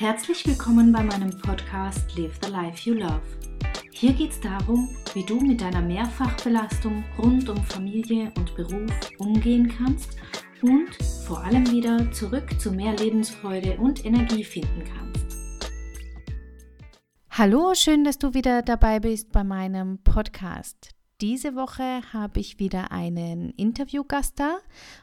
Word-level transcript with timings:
Herzlich 0.00 0.46
willkommen 0.46 0.92
bei 0.92 1.02
meinem 1.02 1.36
Podcast 1.40 2.16
Live 2.16 2.38
the 2.44 2.52
Life 2.52 2.88
You 2.88 2.94
Love. 2.94 3.20
Hier 3.90 4.12
geht 4.12 4.30
es 4.30 4.40
darum, 4.40 4.88
wie 5.12 5.24
du 5.24 5.40
mit 5.40 5.60
deiner 5.60 5.82
Mehrfachbelastung 5.82 7.02
rund 7.18 7.48
um 7.48 7.56
Familie 7.64 8.32
und 8.36 8.54
Beruf 8.54 8.92
umgehen 9.18 9.66
kannst 9.76 10.16
und 10.62 10.94
vor 11.26 11.42
allem 11.42 11.68
wieder 11.72 12.12
zurück 12.12 12.60
zu 12.60 12.70
mehr 12.70 12.94
Lebensfreude 12.96 13.76
und 13.78 14.04
Energie 14.04 14.44
finden 14.44 14.84
kannst. 14.84 15.36
Hallo, 17.30 17.74
schön, 17.74 18.04
dass 18.04 18.18
du 18.18 18.34
wieder 18.34 18.62
dabei 18.62 19.00
bist 19.00 19.32
bei 19.32 19.42
meinem 19.42 19.98
Podcast. 20.04 20.90
Diese 21.20 21.56
Woche 21.56 22.02
habe 22.12 22.38
ich 22.38 22.60
wieder 22.60 22.92
einen 22.92 23.50
Interviewgast 23.50 24.38
da, 24.38 24.58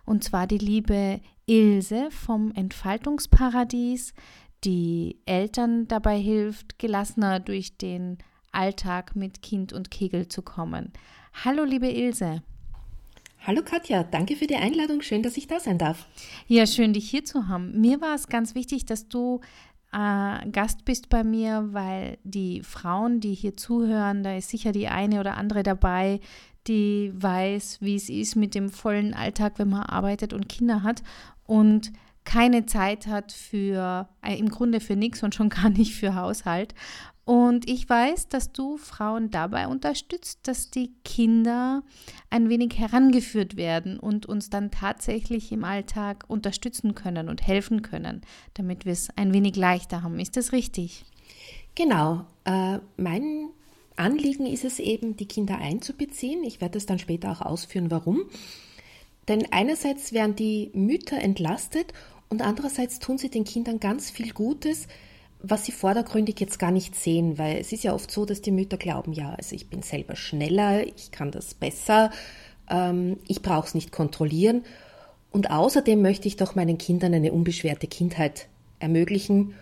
und 0.05 0.23
zwar 0.23 0.47
die 0.47 0.57
liebe 0.57 1.19
Ilse 1.45 2.09
vom 2.09 2.53
Entfaltungsparadies, 2.53 4.13
die 4.63 5.19
Eltern 5.25 5.87
dabei 5.87 6.17
hilft, 6.17 6.79
gelassener 6.79 7.39
durch 7.39 7.77
den 7.77 8.17
Alltag 8.51 9.15
mit 9.15 9.41
Kind 9.41 9.73
und 9.73 9.91
Kegel 9.91 10.27
zu 10.27 10.41
kommen. 10.41 10.91
Hallo, 11.43 11.63
liebe 11.63 11.89
Ilse. 11.89 12.41
Hallo 13.45 13.61
Katja, 13.63 14.03
danke 14.03 14.35
für 14.35 14.47
die 14.47 14.55
Einladung. 14.55 15.01
Schön, 15.01 15.21
dass 15.21 15.37
ich 15.37 15.45
da 15.45 15.59
sein 15.59 15.77
darf. 15.77 16.07
Ja, 16.47 16.65
schön, 16.65 16.93
dich 16.93 17.09
hier 17.09 17.25
zu 17.25 17.47
haben. 17.47 17.79
Mir 17.79 18.01
war 18.01 18.15
es 18.15 18.27
ganz 18.27 18.55
wichtig, 18.55 18.85
dass 18.85 19.07
du 19.07 19.41
äh, 19.91 20.49
Gast 20.49 20.83
bist 20.85 21.09
bei 21.09 21.23
mir, 21.23 21.69
weil 21.71 22.17
die 22.23 22.63
Frauen, 22.63 23.19
die 23.19 23.35
hier 23.35 23.55
zuhören, 23.55 24.23
da 24.23 24.35
ist 24.35 24.49
sicher 24.49 24.71
die 24.71 24.87
eine 24.87 25.19
oder 25.19 25.37
andere 25.37 25.61
dabei, 25.61 26.21
die 26.65 27.11
weiß, 27.15 27.81
wie 27.81 27.95
es 27.95 28.09
ist 28.09 28.35
mit 28.35 28.55
dem 28.55 28.69
vollen 28.69 29.13
Alltag, 29.13 29.59
wenn 29.59 29.69
man 29.69 29.83
arbeitet 29.83 30.33
und 30.33 30.49
Kinder 30.49 30.81
hat. 30.81 31.03
Und 31.45 31.91
keine 32.25 32.65
Zeit 32.65 33.07
hat 33.07 33.31
für, 33.31 34.09
äh, 34.21 34.37
im 34.37 34.49
Grunde 34.49 34.79
für 34.79 34.95
nichts 34.95 35.23
und 35.23 35.33
schon 35.33 35.49
gar 35.61 35.69
nicht 35.69 35.95
für 35.95 36.15
Haushalt. 36.15 36.73
Und 37.23 37.67
ich 37.67 37.89
weiß, 37.89 38.29
dass 38.29 38.51
du 38.51 38.77
Frauen 38.77 39.31
dabei 39.31 39.67
unterstützt, 39.67 40.47
dass 40.47 40.69
die 40.69 40.91
Kinder 41.03 41.81
ein 42.29 42.49
wenig 42.49 42.77
herangeführt 42.77 43.57
werden 43.57 43.99
und 43.99 44.27
uns 44.27 44.51
dann 44.51 44.69
tatsächlich 44.69 45.51
im 45.51 45.63
Alltag 45.63 46.25
unterstützen 46.27 46.93
können 46.93 47.27
und 47.27 47.47
helfen 47.47 47.81
können, 47.81 48.21
damit 48.53 48.85
wir 48.85 48.93
es 48.93 49.09
ein 49.15 49.33
wenig 49.33 49.55
leichter 49.55 50.03
haben. 50.03 50.19
Ist 50.19 50.37
das 50.37 50.51
richtig? 50.51 51.03
Genau. 51.73 52.25
Äh, 52.43 52.77
mein 52.97 53.49
Anliegen 53.95 54.45
ist 54.45 54.63
es 54.63 54.77
eben, 54.77 55.17
die 55.17 55.27
Kinder 55.27 55.57
einzubeziehen. 55.57 56.43
Ich 56.43 56.61
werde 56.61 56.77
es 56.77 56.85
dann 56.85 56.99
später 56.99 57.31
auch 57.31 57.41
ausführen, 57.41 57.89
warum. 57.89 58.21
Denn 59.27 59.47
einerseits 59.51 60.13
werden 60.13 60.35
die 60.35 60.69
Mütter 60.73 61.17
entlastet 61.17 61.93
und 62.29 62.41
andererseits 62.41 62.99
tun 62.99 63.17
sie 63.17 63.29
den 63.29 63.43
Kindern 63.43 63.79
ganz 63.79 64.09
viel 64.09 64.33
Gutes, 64.33 64.87
was 65.41 65.65
sie 65.65 65.71
vordergründig 65.71 66.39
jetzt 66.39 66.59
gar 66.59 66.71
nicht 66.71 66.95
sehen, 66.95 67.37
weil 67.37 67.57
es 67.57 67.71
ist 67.71 67.83
ja 67.83 67.93
oft 67.93 68.09
so, 68.09 68.25
dass 68.25 68.41
die 68.41 68.51
Mütter 68.51 68.77
glauben, 68.77 69.13
ja, 69.13 69.33
also 69.33 69.55
ich 69.55 69.69
bin 69.69 69.83
selber 69.83 70.15
schneller, 70.15 70.85
ich 70.87 71.11
kann 71.11 71.31
das 71.31 71.53
besser, 71.53 72.11
ähm, 72.69 73.17
ich 73.27 73.41
brauche 73.41 73.67
es 73.67 73.75
nicht 73.75 73.91
kontrollieren. 73.91 74.63
Und 75.31 75.51
außerdem 75.51 76.01
möchte 76.01 76.27
ich 76.27 76.37
doch 76.37 76.55
meinen 76.55 76.77
Kindern 76.77 77.13
eine 77.13 77.31
unbeschwerte 77.33 77.87
Kindheit 77.87 78.47
ermöglichen. 78.79 79.53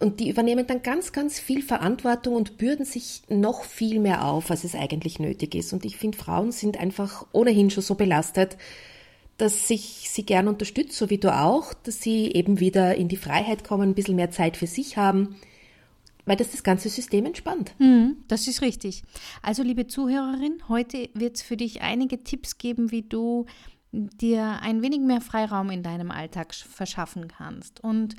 Und 0.00 0.18
die 0.18 0.28
übernehmen 0.28 0.66
dann 0.66 0.82
ganz, 0.82 1.12
ganz 1.12 1.38
viel 1.38 1.62
Verantwortung 1.62 2.34
und 2.34 2.58
bürden 2.58 2.84
sich 2.84 3.22
noch 3.28 3.64
viel 3.64 4.00
mehr 4.00 4.24
auf, 4.24 4.50
als 4.50 4.64
es 4.64 4.74
eigentlich 4.74 5.18
nötig 5.18 5.54
ist. 5.54 5.72
Und 5.72 5.84
ich 5.84 5.96
finde, 5.96 6.18
Frauen 6.18 6.52
sind 6.52 6.78
einfach 6.78 7.26
ohnehin 7.32 7.70
schon 7.70 7.82
so 7.82 7.94
belastet, 7.94 8.56
dass 9.40 9.70
ich 9.70 10.10
sie 10.10 10.26
gern 10.26 10.48
unterstütze, 10.48 10.96
so 10.96 11.10
wie 11.10 11.18
du 11.18 11.34
auch, 11.34 11.72
dass 11.72 12.00
sie 12.00 12.30
eben 12.32 12.60
wieder 12.60 12.94
in 12.96 13.08
die 13.08 13.16
Freiheit 13.16 13.64
kommen, 13.64 13.90
ein 13.90 13.94
bisschen 13.94 14.16
mehr 14.16 14.30
Zeit 14.30 14.56
für 14.56 14.66
sich 14.66 14.98
haben, 14.98 15.36
weil 16.26 16.36
das 16.36 16.50
das 16.50 16.62
ganze 16.62 16.90
System 16.90 17.24
entspannt. 17.24 17.72
Mhm, 17.78 18.16
das 18.28 18.46
ist 18.46 18.60
richtig. 18.60 19.02
Also, 19.40 19.62
liebe 19.62 19.86
Zuhörerin, 19.86 20.62
heute 20.68 21.08
wird 21.14 21.36
es 21.36 21.42
für 21.42 21.56
dich 21.56 21.80
einige 21.80 22.22
Tipps 22.22 22.58
geben, 22.58 22.90
wie 22.90 23.02
du 23.02 23.46
dir 23.92 24.60
ein 24.60 24.82
wenig 24.82 25.00
mehr 25.00 25.22
Freiraum 25.22 25.70
in 25.70 25.82
deinem 25.82 26.10
Alltag 26.10 26.54
verschaffen 26.54 27.26
kannst. 27.28 27.82
Und 27.82 28.16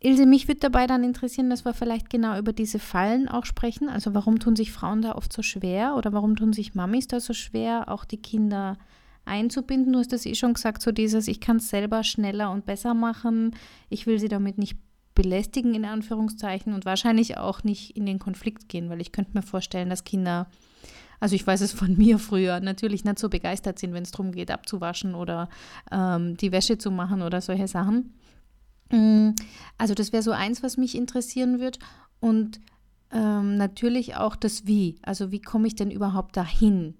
Ilse, 0.00 0.26
mich 0.26 0.48
würde 0.48 0.60
dabei 0.60 0.86
dann 0.86 1.04
interessieren, 1.04 1.48
dass 1.48 1.64
wir 1.64 1.74
vielleicht 1.74 2.10
genau 2.10 2.36
über 2.38 2.52
diese 2.52 2.78
Fallen 2.78 3.28
auch 3.28 3.44
sprechen. 3.44 3.88
Also 3.88 4.14
warum 4.14 4.40
tun 4.40 4.56
sich 4.56 4.72
Frauen 4.72 5.02
da 5.02 5.14
oft 5.14 5.32
so 5.32 5.42
schwer 5.42 5.94
oder 5.96 6.12
warum 6.12 6.36
tun 6.36 6.52
sich 6.52 6.74
Mamis 6.74 7.06
da 7.06 7.20
so 7.20 7.34
schwer, 7.34 7.88
auch 7.88 8.04
die 8.04 8.20
Kinder 8.20 8.78
einzubinden. 9.30 9.92
Du 9.92 10.00
hast 10.00 10.12
das 10.12 10.26
eh 10.26 10.34
schon 10.34 10.54
gesagt, 10.54 10.82
so 10.82 10.92
dieses, 10.92 11.28
ich 11.28 11.40
kann 11.40 11.56
es 11.56 11.70
selber 11.70 12.04
schneller 12.04 12.50
und 12.50 12.66
besser 12.66 12.92
machen. 12.92 13.56
Ich 13.88 14.06
will 14.06 14.18
sie 14.18 14.28
damit 14.28 14.58
nicht 14.58 14.76
belästigen, 15.14 15.74
in 15.74 15.84
Anführungszeichen, 15.84 16.74
und 16.74 16.84
wahrscheinlich 16.84 17.36
auch 17.38 17.62
nicht 17.62 17.96
in 17.96 18.06
den 18.06 18.18
Konflikt 18.18 18.68
gehen, 18.68 18.90
weil 18.90 19.00
ich 19.00 19.12
könnte 19.12 19.32
mir 19.34 19.42
vorstellen, 19.42 19.90
dass 19.90 20.04
Kinder, 20.04 20.48
also 21.20 21.34
ich 21.34 21.46
weiß 21.46 21.60
es 21.60 21.72
von 21.72 21.96
mir 21.96 22.18
früher, 22.18 22.60
natürlich 22.60 23.04
nicht 23.04 23.18
so 23.18 23.28
begeistert 23.28 23.78
sind, 23.78 23.94
wenn 23.94 24.02
es 24.02 24.10
darum 24.10 24.32
geht, 24.32 24.50
abzuwaschen 24.50 25.14
oder 25.14 25.48
ähm, 25.90 26.36
die 26.36 26.52
Wäsche 26.52 26.78
zu 26.78 26.90
machen 26.90 27.22
oder 27.22 27.40
solche 27.40 27.68
Sachen. 27.68 28.14
Mm, 28.90 29.30
also 29.78 29.94
das 29.94 30.12
wäre 30.12 30.22
so 30.22 30.32
eins, 30.32 30.62
was 30.62 30.76
mich 30.76 30.96
interessieren 30.96 31.60
wird. 31.60 31.78
Und 32.20 32.60
ähm, 33.12 33.56
natürlich 33.56 34.16
auch 34.16 34.36
das 34.36 34.66
Wie. 34.66 34.98
Also 35.02 35.32
wie 35.32 35.40
komme 35.40 35.66
ich 35.66 35.74
denn 35.74 35.90
überhaupt 35.90 36.36
dahin? 36.36 36.94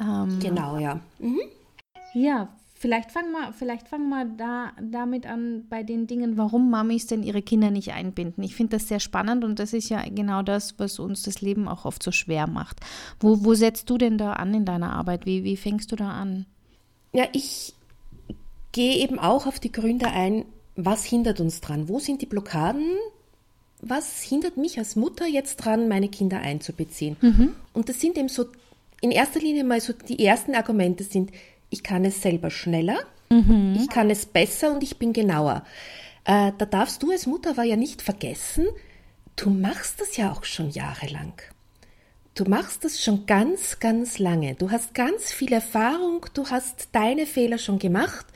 Ähm, 0.00 0.38
genau, 0.40 0.78
ja. 0.78 1.00
Mhm. 1.18 1.40
Ja, 2.14 2.48
vielleicht 2.74 3.10
fangen 3.10 3.32
wir, 3.32 3.52
vielleicht 3.52 3.88
fangen 3.88 4.08
wir 4.08 4.24
da, 4.24 4.72
damit 4.80 5.26
an 5.26 5.64
bei 5.68 5.82
den 5.82 6.06
Dingen, 6.06 6.36
warum 6.36 6.70
Mamis 6.70 7.06
denn 7.06 7.22
ihre 7.22 7.42
Kinder 7.42 7.70
nicht 7.70 7.92
einbinden. 7.92 8.44
Ich 8.44 8.54
finde 8.54 8.76
das 8.76 8.88
sehr 8.88 9.00
spannend 9.00 9.44
und 9.44 9.58
das 9.58 9.72
ist 9.72 9.88
ja 9.88 10.02
genau 10.08 10.42
das, 10.42 10.78
was 10.78 10.98
uns 10.98 11.22
das 11.22 11.40
Leben 11.40 11.68
auch 11.68 11.84
oft 11.84 12.02
so 12.02 12.12
schwer 12.12 12.46
macht. 12.46 12.80
Wo, 13.20 13.44
wo 13.44 13.54
setzt 13.54 13.90
du 13.90 13.98
denn 13.98 14.18
da 14.18 14.34
an 14.34 14.54
in 14.54 14.64
deiner 14.64 14.92
Arbeit? 14.92 15.26
Wie, 15.26 15.44
wie 15.44 15.56
fängst 15.56 15.90
du 15.92 15.96
da 15.96 16.10
an? 16.10 16.46
Ja, 17.12 17.24
ich 17.32 17.74
gehe 18.72 18.96
eben 18.98 19.18
auch 19.18 19.46
auf 19.46 19.58
die 19.58 19.72
Gründe 19.72 20.08
ein, 20.08 20.44
was 20.76 21.04
hindert 21.04 21.40
uns 21.40 21.62
dran? 21.62 21.88
Wo 21.88 21.98
sind 21.98 22.20
die 22.20 22.26
Blockaden? 22.26 22.84
Was 23.80 24.22
hindert 24.22 24.58
mich 24.58 24.78
als 24.78 24.96
Mutter 24.96 25.26
jetzt 25.26 25.56
dran, 25.56 25.88
meine 25.88 26.08
Kinder 26.08 26.40
einzubeziehen? 26.40 27.16
Mhm. 27.20 27.54
Und 27.72 27.88
das 27.88 28.00
sind 28.00 28.18
eben 28.18 28.28
so 28.28 28.46
in 29.06 29.12
erster 29.12 29.38
Linie 29.38 29.62
mal 29.62 29.80
so 29.80 29.92
die 29.92 30.24
ersten 30.24 30.56
Argumente 30.56 31.04
sind, 31.04 31.30
ich 31.70 31.84
kann 31.84 32.04
es 32.04 32.22
selber 32.22 32.50
schneller, 32.50 32.98
mhm. 33.30 33.78
ich 33.80 33.88
kann 33.88 34.10
es 34.10 34.26
besser 34.26 34.72
und 34.72 34.82
ich 34.82 34.98
bin 34.98 35.12
genauer. 35.12 35.64
Äh, 36.24 36.50
da 36.58 36.66
darfst 36.66 37.04
du 37.04 37.12
als 37.12 37.26
Mutter 37.26 37.50
aber 37.50 37.62
ja 37.62 37.76
nicht 37.76 38.02
vergessen, 38.02 38.66
du 39.36 39.50
machst 39.50 40.00
das 40.00 40.16
ja 40.16 40.32
auch 40.32 40.42
schon 40.42 40.70
jahrelang. 40.70 41.34
Du 42.34 42.46
machst 42.46 42.84
das 42.84 43.00
schon 43.00 43.26
ganz, 43.26 43.78
ganz 43.78 44.18
lange. 44.18 44.56
Du 44.56 44.72
hast 44.72 44.92
ganz 44.92 45.32
viel 45.32 45.52
Erfahrung, 45.52 46.26
du 46.34 46.50
hast 46.50 46.88
deine 46.90 47.26
Fehler 47.26 47.58
schon 47.58 47.78
gemacht 47.78 48.26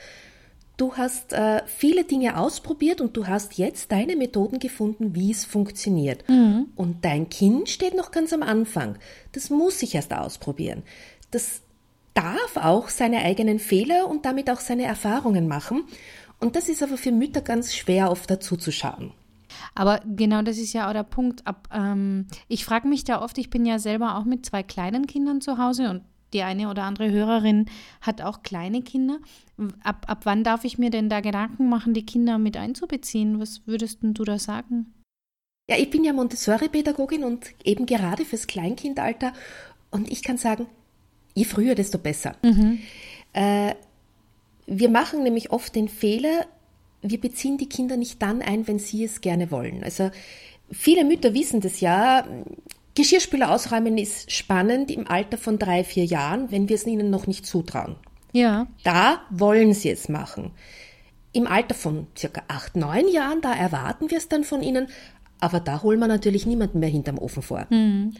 Du 0.80 0.94
hast 0.96 1.34
äh, 1.34 1.60
viele 1.66 2.04
Dinge 2.04 2.38
ausprobiert 2.38 3.02
und 3.02 3.14
du 3.14 3.26
hast 3.26 3.58
jetzt 3.58 3.92
deine 3.92 4.16
Methoden 4.16 4.58
gefunden, 4.58 5.14
wie 5.14 5.30
es 5.30 5.44
funktioniert. 5.44 6.26
Mhm. 6.26 6.68
Und 6.74 7.04
dein 7.04 7.28
Kind 7.28 7.68
steht 7.68 7.94
noch 7.94 8.12
ganz 8.12 8.32
am 8.32 8.42
Anfang. 8.42 8.96
Das 9.32 9.50
muss 9.50 9.80
sich 9.80 9.94
erst 9.94 10.14
ausprobieren. 10.14 10.82
Das 11.32 11.60
darf 12.14 12.56
auch 12.56 12.88
seine 12.88 13.18
eigenen 13.18 13.58
Fehler 13.58 14.08
und 14.08 14.24
damit 14.24 14.48
auch 14.48 14.60
seine 14.60 14.84
Erfahrungen 14.84 15.48
machen. 15.48 15.84
Und 16.38 16.56
das 16.56 16.70
ist 16.70 16.82
aber 16.82 16.96
für 16.96 17.12
Mütter 17.12 17.42
ganz 17.42 17.74
schwer, 17.74 18.10
oft 18.10 18.30
dazu 18.30 18.56
zu 18.56 18.72
schauen. 18.72 19.12
Aber 19.74 20.00
genau 20.06 20.40
das 20.40 20.56
ist 20.56 20.72
ja 20.72 20.88
auch 20.88 20.94
der 20.94 21.02
Punkt. 21.02 21.46
Ab, 21.46 21.68
ähm, 21.74 22.26
ich 22.48 22.64
frage 22.64 22.88
mich 22.88 23.04
da 23.04 23.20
oft, 23.20 23.36
ich 23.36 23.50
bin 23.50 23.66
ja 23.66 23.78
selber 23.78 24.16
auch 24.16 24.24
mit 24.24 24.46
zwei 24.46 24.62
kleinen 24.62 25.06
Kindern 25.06 25.42
zu 25.42 25.58
Hause 25.58 25.90
und 25.90 26.04
die 26.32 26.42
eine 26.42 26.70
oder 26.70 26.84
andere 26.84 27.10
Hörerin 27.10 27.66
hat 28.00 28.22
auch 28.22 28.42
kleine 28.42 28.82
Kinder. 28.82 29.18
Ab, 29.82 30.06
ab 30.08 30.20
wann 30.24 30.44
darf 30.44 30.64
ich 30.64 30.78
mir 30.78 30.90
denn 30.90 31.08
da 31.08 31.20
Gedanken 31.20 31.68
machen, 31.68 31.94
die 31.94 32.06
Kinder 32.06 32.38
mit 32.38 32.56
einzubeziehen? 32.56 33.40
Was 33.40 33.66
würdest 33.66 33.98
du 34.02 34.24
da 34.24 34.38
sagen? 34.38 34.94
Ja, 35.68 35.76
ich 35.76 35.90
bin 35.90 36.04
ja 36.04 36.12
Montessori-Pädagogin 36.12 37.22
und 37.24 37.46
eben 37.64 37.86
gerade 37.86 38.24
fürs 38.24 38.46
Kleinkindalter. 38.46 39.32
Und 39.90 40.10
ich 40.10 40.22
kann 40.22 40.36
sagen, 40.36 40.66
je 41.34 41.44
früher, 41.44 41.74
desto 41.74 41.98
besser. 41.98 42.36
Mhm. 42.42 42.80
Äh, 43.32 43.74
wir 44.66 44.88
machen 44.88 45.22
nämlich 45.22 45.50
oft 45.50 45.74
den 45.74 45.88
Fehler, 45.88 46.46
wir 47.02 47.20
beziehen 47.20 47.58
die 47.58 47.68
Kinder 47.68 47.96
nicht 47.96 48.20
dann 48.20 48.42
ein, 48.42 48.66
wenn 48.68 48.78
sie 48.78 49.04
es 49.04 49.20
gerne 49.20 49.50
wollen. 49.50 49.82
Also 49.82 50.10
viele 50.70 51.04
Mütter 51.04 51.34
wissen 51.34 51.60
das 51.60 51.80
ja. 51.80 52.26
Geschirrspüler 52.94 53.50
ausräumen 53.50 53.98
ist 53.98 54.32
spannend 54.32 54.90
im 54.90 55.06
Alter 55.06 55.38
von 55.38 55.58
drei, 55.58 55.84
vier 55.84 56.04
Jahren, 56.04 56.50
wenn 56.50 56.68
wir 56.68 56.76
es 56.76 56.86
ihnen 56.86 57.10
noch 57.10 57.26
nicht 57.26 57.46
zutrauen. 57.46 57.96
Ja. 58.32 58.66
Da 58.84 59.22
wollen 59.30 59.74
sie 59.74 59.90
es 59.90 60.08
machen. 60.08 60.50
Im 61.32 61.46
Alter 61.46 61.74
von 61.74 62.08
circa 62.16 62.42
acht, 62.48 62.76
neun 62.76 63.08
Jahren, 63.08 63.40
da 63.40 63.54
erwarten 63.54 64.10
wir 64.10 64.18
es 64.18 64.28
dann 64.28 64.44
von 64.44 64.62
ihnen, 64.62 64.88
aber 65.38 65.60
da 65.60 65.82
holen 65.82 66.00
wir 66.00 66.08
natürlich 66.08 66.46
niemanden 66.46 66.80
mehr 66.80 66.88
hinterm 66.88 67.18
Ofen 67.18 67.42
vor. 67.42 67.66
Mhm. 67.70 68.14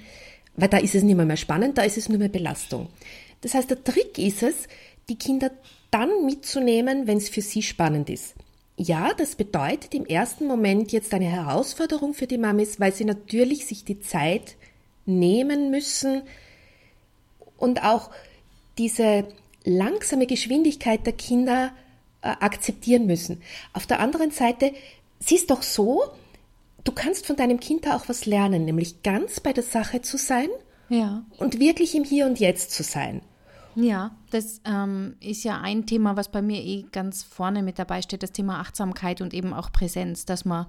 Weil 0.57 0.69
da 0.69 0.79
ist 0.79 0.95
es 0.95 1.03
nicht 1.03 1.17
mehr, 1.17 1.27
mehr 1.27 1.37
spannend, 1.37 1.77
da 1.79 1.83
ist 1.83 1.99
es 1.99 2.09
nur 2.09 2.19
mehr 2.19 2.29
Belastung. 2.29 2.89
Das 3.41 3.55
heißt, 3.55 3.71
der 3.71 3.83
Trick 3.83 4.19
ist 4.19 4.43
es, 4.43 4.69
die 5.09 5.17
Kinder 5.17 5.51
dann 5.91 6.25
mitzunehmen, 6.25 7.07
wenn 7.07 7.19
es 7.19 7.29
für 7.29 7.43
sie 7.43 7.63
spannend 7.63 8.09
ist. 8.11 8.35
ja, 8.77 9.13
das 9.13 9.35
bedeutet 9.35 9.95
im 9.95 10.07
ersten 10.07 10.47
Moment 10.47 10.91
jetzt 10.93 11.13
eine 11.13 11.27
Herausforderung 11.27 12.15
für 12.15 12.27
die 12.27 12.39
Mamis, 12.39 12.81
weil 12.81 12.95
sie 12.95 13.05
natürlich 13.05 13.67
sich 13.67 13.85
die 13.85 14.01
Zeit 14.01 14.57
nehmen 15.07 15.71
müssen 15.71 16.23
und 17.57 17.83
auch 17.85 18.11
diese 18.79 19.27
langsame 19.65 20.27
Geschwindigkeit 20.27 21.07
der 21.07 21.13
Kinder 21.13 21.73
äh, 22.23 22.29
akzeptieren 22.29 23.07
müssen. 23.07 23.43
Auf 23.73 23.87
der 23.87 24.01
anderen 24.01 24.31
Seite, 24.31 24.73
siehst 25.19 25.51
doch 25.51 25.63
so, 25.63 26.03
du 26.85 26.93
kannst 26.93 27.27
von 27.27 27.37
deinem 27.37 27.61
Kind 27.61 27.87
da 27.87 27.97
auch 27.97 28.09
was 28.09 28.27
lernen, 28.27 28.65
nämlich 28.65 29.03
ganz 29.03 29.41
bei 29.41 29.53
der 29.53 29.65
Sache 29.65 30.03
zu 30.03 30.17
sein 30.17 30.49
ja. 30.89 31.25
und 31.39 31.61
wirklich 31.61 31.95
im 31.95 32.05
Hier 32.05 32.27
und 32.27 32.39
Jetzt 32.41 32.73
zu 32.73 32.83
sein. 32.83 33.23
Ja, 33.77 34.17
das 34.31 34.61
ähm, 34.65 35.17
ist 35.21 35.45
ja 35.45 35.61
ein 35.61 35.87
Thema, 35.87 36.17
was 36.17 36.31
bei 36.31 36.43
mir 36.43 36.61
eh 36.61 36.85
ganz 36.91 37.23
vorne 37.23 37.63
mit 37.63 37.79
dabei 37.79 38.03
steht, 38.03 38.23
das 38.23 38.33
Thema 38.33 38.61
Achtsamkeit 38.61 39.21
und 39.21 39.33
eben 39.33 39.53
auch 39.53 39.71
Präsenz, 39.71 40.25
dass 40.25 40.45
man 40.45 40.67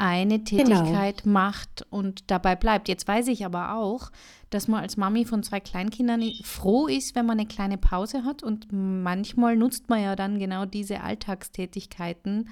eine 0.00 0.38
genau. 0.38 0.64
Tätigkeit 0.64 1.24
genau. 1.24 1.32
macht 1.34 1.86
und 1.90 2.30
dabei 2.30 2.56
bleibt. 2.56 2.88
Jetzt 2.88 3.06
weiß 3.06 3.28
ich 3.28 3.44
aber 3.44 3.74
auch, 3.74 4.10
dass 4.48 4.66
man 4.66 4.80
als 4.80 4.96
Mami 4.96 5.26
von 5.26 5.42
zwei 5.42 5.60
Kleinkindern 5.60 6.22
froh 6.42 6.86
ist, 6.86 7.14
wenn 7.14 7.26
man 7.26 7.38
eine 7.38 7.46
kleine 7.46 7.76
Pause 7.76 8.24
hat 8.24 8.42
und 8.42 8.68
manchmal 8.70 9.56
nutzt 9.56 9.90
man 9.90 10.02
ja 10.02 10.16
dann 10.16 10.38
genau 10.38 10.64
diese 10.64 11.02
Alltagstätigkeiten, 11.02 12.48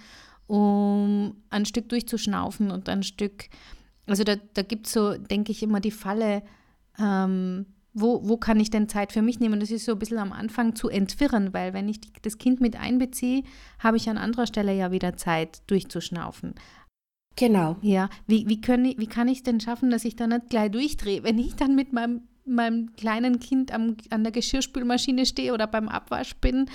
um 0.47 1.37
ein 1.49 1.65
Stück 1.65 1.89
durchzuschnaufen 1.89 2.71
und 2.71 2.87
ein 2.91 3.03
Stück, 3.03 3.49
also 4.07 4.25
da, 4.25 4.37
da 4.53 4.61
gibt 4.61 4.87
es 4.87 4.93
so, 4.93 5.17
denke 5.17 5.51
ich, 5.53 5.63
immer 5.63 5.81
die 5.81 5.91
Falle, 5.91 6.43
ähm, 6.99 7.65
wo, 7.95 8.29
wo 8.29 8.37
kann 8.37 8.61
ich 8.61 8.69
denn 8.69 8.91
Zeit 8.91 9.13
für 9.13 9.23
mich 9.23 9.41
nehmen? 9.41 9.59
Das 9.59 9.71
ist 9.71 9.87
so 9.87 9.93
ein 9.93 9.99
bisschen 9.99 10.19
am 10.19 10.33
Anfang 10.33 10.77
zu 10.77 10.91
entwirren, 10.91 11.55
weil 11.55 11.73
wenn 11.73 11.89
ich 11.89 12.01
das 12.21 12.37
Kind 12.37 12.61
mit 12.61 12.79
einbeziehe, 12.79 13.43
habe 13.79 13.97
ich 13.97 14.11
an 14.11 14.19
anderer 14.19 14.47
Stelle 14.47 14.75
ja 14.75 14.93
wieder 14.93 15.17
Zeit 15.17 15.63
durchzuschnaufen. 15.67 16.55
Genau. 17.39 17.77
Ja, 17.83 18.11
wie, 18.27 18.49
wie, 18.49 18.61
können, 18.61 18.95
wie 18.99 19.07
kann 19.07 19.29
ich 19.29 19.39
es 19.39 19.43
denn 19.45 19.61
schaffen, 19.61 19.91
dass 19.91 20.05
ich 20.05 20.17
da 20.17 20.27
nicht 20.27 20.51
gleich 20.51 20.73
durchdrehe? 20.73 21.23
Wenn 21.23 21.39
ich 21.39 21.55
dann 21.55 21.77
mit 21.77 21.93
meinem, 21.93 22.23
meinem 22.45 22.95
kleinen 22.97 23.39
Kind 23.39 23.73
am, 23.73 23.97
an 24.11 24.25
der 24.25 24.33
Geschirrspülmaschine 24.33 25.25
stehe 25.25 25.55
oder 25.55 25.69
beim 25.69 25.89
Abwasch 25.89 26.35
bin, 26.37 26.67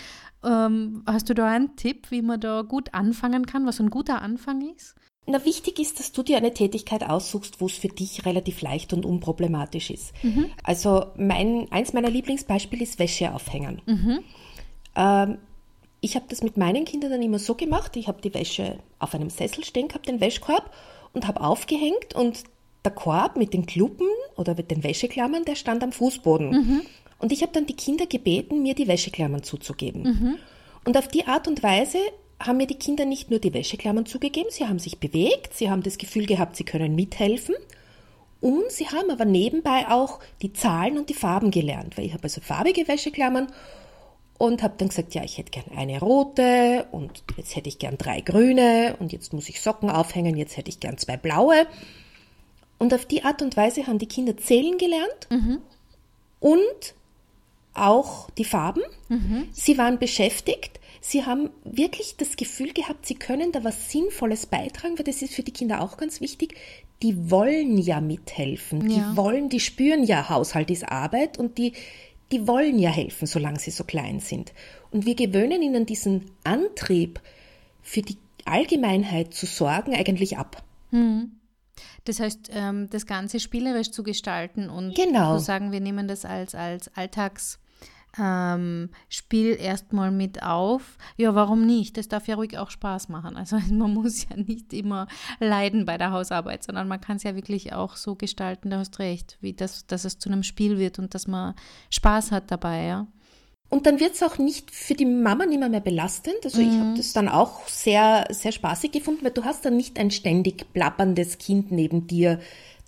ähm, 0.45 1.03
hast 1.05 1.29
du 1.29 1.33
da 1.33 1.47
einen 1.47 1.75
Tipp, 1.75 2.11
wie 2.11 2.21
man 2.21 2.39
da 2.39 2.61
gut 2.61 2.93
anfangen 2.93 3.45
kann, 3.45 3.65
was 3.65 3.81
ein 3.81 3.89
guter 3.89 4.21
Anfang 4.21 4.61
ist? 4.73 4.95
Na, 5.25 5.43
wichtig 5.43 5.79
ist, 5.79 5.99
dass 5.99 6.13
du 6.13 6.23
dir 6.23 6.37
eine 6.37 6.53
Tätigkeit 6.53 7.03
aussuchst, 7.03 7.59
wo 7.59 7.65
es 7.65 7.73
für 7.73 7.89
dich 7.89 8.25
relativ 8.25 8.61
leicht 8.61 8.93
und 8.93 9.05
unproblematisch 9.05 9.89
ist. 9.89 10.13
Mhm. 10.23 10.45
Also 10.63 11.07
mein, 11.17 11.69
eins 11.71 11.91
meiner 11.91 12.09
Lieblingsbeispiele 12.09 12.83
ist 12.83 12.99
Wäsche 12.99 13.33
aufhängen. 13.33 13.81
Mhm. 13.85 14.19
Ähm, 14.95 15.37
ich 16.03 16.15
habe 16.15 16.25
das 16.27 16.43
mit 16.43 16.57
meinen 16.57 16.83
Kindern 16.83 17.11
dann 17.11 17.21
immer 17.21 17.39
so 17.39 17.55
gemacht, 17.55 17.95
ich 17.95 18.09
habe 18.09 18.21
die 18.21 18.33
Wäsche 18.33 18.77
auf 18.99 19.15
einem 19.15 19.29
Sessel 19.29 19.63
stehen 19.63 19.87
gehabt, 19.87 20.09
den 20.09 20.19
Wäschkorb, 20.19 20.69
und 21.13 21.27
habe 21.27 21.39
aufgehängt 21.39 22.13
und 22.13 22.43
der 22.83 22.91
Korb 22.91 23.37
mit 23.37 23.53
den 23.53 23.65
Kluppen 23.65 24.07
oder 24.35 24.53
mit 24.55 24.69
den 24.69 24.83
Wäscheklammern, 24.83 25.45
der 25.45 25.55
stand 25.55 25.81
am 25.81 25.93
Fußboden. 25.93 26.49
Mhm. 26.49 26.81
Und 27.19 27.31
ich 27.31 27.41
habe 27.41 27.53
dann 27.53 27.67
die 27.67 27.75
Kinder 27.75 28.05
gebeten, 28.05 28.61
mir 28.61 28.75
die 28.75 28.89
Wäscheklammern 28.89 29.43
zuzugeben. 29.43 30.03
Mhm. 30.03 30.35
Und 30.83 30.97
auf 30.97 31.07
die 31.07 31.25
Art 31.25 31.47
und 31.47 31.63
Weise 31.63 31.99
haben 32.37 32.57
mir 32.57 32.67
die 32.67 32.77
Kinder 32.77 33.05
nicht 33.05 33.29
nur 33.29 33.39
die 33.39 33.53
Wäscheklammern 33.53 34.05
zugegeben, 34.05 34.49
sie 34.49 34.67
haben 34.67 34.79
sich 34.79 34.99
bewegt, 34.99 35.53
sie 35.53 35.69
haben 35.69 35.83
das 35.83 35.97
Gefühl 35.97 36.25
gehabt, 36.25 36.57
sie 36.57 36.65
können 36.65 36.95
mithelfen. 36.95 37.55
Und 38.41 38.69
sie 38.71 38.87
haben 38.87 39.09
aber 39.09 39.23
nebenbei 39.23 39.87
auch 39.87 40.19
die 40.41 40.51
Zahlen 40.51 40.97
und 40.97 41.07
die 41.07 41.13
Farben 41.13 41.49
gelernt, 41.49 41.97
weil 41.97 42.07
ich 42.07 42.13
habe 42.13 42.23
also 42.23 42.41
farbige 42.41 42.89
Wäscheklammern 42.89 43.47
und 44.43 44.61
habe 44.61 44.73
dann 44.77 44.89
gesagt, 44.89 45.13
ja, 45.15 45.23
ich 45.23 45.37
hätte 45.37 45.51
gern 45.51 45.77
eine 45.77 46.01
rote 46.01 46.85
und 46.91 47.23
jetzt 47.37 47.55
hätte 47.55 47.69
ich 47.69 47.79
gern 47.79 47.97
drei 47.97 48.19
grüne 48.19 48.97
und 48.99 49.13
jetzt 49.13 49.31
muss 49.31 49.47
ich 49.47 49.61
Socken 49.61 49.89
aufhängen, 49.89 50.35
jetzt 50.35 50.57
hätte 50.57 50.67
ich 50.67 50.81
gern 50.81 50.97
zwei 50.97 51.15
blaue. 51.15 51.65
Und 52.77 52.93
auf 52.93 53.05
die 53.05 53.23
Art 53.23 53.41
und 53.41 53.55
Weise 53.55 53.87
haben 53.87 53.99
die 53.99 54.05
Kinder 54.05 54.35
zählen 54.35 54.77
gelernt 54.77 55.29
mhm. 55.29 55.59
und 56.41 56.93
auch 57.73 58.29
die 58.31 58.43
Farben. 58.43 58.83
Mhm. 59.07 59.47
Sie 59.53 59.77
waren 59.77 59.97
beschäftigt. 59.97 60.81
Sie 60.99 61.25
haben 61.25 61.49
wirklich 61.63 62.17
das 62.17 62.35
Gefühl 62.35 62.73
gehabt, 62.73 63.05
sie 63.05 63.15
können 63.15 63.53
da 63.53 63.63
was 63.63 63.91
Sinnvolles 63.91 64.45
beitragen, 64.45 64.97
weil 64.97 65.05
das 65.05 65.21
ist 65.21 65.35
für 65.35 65.43
die 65.43 65.51
Kinder 65.51 65.81
auch 65.81 65.95
ganz 65.95 66.19
wichtig. 66.19 66.55
Die 67.01 67.31
wollen 67.31 67.77
ja 67.77 68.01
mithelfen. 68.01 68.89
Ja. 68.89 68.97
Die 69.11 69.17
wollen, 69.17 69.47
die 69.47 69.61
spüren 69.61 70.03
ja, 70.03 70.27
Haushalt 70.27 70.69
ist 70.69 70.83
Arbeit 70.83 71.37
und 71.37 71.57
die, 71.57 71.71
die 72.33 72.47
wollen 72.47 72.79
ja 72.79 72.89
helfen, 72.89 73.27
solange 73.27 73.59
sie 73.59 73.71
so 73.71 73.83
klein 73.83 74.19
sind. 74.19 74.53
Und 74.91 75.05
wir 75.05 75.15
gewöhnen 75.15 75.61
ihnen 75.61 75.85
diesen 75.85 76.31
Antrieb, 76.43 77.21
für 77.83 78.01
die 78.01 78.17
Allgemeinheit 78.45 79.33
zu 79.33 79.45
sorgen, 79.45 79.93
eigentlich 79.93 80.37
ab. 80.37 80.63
Hm. 80.89 81.33
Das 82.05 82.19
heißt, 82.19 82.49
ähm, 82.53 82.89
das 82.89 83.05
Ganze 83.05 83.39
spielerisch 83.39 83.91
zu 83.91 84.03
gestalten 84.03 84.69
und 84.69 84.95
genau. 84.95 85.37
zu 85.37 85.43
sagen, 85.43 85.71
wir 85.71 85.79
nehmen 85.79 86.07
das 86.07 86.25
als, 86.25 86.55
als 86.55 86.89
Alltags 86.95 87.59
ähm, 88.19 88.89
Spiel 89.09 89.57
erstmal 89.59 90.11
mit 90.11 90.43
auf. 90.43 90.97
Ja, 91.17 91.35
warum 91.35 91.65
nicht? 91.65 91.97
Das 91.97 92.07
darf 92.07 92.27
ja 92.27 92.35
ruhig 92.35 92.57
auch 92.57 92.69
Spaß 92.69 93.09
machen. 93.09 93.35
Also 93.35 93.57
man 93.71 93.93
muss 93.93 94.27
ja 94.29 94.37
nicht 94.37 94.73
immer 94.73 95.07
leiden 95.39 95.85
bei 95.85 95.97
der 95.97 96.11
Hausarbeit, 96.11 96.63
sondern 96.63 96.87
man 96.87 97.01
kann 97.01 97.17
es 97.17 97.23
ja 97.23 97.35
wirklich 97.35 97.73
auch 97.73 97.95
so 97.95 98.15
gestalten, 98.15 98.69
du 98.69 98.77
hast 98.77 98.99
recht, 98.99 99.37
wie 99.41 99.53
das, 99.53 99.87
dass 99.87 100.05
es 100.05 100.19
zu 100.19 100.29
einem 100.29 100.43
Spiel 100.43 100.77
wird 100.77 100.99
und 100.99 101.13
dass 101.13 101.27
man 101.27 101.55
Spaß 101.89 102.31
hat 102.31 102.51
dabei, 102.51 102.83
ja. 102.85 103.07
Und 103.69 103.87
dann 103.87 103.99
wird 103.99 104.13
es 104.13 104.21
auch 104.21 104.37
nicht 104.37 104.69
für 104.69 104.93
die 104.93 105.05
Mama 105.05 105.47
nicht 105.47 105.57
mehr, 105.57 105.67
mehr 105.67 105.79
belastend. 105.79 106.35
Also 106.43 106.61
mhm. 106.61 106.69
ich 106.69 106.79
habe 106.79 106.93
das 106.95 107.13
dann 107.13 107.27
auch 107.27 107.67
sehr, 107.67 108.27
sehr 108.29 108.51
spaßig 108.51 108.91
gefunden, 108.91 109.25
weil 109.25 109.31
du 109.31 109.45
hast 109.45 109.65
dann 109.65 109.75
nicht 109.75 109.97
ein 109.97 110.11
ständig 110.11 110.71
plapperndes 110.73 111.39
Kind 111.39 111.71
neben 111.71 112.05
dir, 112.05 112.39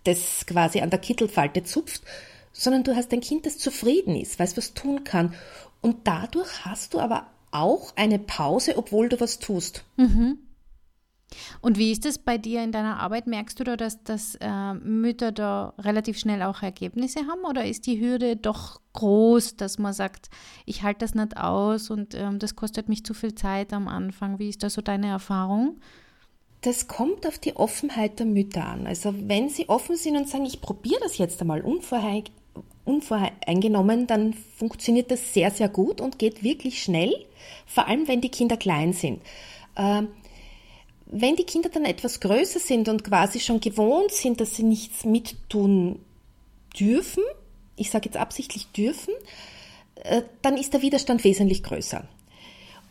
das 0.03 0.45
quasi 0.45 0.81
an 0.81 0.91
der 0.91 0.99
Kittelfalte 0.99 1.63
zupft, 1.63 2.03
sondern 2.57 2.83
du 2.83 2.95
hast 2.95 3.11
ein 3.11 3.21
Kind, 3.21 3.45
das 3.45 3.57
zufrieden 3.57 4.15
ist, 4.15 4.39
weiß, 4.39 4.55
was 4.57 4.73
tun 4.73 5.03
kann. 5.03 5.33
Und 5.81 6.07
dadurch 6.07 6.65
hast 6.65 6.93
du 6.93 6.99
aber 6.99 7.27
auch 7.51 7.95
eine 7.95 8.17
Pause, 8.17 8.77
obwohl 8.77 9.09
du 9.09 9.19
was 9.19 9.39
tust. 9.39 9.83
Mhm. 9.97 10.39
Und 11.61 11.77
wie 11.77 11.91
ist 11.91 12.05
es 12.05 12.17
bei 12.17 12.37
dir 12.37 12.63
in 12.63 12.71
deiner 12.71 12.99
Arbeit? 12.99 13.27
Merkst 13.27 13.59
du 13.59 13.63
da, 13.63 13.75
dass, 13.75 14.03
dass 14.03 14.35
äh, 14.39 14.73
Mütter 14.73 15.31
da 15.31 15.73
relativ 15.77 16.17
schnell 16.17 16.43
auch 16.43 16.61
Ergebnisse 16.61 17.21
haben 17.27 17.43
oder 17.43 17.65
ist 17.65 17.87
die 17.87 17.99
Hürde 17.99 18.37
doch 18.37 18.79
groß, 18.93 19.57
dass 19.57 19.77
man 19.77 19.93
sagt, 19.93 20.29
ich 20.65 20.83
halte 20.83 20.99
das 20.99 21.13
nicht 21.13 21.35
aus 21.35 21.89
und 21.89 22.15
ähm, 22.15 22.39
das 22.39 22.55
kostet 22.55 22.87
mich 22.87 23.03
zu 23.03 23.13
viel 23.13 23.35
Zeit 23.35 23.73
am 23.73 23.87
Anfang? 23.87 24.39
Wie 24.39 24.49
ist 24.49 24.63
da 24.63 24.69
so 24.69 24.81
deine 24.81 25.07
Erfahrung? 25.07 25.81
Das 26.61 26.87
kommt 26.87 27.27
auf 27.27 27.37
die 27.37 27.55
Offenheit 27.55 28.19
der 28.19 28.25
Mütter 28.25 28.65
an. 28.65 28.87
Also 28.87 29.13
wenn 29.27 29.49
sie 29.49 29.67
offen 29.67 29.97
sind 29.97 30.15
und 30.15 30.29
sagen, 30.29 30.45
ich 30.45 30.61
probiere 30.61 31.01
das 31.01 31.17
jetzt 31.17 31.41
einmal 31.41 31.61
unvorher, 31.61 32.23
unvoreingenommen, 32.85 34.07
dann 34.07 34.33
funktioniert 34.33 35.11
das 35.11 35.33
sehr, 35.33 35.51
sehr 35.51 35.69
gut 35.69 35.99
und 35.99 36.19
geht 36.19 36.43
wirklich 36.43 36.81
schnell, 36.81 37.13
vor 37.65 37.87
allem 37.87 38.07
wenn 38.07 38.21
die 38.21 38.29
Kinder 38.29 38.57
klein 38.57 38.93
sind. 38.93 39.21
Ähm, 39.75 40.09
wenn 41.07 41.35
die 41.35 41.43
Kinder 41.43 41.69
dann 41.69 41.85
etwas 41.85 42.19
größer 42.19 42.59
sind 42.59 42.89
und 42.89 43.03
quasi 43.03 43.39
schon 43.39 43.59
gewohnt 43.59 44.11
sind, 44.11 44.41
dass 44.41 44.55
sie 44.55 44.63
nichts 44.63 45.05
mittun 45.05 45.99
dürfen, 46.79 47.23
ich 47.75 47.91
sage 47.91 48.05
jetzt 48.05 48.17
absichtlich 48.17 48.67
dürfen, 48.67 49.13
äh, 50.03 50.23
dann 50.41 50.57
ist 50.57 50.73
der 50.73 50.81
Widerstand 50.81 51.23
wesentlich 51.23 51.63
größer. 51.63 52.07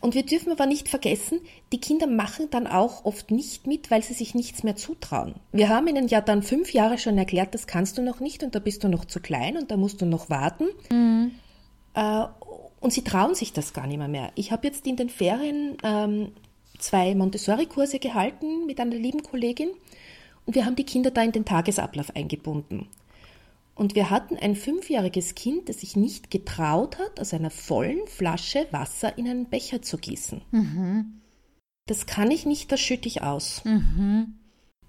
Und 0.05 0.13
wir 0.13 0.23
dürfen 0.23 0.51
aber 0.51 0.67
nicht 0.67 0.87
vergessen, 0.87 1.39
die 1.73 1.79
Kinder 1.79 2.05
machen 2.05 2.51
dann 2.51 2.67
auch 2.67 3.05
oft 3.05 3.31
nicht 3.31 3.65
mit, 3.65 3.89
weil 3.89 4.03
sie 4.03 4.13
sich 4.13 4.35
nichts 4.35 4.61
mehr 4.61 4.75
zutrauen. 4.75 5.33
Wir 5.51 5.69
haben 5.69 5.87
ihnen 5.87 6.07
ja 6.07 6.21
dann 6.21 6.43
fünf 6.43 6.73
Jahre 6.73 6.99
schon 6.99 7.17
erklärt, 7.17 7.55
das 7.55 7.65
kannst 7.65 7.97
du 7.97 8.03
noch 8.03 8.19
nicht 8.19 8.43
und 8.43 8.53
da 8.53 8.59
bist 8.59 8.83
du 8.83 8.87
noch 8.87 9.05
zu 9.05 9.19
klein 9.19 9.57
und 9.57 9.71
da 9.71 9.77
musst 9.77 9.99
du 10.01 10.05
noch 10.05 10.29
warten. 10.29 10.65
Mhm. 10.91 11.31
Äh, 11.95 12.25
und 12.81 12.93
sie 12.93 13.03
trauen 13.03 13.33
sich 13.33 13.51
das 13.51 13.73
gar 13.73 13.87
nicht 13.87 13.97
mehr. 13.97 14.07
mehr. 14.07 14.31
Ich 14.35 14.51
habe 14.51 14.67
jetzt 14.67 14.85
in 14.85 14.95
den 14.95 15.09
Ferien 15.09 15.75
ähm, 15.81 16.33
zwei 16.77 17.15
Montessori-Kurse 17.15 17.97
gehalten 17.97 18.67
mit 18.67 18.79
einer 18.79 18.93
lieben 18.93 19.23
Kollegin 19.23 19.71
und 20.45 20.53
wir 20.53 20.67
haben 20.67 20.75
die 20.75 20.85
Kinder 20.85 21.09
da 21.09 21.23
in 21.23 21.31
den 21.31 21.45
Tagesablauf 21.45 22.15
eingebunden. 22.15 22.89
Und 23.75 23.93
wir 23.93 24.09
hatten 24.09 24.37
ein 24.37 24.55
fünfjähriges 24.55 25.35
Kind, 25.35 25.67
das 25.67 25.81
sich 25.81 25.97
nicht 25.97 26.31
getraut 26.31 26.97
hat, 26.97 27.19
aus 27.19 27.33
einer 27.33 27.49
vollen 27.49 28.07
Flasche 28.07 28.67
Wasser 28.71 29.17
in 29.17 29.27
einen 29.27 29.49
Becher 29.49 29.81
zu 29.81 29.97
gießen. 29.97 30.41
Mhm. 30.51 31.21
Das 31.85 32.05
kann 32.05 32.31
ich 32.31 32.45
nicht, 32.45 32.71
das 32.71 32.79
schütte 32.79 33.07
ich 33.07 33.21
aus. 33.21 33.63
Mhm. 33.65 34.35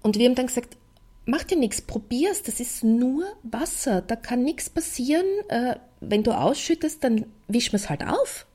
Und 0.01 0.17
wir 0.17 0.27
haben 0.27 0.35
dann 0.35 0.47
gesagt, 0.47 0.77
mach 1.25 1.43
dir 1.43 1.57
nichts, 1.57 1.81
probier's, 1.81 2.43
das 2.43 2.61
ist 2.61 2.83
nur 2.83 3.25
Wasser, 3.43 4.01
da 4.01 4.15
kann 4.15 4.43
nichts 4.43 4.69
passieren. 4.69 5.25
Äh, 5.49 5.75
wenn 5.99 6.23
du 6.23 6.31
ausschüttest, 6.31 7.03
dann 7.03 7.25
wischen 7.49 7.73
wir 7.73 7.77
es 7.77 7.89
halt 7.89 8.03
auf. 8.05 8.47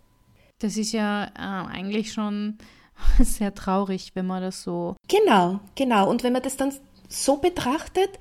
Das 0.61 0.77
ist 0.77 0.93
ja 0.93 1.25
äh, 1.25 1.69
eigentlich 1.69 2.13
schon 2.13 2.57
sehr 3.21 3.55
traurig, 3.55 4.13
wenn 4.15 4.27
man 4.27 4.43
das 4.43 4.63
so. 4.63 4.97
Genau, 5.09 5.61
genau. 5.75 6.09
Und 6.09 6.23
wenn 6.23 6.33
man 6.33 6.43
das 6.43 6.57
dann 6.57 6.73
so 7.09 7.37
betrachtet, 7.37 8.19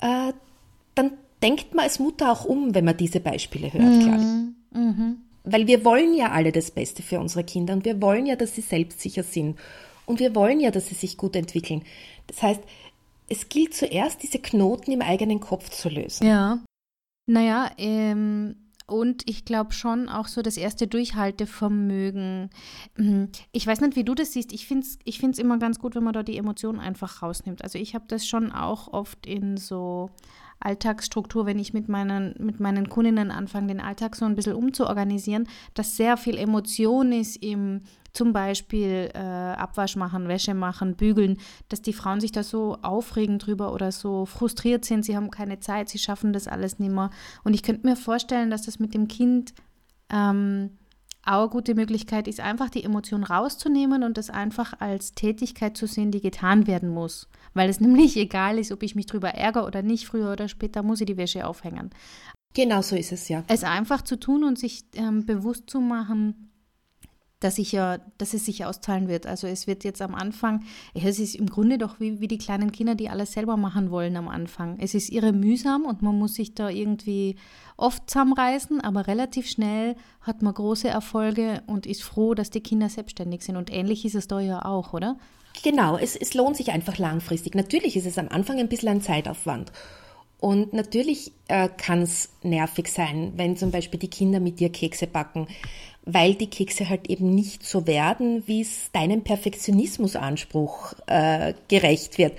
äh, 0.00 0.32
dann 0.94 1.12
denkt 1.42 1.74
man 1.74 1.84
als 1.84 1.98
Mutter 1.98 2.30
auch 2.30 2.44
um, 2.44 2.74
wenn 2.74 2.84
man 2.84 2.96
diese 2.96 3.20
Beispiele 3.20 3.72
hört, 3.72 3.84
mhm. 3.84 4.00
glaube 4.00 4.22
ich. 4.22 4.78
Mhm. 4.78 5.16
Weil 5.44 5.66
wir 5.66 5.84
wollen 5.84 6.14
ja 6.14 6.30
alle 6.30 6.52
das 6.52 6.70
Beste 6.70 7.02
für 7.02 7.18
unsere 7.18 7.44
Kinder 7.44 7.74
und 7.74 7.84
wir 7.84 8.00
wollen 8.00 8.26
ja, 8.26 8.36
dass 8.36 8.54
sie 8.54 8.60
selbstsicher 8.60 9.22
sind. 9.22 9.58
Und 10.06 10.20
wir 10.20 10.34
wollen 10.34 10.60
ja, 10.60 10.70
dass 10.70 10.88
sie 10.88 10.94
sich 10.94 11.16
gut 11.16 11.36
entwickeln. 11.36 11.82
Das 12.26 12.42
heißt, 12.42 12.60
es 13.28 13.48
gilt 13.48 13.74
zuerst, 13.74 14.22
diese 14.22 14.38
Knoten 14.38 14.92
im 14.92 15.02
eigenen 15.02 15.40
Kopf 15.40 15.70
zu 15.70 15.88
lösen. 15.88 16.26
Ja. 16.26 16.60
Naja, 17.26 17.70
ähm, 17.78 18.56
und 18.86 19.28
ich 19.28 19.44
glaube 19.44 19.72
schon 19.72 20.08
auch 20.08 20.26
so 20.26 20.42
das 20.42 20.56
erste 20.56 20.86
Durchhaltevermögen. 20.86 22.50
Mhm. 22.96 23.28
Ich 23.52 23.66
weiß 23.66 23.80
nicht, 23.80 23.96
wie 23.96 24.04
du 24.04 24.14
das 24.14 24.32
siehst. 24.32 24.52
Ich 24.52 24.66
finde 24.66 24.86
es 24.86 24.98
ich 25.04 25.18
find's 25.18 25.38
immer 25.38 25.58
ganz 25.58 25.78
gut, 25.78 25.94
wenn 25.94 26.04
man 26.04 26.12
da 26.12 26.22
die 26.22 26.36
Emotionen 26.36 26.78
einfach 26.80 27.22
rausnimmt. 27.22 27.62
Also 27.62 27.78
ich 27.78 27.94
habe 27.94 28.04
das 28.08 28.26
schon 28.26 28.52
auch 28.52 28.92
oft 28.92 29.26
in 29.26 29.56
so 29.56 30.10
Alltagsstruktur, 30.64 31.46
wenn 31.46 31.58
ich 31.58 31.72
mit 31.72 31.88
meinen, 31.88 32.34
mit 32.38 32.60
meinen 32.60 32.88
Kundinnen 32.88 33.30
anfange, 33.30 33.68
den 33.68 33.80
Alltag 33.80 34.16
so 34.16 34.24
ein 34.24 34.34
bisschen 34.34 34.54
umzuorganisieren, 34.54 35.48
dass 35.74 35.96
sehr 35.96 36.16
viel 36.16 36.36
Emotion 36.36 37.12
ist 37.12 37.36
im 37.36 37.82
zum 38.12 38.34
Beispiel 38.34 39.10
äh, 39.14 39.18
Abwasch 39.18 39.96
machen, 39.96 40.28
Wäsche 40.28 40.52
machen, 40.52 40.96
bügeln, 40.96 41.38
dass 41.70 41.80
die 41.80 41.94
Frauen 41.94 42.20
sich 42.20 42.30
da 42.30 42.42
so 42.42 42.76
aufregen 42.82 43.38
drüber 43.38 43.72
oder 43.72 43.90
so 43.90 44.26
frustriert 44.26 44.84
sind, 44.84 45.04
sie 45.04 45.16
haben 45.16 45.30
keine 45.30 45.60
Zeit, 45.60 45.88
sie 45.88 45.98
schaffen 45.98 46.34
das 46.34 46.46
alles 46.46 46.78
nicht 46.78 46.92
mehr. 46.92 47.10
Und 47.42 47.54
ich 47.54 47.62
könnte 47.62 47.86
mir 47.86 47.96
vorstellen, 47.96 48.50
dass 48.50 48.62
das 48.62 48.78
mit 48.78 48.92
dem 48.92 49.08
Kind 49.08 49.54
ähm, 50.10 50.76
auch 51.24 51.42
eine 51.42 51.50
gute 51.50 51.74
Möglichkeit 51.74 52.26
ist, 52.26 52.40
einfach 52.40 52.68
die 52.68 52.84
Emotion 52.84 53.24
rauszunehmen 53.24 54.02
und 54.02 54.18
das 54.18 54.30
einfach 54.30 54.80
als 54.80 55.14
Tätigkeit 55.14 55.76
zu 55.76 55.86
sehen, 55.86 56.10
die 56.10 56.20
getan 56.20 56.66
werden 56.66 56.88
muss. 56.88 57.28
Weil 57.54 57.70
es 57.70 57.80
nämlich 57.80 58.16
egal 58.16 58.58
ist, 58.58 58.72
ob 58.72 58.82
ich 58.82 58.94
mich 58.94 59.06
drüber 59.06 59.30
ärgere 59.30 59.66
oder 59.66 59.82
nicht, 59.82 60.06
früher 60.06 60.32
oder 60.32 60.48
später 60.48 60.82
muss 60.82 61.00
ich 61.00 61.06
die 61.06 61.16
Wäsche 61.16 61.46
aufhängen. 61.46 61.90
Genau 62.54 62.82
so 62.82 62.96
ist 62.96 63.12
es 63.12 63.28
ja. 63.28 63.44
Es 63.48 63.64
einfach 63.64 64.02
zu 64.02 64.18
tun 64.18 64.44
und 64.44 64.58
sich 64.58 64.84
ähm, 64.94 65.24
bewusst 65.24 65.70
zu 65.70 65.80
machen, 65.80 66.51
dass, 67.44 67.58
ich 67.58 67.72
ja, 67.72 67.98
dass 68.18 68.34
es 68.34 68.44
sich 68.44 68.64
auszahlen 68.64 69.08
wird. 69.08 69.26
Also 69.26 69.46
es 69.46 69.66
wird 69.66 69.84
jetzt 69.84 70.02
am 70.02 70.14
Anfang, 70.14 70.64
es 70.94 71.18
ist 71.18 71.34
im 71.34 71.46
Grunde 71.46 71.78
doch 71.78 72.00
wie, 72.00 72.20
wie 72.20 72.28
die 72.28 72.38
kleinen 72.38 72.72
Kinder, 72.72 72.94
die 72.94 73.08
alles 73.08 73.32
selber 73.32 73.56
machen 73.56 73.90
wollen 73.90 74.16
am 74.16 74.28
Anfang. 74.28 74.78
Es 74.78 74.94
ist 74.94 75.10
irre 75.10 75.32
mühsam 75.32 75.84
und 75.84 76.02
man 76.02 76.18
muss 76.18 76.34
sich 76.34 76.54
da 76.54 76.68
irgendwie 76.68 77.36
oft 77.76 78.08
zusammenreißen, 78.08 78.80
aber 78.80 79.06
relativ 79.06 79.48
schnell 79.48 79.96
hat 80.20 80.42
man 80.42 80.54
große 80.54 80.88
Erfolge 80.88 81.62
und 81.66 81.86
ist 81.86 82.02
froh, 82.02 82.34
dass 82.34 82.50
die 82.50 82.60
Kinder 82.60 82.88
selbstständig 82.88 83.42
sind. 83.42 83.56
Und 83.56 83.72
ähnlich 83.72 84.04
ist 84.04 84.14
es 84.14 84.28
da 84.28 84.40
ja 84.40 84.64
auch, 84.64 84.92
oder? 84.92 85.16
Genau, 85.62 85.98
es, 85.98 86.16
es 86.16 86.34
lohnt 86.34 86.56
sich 86.56 86.72
einfach 86.72 86.98
langfristig. 86.98 87.54
Natürlich 87.54 87.96
ist 87.96 88.06
es 88.06 88.18
am 88.18 88.28
Anfang 88.28 88.58
ein 88.58 88.68
bisschen 88.68 88.88
ein 88.88 89.02
Zeitaufwand. 89.02 89.72
Und 90.38 90.72
natürlich 90.72 91.32
äh, 91.46 91.68
kann 91.68 92.02
es 92.02 92.30
nervig 92.42 92.88
sein, 92.88 93.32
wenn 93.36 93.56
zum 93.56 93.70
Beispiel 93.70 94.00
die 94.00 94.10
Kinder 94.10 94.40
mit 94.40 94.58
dir 94.58 94.70
Kekse 94.70 95.06
backen 95.06 95.46
weil 96.04 96.34
die 96.34 96.50
Kekse 96.50 96.88
halt 96.88 97.08
eben 97.08 97.34
nicht 97.34 97.64
so 97.64 97.86
werden, 97.86 98.42
wie 98.46 98.60
es 98.60 98.90
deinem 98.92 99.22
Perfektionismusanspruch 99.22 100.94
äh, 101.06 101.54
gerecht 101.68 102.18
wird. 102.18 102.32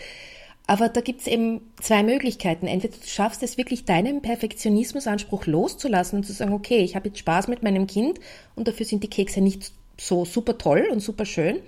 Aber 0.66 0.88
da 0.90 1.02
gibt's 1.02 1.28
eben 1.28 1.62
zwei 1.82 2.04
Möglichkeiten. 2.04 2.68
Entweder 2.68 2.98
du 2.98 3.08
schaffst 3.08 3.44
es 3.44 3.58
wirklich, 3.58 3.86
deinem 3.86 4.22
Perfektionismusanspruch 4.22 5.46
loszulassen 5.46 6.18
und 6.18 6.24
zu 6.24 6.34
sagen, 6.34 6.54
okay, 6.54 6.80
ich 6.80 6.96
habe 6.96 7.10
jetzt 7.10 7.20
Spaß 7.20 7.48
mit 7.48 7.64
meinem 7.64 7.88
Kind 7.88 8.20
und 8.56 8.68
dafür 8.68 8.86
sind 8.86 9.04
die 9.04 9.10
Kekse 9.10 9.42
nicht 9.42 9.74
so 10.00 10.26
super 10.26 10.58
toll 10.58 10.88
und 10.92 11.02
super 11.02 11.26
schön. 11.26 11.60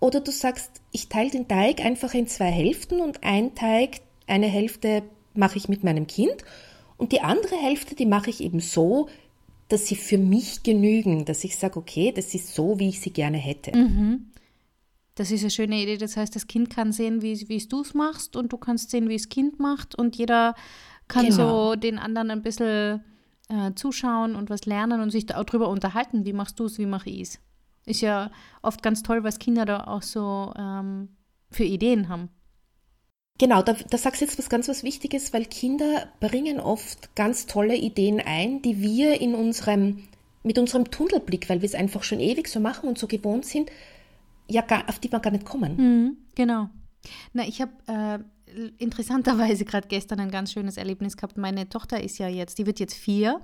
Oder 0.00 0.20
du 0.20 0.30
sagst, 0.30 0.70
ich 0.92 1.08
teile 1.08 1.30
den 1.30 1.48
Teig 1.48 1.80
einfach 1.84 2.14
in 2.14 2.26
zwei 2.26 2.50
Hälften 2.50 3.00
und 3.00 3.24
ein 3.24 3.54
Teig, 3.54 4.00
eine 4.26 4.46
Hälfte 4.46 5.02
mache 5.34 5.58
ich 5.58 5.68
mit 5.68 5.84
meinem 5.84 6.06
Kind 6.06 6.44
und 6.96 7.12
die 7.12 7.20
andere 7.20 7.56
Hälfte, 7.56 7.94
die 7.94 8.06
mache 8.06 8.30
ich 8.30 8.40
eben 8.40 8.60
so, 8.60 9.08
dass 9.68 9.86
sie 9.86 9.96
für 9.96 10.18
mich 10.18 10.62
genügen, 10.62 11.24
dass 11.24 11.44
ich 11.44 11.56
sage, 11.56 11.78
okay, 11.78 12.12
das 12.14 12.34
ist 12.34 12.54
so, 12.54 12.78
wie 12.78 12.88
ich 12.88 13.00
sie 13.00 13.12
gerne 13.12 13.36
hätte. 13.36 13.76
Mhm. 13.76 14.32
Das 15.14 15.30
ist 15.30 15.42
eine 15.42 15.50
schöne 15.50 15.82
Idee. 15.82 15.98
Das 15.98 16.16
heißt, 16.16 16.34
das 16.34 16.46
Kind 16.46 16.70
kann 16.70 16.92
sehen, 16.92 17.22
wie, 17.22 17.48
wie 17.48 17.58
du 17.58 17.80
es 17.80 17.92
machst 17.92 18.36
und 18.36 18.52
du 18.52 18.56
kannst 18.56 18.90
sehen, 18.90 19.08
wie 19.08 19.16
das 19.16 19.28
Kind 19.28 19.58
macht 19.58 19.94
und 19.94 20.16
jeder 20.16 20.54
kann 21.08 21.26
genau. 21.26 21.72
so 21.72 21.76
den 21.76 21.98
anderen 21.98 22.30
ein 22.30 22.42
bisschen 22.42 23.02
äh, 23.48 23.72
zuschauen 23.74 24.36
und 24.36 24.50
was 24.50 24.66
lernen 24.66 25.00
und 25.00 25.10
sich 25.10 25.26
da 25.26 25.38
auch 25.38 25.44
drüber 25.44 25.68
unterhalten. 25.68 26.24
Wie 26.24 26.32
machst 26.32 26.60
du 26.60 26.66
es, 26.66 26.78
wie 26.78 26.86
mache 26.86 27.10
ich 27.10 27.20
es? 27.22 27.40
Ist 27.84 28.00
ja 28.00 28.30
oft 28.62 28.82
ganz 28.82 29.02
toll, 29.02 29.24
was 29.24 29.38
Kinder 29.38 29.64
da 29.64 29.84
auch 29.86 30.02
so 30.02 30.52
ähm, 30.56 31.08
für 31.50 31.64
Ideen 31.64 32.08
haben. 32.08 32.28
Genau, 33.38 33.62
da, 33.62 33.74
da 33.88 33.98
sagst 33.98 34.20
du 34.20 34.24
jetzt 34.24 34.38
was 34.38 34.50
ganz 34.50 34.68
was 34.68 34.82
Wichtiges, 34.82 35.32
weil 35.32 35.44
Kinder 35.44 36.08
bringen 36.18 36.58
oft 36.58 37.14
ganz 37.14 37.46
tolle 37.46 37.76
Ideen 37.76 38.20
ein, 38.20 38.62
die 38.62 38.80
wir 38.80 39.20
in 39.20 39.34
unserem, 39.34 40.08
mit 40.42 40.58
unserem 40.58 40.90
Tunnelblick, 40.90 41.48
weil 41.48 41.62
wir 41.62 41.66
es 41.66 41.76
einfach 41.76 42.02
schon 42.02 42.18
ewig 42.18 42.48
so 42.48 42.58
machen 42.58 42.88
und 42.88 42.98
so 42.98 43.06
gewohnt 43.06 43.46
sind, 43.46 43.70
ja, 44.48 44.62
gar, 44.62 44.88
auf 44.88 44.98
die 44.98 45.12
wir 45.12 45.20
gar 45.20 45.30
nicht 45.30 45.44
kommen. 45.44 45.76
Mhm, 45.76 46.16
genau. 46.34 46.68
Na, 47.32 47.46
ich 47.46 47.60
habe 47.60 47.72
äh, 47.86 48.18
interessanterweise 48.78 49.64
gerade 49.64 49.88
gestern 49.88 50.20
ein 50.20 50.30
ganz 50.30 50.52
schönes 50.52 50.76
Erlebnis 50.76 51.16
gehabt. 51.16 51.38
Meine 51.38 51.68
Tochter 51.68 52.02
ist 52.02 52.18
ja 52.18 52.28
jetzt, 52.28 52.58
die 52.58 52.66
wird 52.66 52.80
jetzt 52.80 52.94
vier 52.94 53.40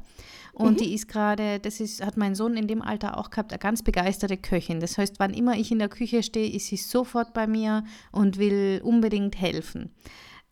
und 0.53 0.75
mhm. 0.75 0.77
die 0.79 0.95
ist 0.95 1.09
gerade, 1.09 1.59
das 1.59 1.81
ist, 1.81 2.05
hat 2.05 2.17
mein 2.17 2.35
Sohn 2.35 2.57
in 2.57 2.67
dem 2.67 2.83
Alter 2.83 3.19
auch 3.19 3.31
gehabt, 3.31 3.53
eine 3.53 3.59
ganz 3.59 3.83
begeisterte 3.83 4.37
Köchin. 4.37 4.81
Das 4.81 4.99
heißt, 4.99 5.17
wann 5.19 5.35
immer 5.35 5.57
ich 5.57 5.71
in 5.73 5.79
der 5.79 5.89
Küche 5.89 6.23
stehe, 6.23 6.51
ist 6.51 6.67
sie 6.67 6.77
sofort 6.77 7.35
bei 7.35 7.47
mir 7.47 7.85
und 8.13 8.39
will 8.39 8.81
unbedingt 8.85 9.41
helfen. 9.41 9.91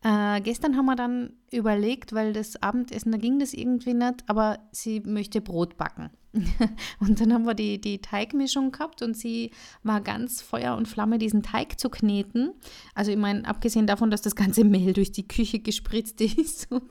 Äh, 0.03 0.41
gestern 0.41 0.77
haben 0.77 0.87
wir 0.87 0.97
dann 0.97 1.35
überlegt, 1.53 2.13
weil 2.13 2.33
das 2.33 2.61
Abendessen, 2.63 3.13
da 3.13 3.19
ging 3.19 3.39
das 3.39 3.55
irgendwie 3.55 3.95
nicht, 3.95 4.25
aber 4.27 4.59
sie 4.73 5.01
möchte 5.01 5.41
Brot 5.41 5.77
backen. 5.77 6.11
und 6.99 7.21
dann 7.21 7.33
haben 7.33 7.45
wir 7.45 7.55
die, 7.55 7.79
die 7.81 8.01
Teigmischung 8.01 8.73
gehabt 8.73 9.03
und 9.03 9.17
sie 9.17 9.51
war 9.83 10.01
ganz 10.01 10.41
Feuer 10.41 10.77
und 10.77 10.89
Flamme, 10.89 11.19
diesen 11.19 11.43
Teig 11.43 11.79
zu 11.79 11.91
kneten. 11.91 12.53
Also 12.95 13.13
ich 13.13 13.19
meine, 13.19 13.47
abgesehen 13.47 13.87
davon, 13.87 14.11
dass 14.11 14.23
das 14.23 14.35
ganze 14.35 14.65
Mehl 14.65 14.95
durch 14.95 15.13
die 15.13 15.29
Küche 15.29 15.59
gespritzt 15.59 16.21
ist 16.23 16.69
und 16.73 16.83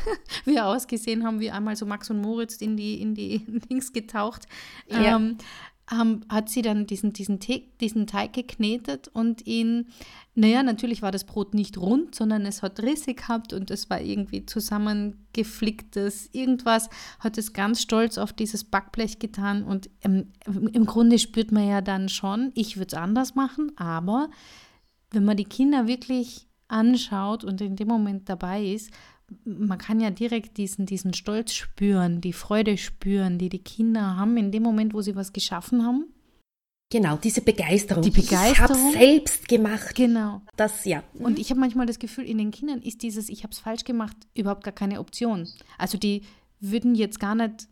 wir 0.44 0.66
ausgesehen 0.66 1.24
haben 1.24 1.40
wie 1.40 1.50
einmal 1.50 1.76
so 1.76 1.84
Max 1.84 2.10
und 2.10 2.20
Moritz 2.20 2.56
in 2.56 2.76
die, 2.76 3.00
in 3.00 3.14
die 3.14 3.44
Dings 3.68 3.92
getaucht. 3.92 4.46
Ja. 4.88 5.16
Ähm, 5.16 5.36
haben, 5.88 6.24
hat 6.28 6.48
sie 6.48 6.62
dann 6.62 6.86
diesen, 6.86 7.12
diesen, 7.12 7.38
diesen 7.80 8.06
Teig 8.06 8.32
geknetet 8.32 9.08
und 9.08 9.46
ihn, 9.46 9.88
naja, 10.34 10.62
natürlich 10.62 11.00
war 11.00 11.12
das 11.12 11.24
Brot 11.24 11.54
nicht 11.54 11.78
rund, 11.78 12.14
sondern 12.14 12.44
es 12.44 12.62
hat 12.62 12.80
Risse 12.80 13.14
gehabt 13.14 13.52
und 13.52 13.70
es 13.70 13.88
war 13.88 14.00
irgendwie 14.00 14.44
zusammengeflicktes 14.46 16.30
irgendwas, 16.32 16.88
hat 17.20 17.38
es 17.38 17.52
ganz 17.52 17.82
stolz 17.82 18.18
auf 18.18 18.32
dieses 18.32 18.64
Backblech 18.64 19.18
getan 19.18 19.62
und 19.62 19.88
im, 20.00 20.32
im 20.44 20.86
Grunde 20.86 21.18
spürt 21.18 21.52
man 21.52 21.68
ja 21.68 21.80
dann 21.80 22.08
schon, 22.08 22.50
ich 22.54 22.76
würde 22.76 22.96
es 22.96 23.02
anders 23.02 23.34
machen, 23.34 23.72
aber 23.76 24.28
wenn 25.10 25.24
man 25.24 25.36
die 25.36 25.44
Kinder 25.44 25.86
wirklich 25.86 26.48
anschaut 26.68 27.44
und 27.44 27.60
in 27.60 27.76
dem 27.76 27.88
Moment 27.88 28.28
dabei 28.28 28.64
ist, 28.64 28.90
man 29.44 29.78
kann 29.78 30.00
ja 30.00 30.10
direkt 30.10 30.56
diesen, 30.56 30.86
diesen 30.86 31.14
Stolz 31.14 31.52
spüren, 31.52 32.20
die 32.20 32.32
Freude 32.32 32.76
spüren, 32.76 33.38
die 33.38 33.48
die 33.48 33.58
Kinder 33.58 34.16
haben 34.16 34.36
in 34.36 34.52
dem 34.52 34.62
Moment, 34.62 34.94
wo 34.94 35.00
sie 35.00 35.16
was 35.16 35.32
geschaffen 35.32 35.84
haben. 35.84 36.06
Genau, 36.90 37.16
diese 37.16 37.40
Begeisterung. 37.40 38.02
Die 38.02 38.10
Begeisterung. 38.10 38.52
Ich 38.52 38.60
habe 38.60 38.74
selbst 38.92 39.48
gemacht. 39.48 39.96
Genau. 39.96 40.42
Das 40.56 40.84
ja. 40.84 41.02
Und 41.14 41.40
ich 41.40 41.50
habe 41.50 41.58
manchmal 41.58 41.86
das 41.86 41.98
Gefühl, 41.98 42.24
in 42.24 42.38
den 42.38 42.52
Kindern 42.52 42.80
ist 42.80 43.02
dieses 43.02 43.28
Ich 43.28 43.42
habe 43.42 43.52
es 43.52 43.58
falsch 43.58 43.82
gemacht 43.82 44.16
überhaupt 44.34 44.62
gar 44.62 44.72
keine 44.72 45.00
Option. 45.00 45.48
Also 45.78 45.98
die 45.98 46.22
würden 46.60 46.94
jetzt 46.94 47.18
gar 47.18 47.34
nicht 47.34 47.68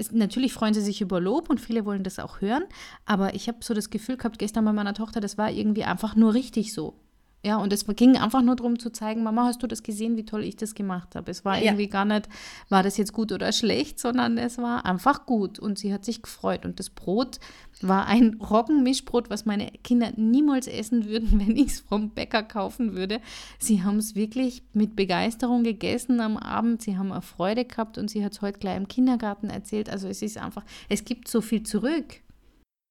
es, 0.00 0.12
natürlich 0.12 0.52
freuen 0.52 0.74
sie 0.74 0.80
sich 0.80 1.00
über 1.00 1.20
Lob 1.20 1.50
und 1.50 1.60
viele 1.60 1.84
wollen 1.84 2.02
das 2.02 2.18
auch 2.18 2.40
hören, 2.40 2.64
aber 3.04 3.34
ich 3.34 3.48
habe 3.48 3.58
so 3.60 3.74
das 3.74 3.90
Gefühl 3.90 4.16
gehabt 4.16 4.38
gestern 4.38 4.64
bei 4.64 4.72
meiner 4.72 4.94
Tochter, 4.94 5.20
das 5.20 5.36
war 5.36 5.50
irgendwie 5.50 5.84
einfach 5.84 6.16
nur 6.16 6.32
richtig 6.34 6.72
so. 6.72 6.94
Ja, 7.42 7.56
und 7.56 7.72
es 7.72 7.86
ging 7.86 8.18
einfach 8.18 8.42
nur 8.42 8.54
darum 8.54 8.78
zu 8.78 8.90
zeigen, 8.90 9.22
Mama, 9.22 9.46
hast 9.46 9.62
du 9.62 9.66
das 9.66 9.82
gesehen, 9.82 10.18
wie 10.18 10.26
toll 10.26 10.44
ich 10.44 10.56
das 10.56 10.74
gemacht 10.74 11.16
habe? 11.16 11.30
Es 11.30 11.42
war 11.42 11.56
ja. 11.56 11.64
irgendwie 11.64 11.88
gar 11.88 12.04
nicht, 12.04 12.28
war 12.68 12.82
das 12.82 12.98
jetzt 12.98 13.14
gut 13.14 13.32
oder 13.32 13.50
schlecht, 13.52 13.98
sondern 13.98 14.36
es 14.36 14.58
war 14.58 14.84
einfach 14.84 15.24
gut 15.24 15.58
und 15.58 15.78
sie 15.78 15.92
hat 15.92 16.04
sich 16.04 16.20
gefreut. 16.20 16.66
Und 16.66 16.78
das 16.78 16.90
Brot 16.90 17.40
war 17.80 18.06
ein 18.06 18.34
Roggenmischbrot, 18.34 19.30
was 19.30 19.46
meine 19.46 19.70
Kinder 19.82 20.12
niemals 20.16 20.66
essen 20.66 21.06
würden, 21.06 21.40
wenn 21.40 21.56
ich 21.56 21.68
es 21.68 21.80
vom 21.80 22.10
Bäcker 22.10 22.42
kaufen 22.42 22.94
würde. 22.94 23.20
Sie 23.58 23.82
haben 23.82 23.96
es 23.96 24.14
wirklich 24.14 24.62
mit 24.74 24.94
Begeisterung 24.94 25.64
gegessen 25.64 26.20
am 26.20 26.36
Abend. 26.36 26.82
Sie 26.82 26.98
haben 26.98 27.10
eine 27.10 27.22
Freude 27.22 27.64
gehabt 27.64 27.96
und 27.96 28.10
sie 28.10 28.22
hat 28.22 28.32
es 28.32 28.42
heute 28.42 28.58
gleich 28.58 28.76
im 28.76 28.88
Kindergarten 28.88 29.48
erzählt. 29.48 29.88
Also 29.88 30.08
es 30.08 30.20
ist 30.20 30.36
einfach, 30.36 30.64
es 30.90 31.06
gibt 31.06 31.26
so 31.26 31.40
viel 31.40 31.62
zurück. 31.62 32.20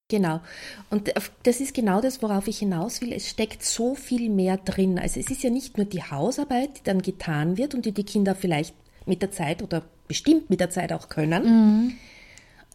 Genau. 0.09 0.41
Und 0.89 1.13
das 1.43 1.61
ist 1.61 1.75
genau 1.75 2.01
das, 2.01 2.21
worauf 2.23 2.47
ich 2.47 2.59
hinaus 2.59 2.99
will. 2.99 3.13
Es 3.13 3.29
steckt 3.29 3.63
so 3.63 3.93
viel 3.93 4.29
mehr 4.29 4.57
drin. 4.57 4.97
Also 4.97 5.19
es 5.19 5.29
ist 5.29 5.43
ja 5.43 5.51
nicht 5.51 5.77
nur 5.77 5.85
die 5.85 6.03
Hausarbeit, 6.03 6.79
die 6.79 6.83
dann 6.83 7.01
getan 7.03 7.57
wird 7.57 7.75
und 7.75 7.85
die 7.85 7.91
die 7.91 8.03
Kinder 8.03 8.33
vielleicht 8.35 8.73
mit 9.05 9.21
der 9.21 9.31
Zeit 9.31 9.61
oder 9.61 9.83
bestimmt 10.07 10.49
mit 10.49 10.59
der 10.59 10.71
Zeit 10.71 10.91
auch 10.91 11.09
können, 11.09 11.43
mhm. 11.43 11.93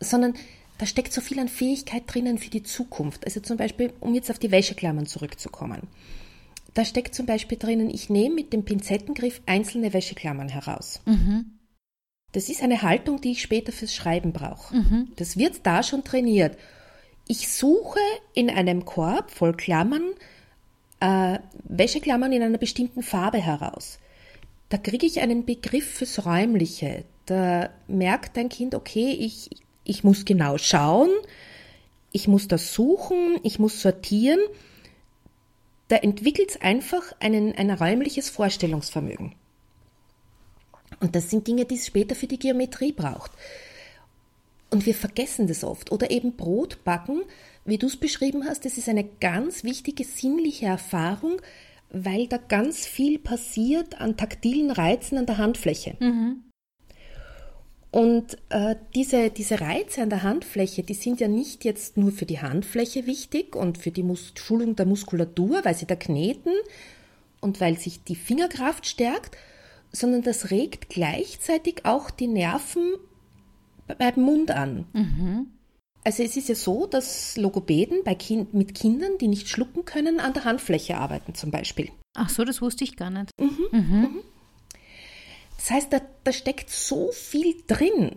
sondern 0.00 0.34
da 0.78 0.86
steckt 0.86 1.12
so 1.12 1.20
viel 1.20 1.40
an 1.40 1.48
Fähigkeit 1.48 2.04
drinnen 2.06 2.38
für 2.38 2.50
die 2.50 2.62
Zukunft. 2.62 3.24
Also 3.24 3.40
zum 3.40 3.56
Beispiel, 3.56 3.92
um 4.00 4.14
jetzt 4.14 4.30
auf 4.30 4.38
die 4.38 4.52
Wäscheklammern 4.52 5.06
zurückzukommen. 5.06 5.88
Da 6.72 6.84
steckt 6.84 7.14
zum 7.14 7.26
Beispiel 7.26 7.58
drinnen, 7.58 7.90
ich 7.90 8.10
nehme 8.10 8.36
mit 8.36 8.52
dem 8.52 8.64
Pinzettengriff 8.64 9.40
einzelne 9.46 9.92
Wäscheklammern 9.92 10.48
heraus. 10.48 11.00
Mhm. 11.04 11.58
Das 12.32 12.48
ist 12.48 12.62
eine 12.62 12.82
Haltung, 12.82 13.20
die 13.20 13.32
ich 13.32 13.42
später 13.42 13.72
fürs 13.72 13.94
Schreiben 13.94 14.32
brauche. 14.32 14.74
Mhm. 14.74 15.12
Das 15.16 15.36
wird 15.36 15.60
da 15.64 15.82
schon 15.82 16.04
trainiert 16.04 16.56
ich 17.26 17.48
suche 17.48 18.00
in 18.34 18.50
einem 18.50 18.84
Korb 18.84 19.30
voll 19.30 19.54
Klammern 19.54 20.12
äh, 21.04 21.38
Wäscheklammern 21.64 22.32
in 22.32 22.42
einer 22.42 22.58
bestimmten 22.58 23.02
Farbe 23.02 23.38
heraus. 23.38 23.98
Da 24.70 24.78
kriege 24.78 25.06
ich 25.06 25.20
einen 25.20 25.44
Begriff 25.44 25.86
fürs 25.86 26.24
Räumliche. 26.24 27.04
Da 27.26 27.70
merkt 27.86 28.36
dein 28.36 28.48
Kind, 28.48 28.74
okay, 28.74 29.10
ich, 29.10 29.50
ich 29.84 30.04
muss 30.04 30.24
genau 30.24 30.58
schauen, 30.58 31.10
ich 32.12 32.28
muss 32.28 32.48
das 32.48 32.72
suchen, 32.72 33.38
ich 33.42 33.58
muss 33.58 33.82
sortieren. 33.82 34.40
Da 35.88 35.96
entwickelt 35.96 36.50
es 36.50 36.60
einfach 36.60 37.02
einen, 37.20 37.54
ein 37.54 37.70
räumliches 37.70 38.30
Vorstellungsvermögen. 38.30 39.34
Und 41.00 41.14
das 41.14 41.28
sind 41.28 41.46
Dinge, 41.46 41.66
die 41.66 41.74
es 41.74 41.86
später 41.86 42.14
für 42.14 42.26
die 42.26 42.38
Geometrie 42.38 42.92
braucht. 42.92 43.32
Und 44.70 44.86
wir 44.86 44.94
vergessen 44.94 45.46
das 45.46 45.62
oft. 45.62 45.92
Oder 45.92 46.10
eben 46.10 46.36
Brot 46.36 46.82
backen, 46.84 47.22
wie 47.64 47.78
du 47.78 47.86
es 47.86 47.96
beschrieben 47.96 48.44
hast, 48.44 48.64
das 48.64 48.76
ist 48.76 48.88
eine 48.88 49.04
ganz 49.04 49.64
wichtige 49.64 50.04
sinnliche 50.04 50.66
Erfahrung, 50.66 51.40
weil 51.90 52.26
da 52.26 52.38
ganz 52.38 52.86
viel 52.86 53.18
passiert 53.18 54.00
an 54.00 54.16
taktilen 54.16 54.70
Reizen 54.70 55.16
an 55.18 55.26
der 55.26 55.38
Handfläche. 55.38 55.96
Mhm. 56.00 56.42
Und 57.94 58.36
äh, 58.48 58.74
diese, 58.96 59.30
diese 59.30 59.60
Reize 59.60 60.02
an 60.02 60.10
der 60.10 60.24
Handfläche, 60.24 60.82
die 60.82 60.94
sind 60.94 61.20
ja 61.20 61.28
nicht 61.28 61.64
jetzt 61.64 61.96
nur 61.96 62.10
für 62.10 62.26
die 62.26 62.40
Handfläche 62.40 63.06
wichtig 63.06 63.54
und 63.54 63.78
für 63.78 63.92
die 63.92 64.02
Mus 64.02 64.32
Schulung 64.34 64.74
der 64.74 64.84
Muskulatur, 64.84 65.64
weil 65.64 65.76
sie 65.76 65.86
da 65.86 65.94
kneten 65.94 66.52
und 67.40 67.60
weil 67.60 67.78
sich 67.78 68.02
die 68.02 68.16
Fingerkraft 68.16 68.86
stärkt, 68.86 69.36
sondern 69.92 70.22
das 70.22 70.50
regt 70.50 70.88
gleichzeitig 70.88 71.84
auch 71.84 72.10
die 72.10 72.26
Nerven 72.26 72.94
beim 73.86 74.20
Mund 74.20 74.50
an. 74.50 74.86
Mhm. 74.92 75.46
Also 76.04 76.22
es 76.22 76.36
ist 76.36 76.48
ja 76.48 76.54
so, 76.54 76.86
dass 76.86 77.36
Logopäden 77.36 78.04
bei 78.04 78.14
kind, 78.14 78.52
mit 78.52 78.74
Kindern, 78.74 79.12
die 79.20 79.28
nicht 79.28 79.48
schlucken 79.48 79.84
können, 79.84 80.20
an 80.20 80.34
der 80.34 80.44
Handfläche 80.44 80.98
arbeiten 80.98 81.34
zum 81.34 81.50
Beispiel. 81.50 81.90
Ach 82.14 82.28
so, 82.28 82.44
das 82.44 82.60
wusste 82.60 82.84
ich 82.84 82.96
gar 82.96 83.10
nicht. 83.10 83.30
Mhm. 83.40 83.58
Mhm. 83.72 83.80
mhm. 83.80 84.20
Das 85.56 85.70
heißt, 85.70 85.92
da, 85.92 86.00
da 86.24 86.32
steckt 86.32 86.68
so 86.68 87.10
viel 87.12 87.54
drin, 87.66 88.16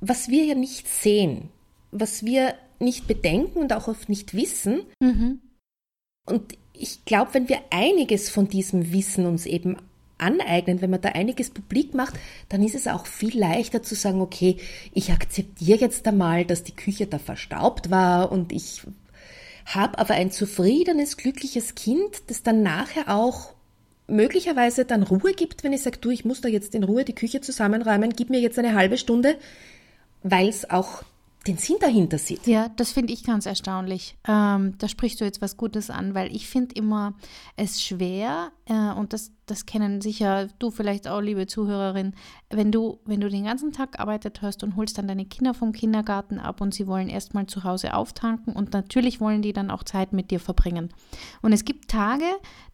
was 0.00 0.28
wir 0.28 0.44
ja 0.44 0.54
nicht 0.54 0.88
sehen, 0.88 1.50
was 1.90 2.24
wir 2.24 2.54
nicht 2.78 3.06
bedenken 3.06 3.58
und 3.58 3.72
auch 3.74 3.86
oft 3.86 4.08
nicht 4.08 4.32
wissen. 4.32 4.80
Mhm. 4.98 5.40
Und 6.26 6.56
ich 6.72 7.04
glaube, 7.04 7.34
wenn 7.34 7.50
wir 7.50 7.60
einiges 7.70 8.30
von 8.30 8.48
diesem 8.48 8.92
Wissen 8.92 9.26
uns 9.26 9.44
eben 9.44 9.76
aneignen, 10.18 10.80
wenn 10.80 10.90
man 10.90 11.00
da 11.00 11.10
einiges 11.10 11.50
publik 11.50 11.94
macht, 11.94 12.14
dann 12.48 12.62
ist 12.62 12.74
es 12.74 12.86
auch 12.86 13.06
viel 13.06 13.38
leichter 13.38 13.82
zu 13.82 13.94
sagen, 13.94 14.20
okay, 14.20 14.56
ich 14.92 15.12
akzeptiere 15.12 15.80
jetzt 15.80 16.06
einmal, 16.06 16.44
dass 16.44 16.62
die 16.62 16.76
Küche 16.76 17.06
da 17.06 17.18
verstaubt 17.18 17.90
war 17.90 18.30
und 18.30 18.52
ich 18.52 18.82
habe 19.66 19.98
aber 19.98 20.14
ein 20.14 20.30
zufriedenes, 20.30 21.16
glückliches 21.16 21.74
Kind, 21.74 22.22
das 22.28 22.42
dann 22.42 22.62
nachher 22.62 23.08
auch 23.08 23.54
möglicherweise 24.06 24.84
dann 24.84 25.02
Ruhe 25.02 25.32
gibt, 25.32 25.64
wenn 25.64 25.72
ich 25.72 25.82
sage, 25.82 25.98
du, 25.98 26.10
ich 26.10 26.24
muss 26.24 26.40
da 26.40 26.48
jetzt 26.48 26.74
in 26.74 26.84
Ruhe 26.84 27.04
die 27.04 27.14
Küche 27.14 27.40
zusammenräumen, 27.40 28.12
gib 28.14 28.30
mir 28.30 28.40
jetzt 28.40 28.58
eine 28.58 28.74
halbe 28.74 28.98
Stunde, 28.98 29.36
weil 30.22 30.48
es 30.48 30.68
auch 30.68 31.02
den 31.46 31.58
Sinn 31.58 31.76
dahinter 31.80 32.18
sieht. 32.18 32.46
Ja, 32.46 32.70
das 32.76 32.92
finde 32.92 33.12
ich 33.12 33.24
ganz 33.24 33.46
erstaunlich. 33.46 34.16
Ähm, 34.26 34.76
da 34.78 34.88
sprichst 34.88 35.20
du 35.20 35.24
jetzt 35.24 35.42
was 35.42 35.56
Gutes 35.56 35.90
an, 35.90 36.14
weil 36.14 36.34
ich 36.34 36.48
finde 36.48 36.74
immer 36.74 37.14
es 37.56 37.82
schwer, 37.82 38.50
äh, 38.66 38.92
und 38.92 39.12
das, 39.12 39.30
das 39.46 39.66
kennen 39.66 40.00
sicher 40.00 40.48
du 40.58 40.70
vielleicht 40.70 41.06
auch, 41.06 41.20
liebe 41.20 41.46
Zuhörerin, 41.46 42.14
wenn 42.50 42.72
du, 42.72 42.98
wenn 43.04 43.20
du 43.20 43.28
den 43.28 43.44
ganzen 43.44 43.72
Tag 43.72 43.92
gearbeitet 43.92 44.40
hast 44.40 44.62
und 44.62 44.76
holst 44.76 44.96
dann 44.96 45.08
deine 45.08 45.26
Kinder 45.26 45.52
vom 45.52 45.72
Kindergarten 45.72 46.38
ab 46.38 46.60
und 46.60 46.72
sie 46.72 46.86
wollen 46.86 47.08
erstmal 47.08 47.46
zu 47.46 47.64
Hause 47.64 47.94
auftanken 47.94 48.54
und 48.54 48.72
natürlich 48.72 49.20
wollen 49.20 49.42
die 49.42 49.52
dann 49.52 49.70
auch 49.70 49.82
Zeit 49.82 50.12
mit 50.12 50.30
dir 50.30 50.40
verbringen. 50.40 50.88
Und 51.42 51.52
es 51.52 51.64
gibt 51.64 51.90
Tage, 51.90 52.24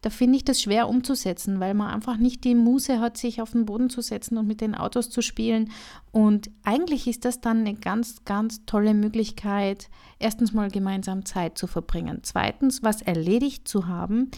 da 0.01 0.09
finde 0.09 0.37
ich 0.37 0.45
das 0.45 0.61
schwer 0.61 0.87
umzusetzen, 0.87 1.59
weil 1.59 1.73
man 1.73 1.93
einfach 1.93 2.17
nicht 2.17 2.45
die 2.45 2.55
Muße 2.55 2.99
hat, 2.99 3.17
sich 3.17 3.41
auf 3.41 3.51
den 3.51 3.65
Boden 3.65 3.89
zu 3.89 4.01
setzen 4.01 4.37
und 4.37 4.47
mit 4.47 4.61
den 4.61 4.75
Autos 4.75 5.09
zu 5.09 5.21
spielen. 5.21 5.71
Und 6.11 6.49
eigentlich 6.63 7.07
ist 7.07 7.25
das 7.25 7.41
dann 7.41 7.59
eine 7.59 7.73
ganz, 7.73 8.23
ganz 8.23 8.65
tolle 8.65 8.93
Möglichkeit, 8.93 9.89
erstens 10.19 10.53
mal 10.53 10.69
gemeinsam 10.69 11.25
Zeit 11.25 11.57
zu 11.57 11.67
verbringen, 11.67 12.19
zweitens 12.23 12.83
was 12.83 13.01
erledigt 13.01 13.67
zu 13.67 13.87
haben, 13.87 14.31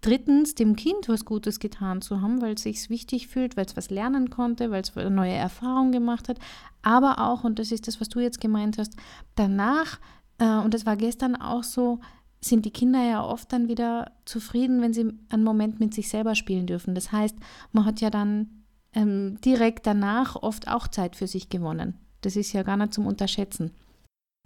Drittens, 0.00 0.54
dem 0.54 0.76
Kind 0.76 1.08
was 1.08 1.26
Gutes 1.26 1.60
getan 1.60 2.00
zu 2.00 2.22
haben, 2.22 2.40
weil 2.40 2.54
es 2.54 2.62
sich 2.62 2.88
wichtig 2.88 3.28
fühlt, 3.28 3.56
weil 3.56 3.66
es 3.66 3.76
was 3.76 3.90
lernen 3.90 4.30
konnte, 4.30 4.70
weil 4.70 4.82
es 4.82 4.96
eine 4.96 5.10
neue 5.10 5.34
Erfahrung 5.34 5.92
gemacht 5.92 6.28
hat. 6.28 6.38
Aber 6.82 7.18
auch, 7.18 7.44
und 7.44 7.58
das 7.58 7.70
ist 7.70 7.86
das, 7.86 8.00
was 8.00 8.08
du 8.08 8.20
jetzt 8.20 8.40
gemeint 8.40 8.78
hast, 8.78 8.96
danach, 9.34 10.00
äh, 10.38 10.56
und 10.58 10.72
das 10.72 10.86
war 10.86 10.96
gestern 10.96 11.36
auch 11.36 11.64
so, 11.64 12.00
sind 12.40 12.64
die 12.64 12.72
Kinder 12.72 13.02
ja 13.02 13.22
oft 13.22 13.52
dann 13.52 13.68
wieder 13.68 14.12
zufrieden, 14.24 14.80
wenn 14.80 14.94
sie 14.94 15.12
einen 15.28 15.44
Moment 15.44 15.78
mit 15.80 15.92
sich 15.92 16.08
selber 16.08 16.34
spielen 16.34 16.66
dürfen. 16.66 16.94
Das 16.94 17.12
heißt, 17.12 17.36
man 17.72 17.84
hat 17.84 18.00
ja 18.00 18.08
dann 18.08 18.64
ähm, 18.94 19.38
direkt 19.44 19.86
danach 19.86 20.36
oft 20.36 20.68
auch 20.68 20.88
Zeit 20.88 21.16
für 21.16 21.26
sich 21.26 21.50
gewonnen. 21.50 21.94
Das 22.22 22.36
ist 22.36 22.52
ja 22.52 22.62
gar 22.62 22.78
nicht 22.78 22.94
zum 22.94 23.06
Unterschätzen. 23.06 23.72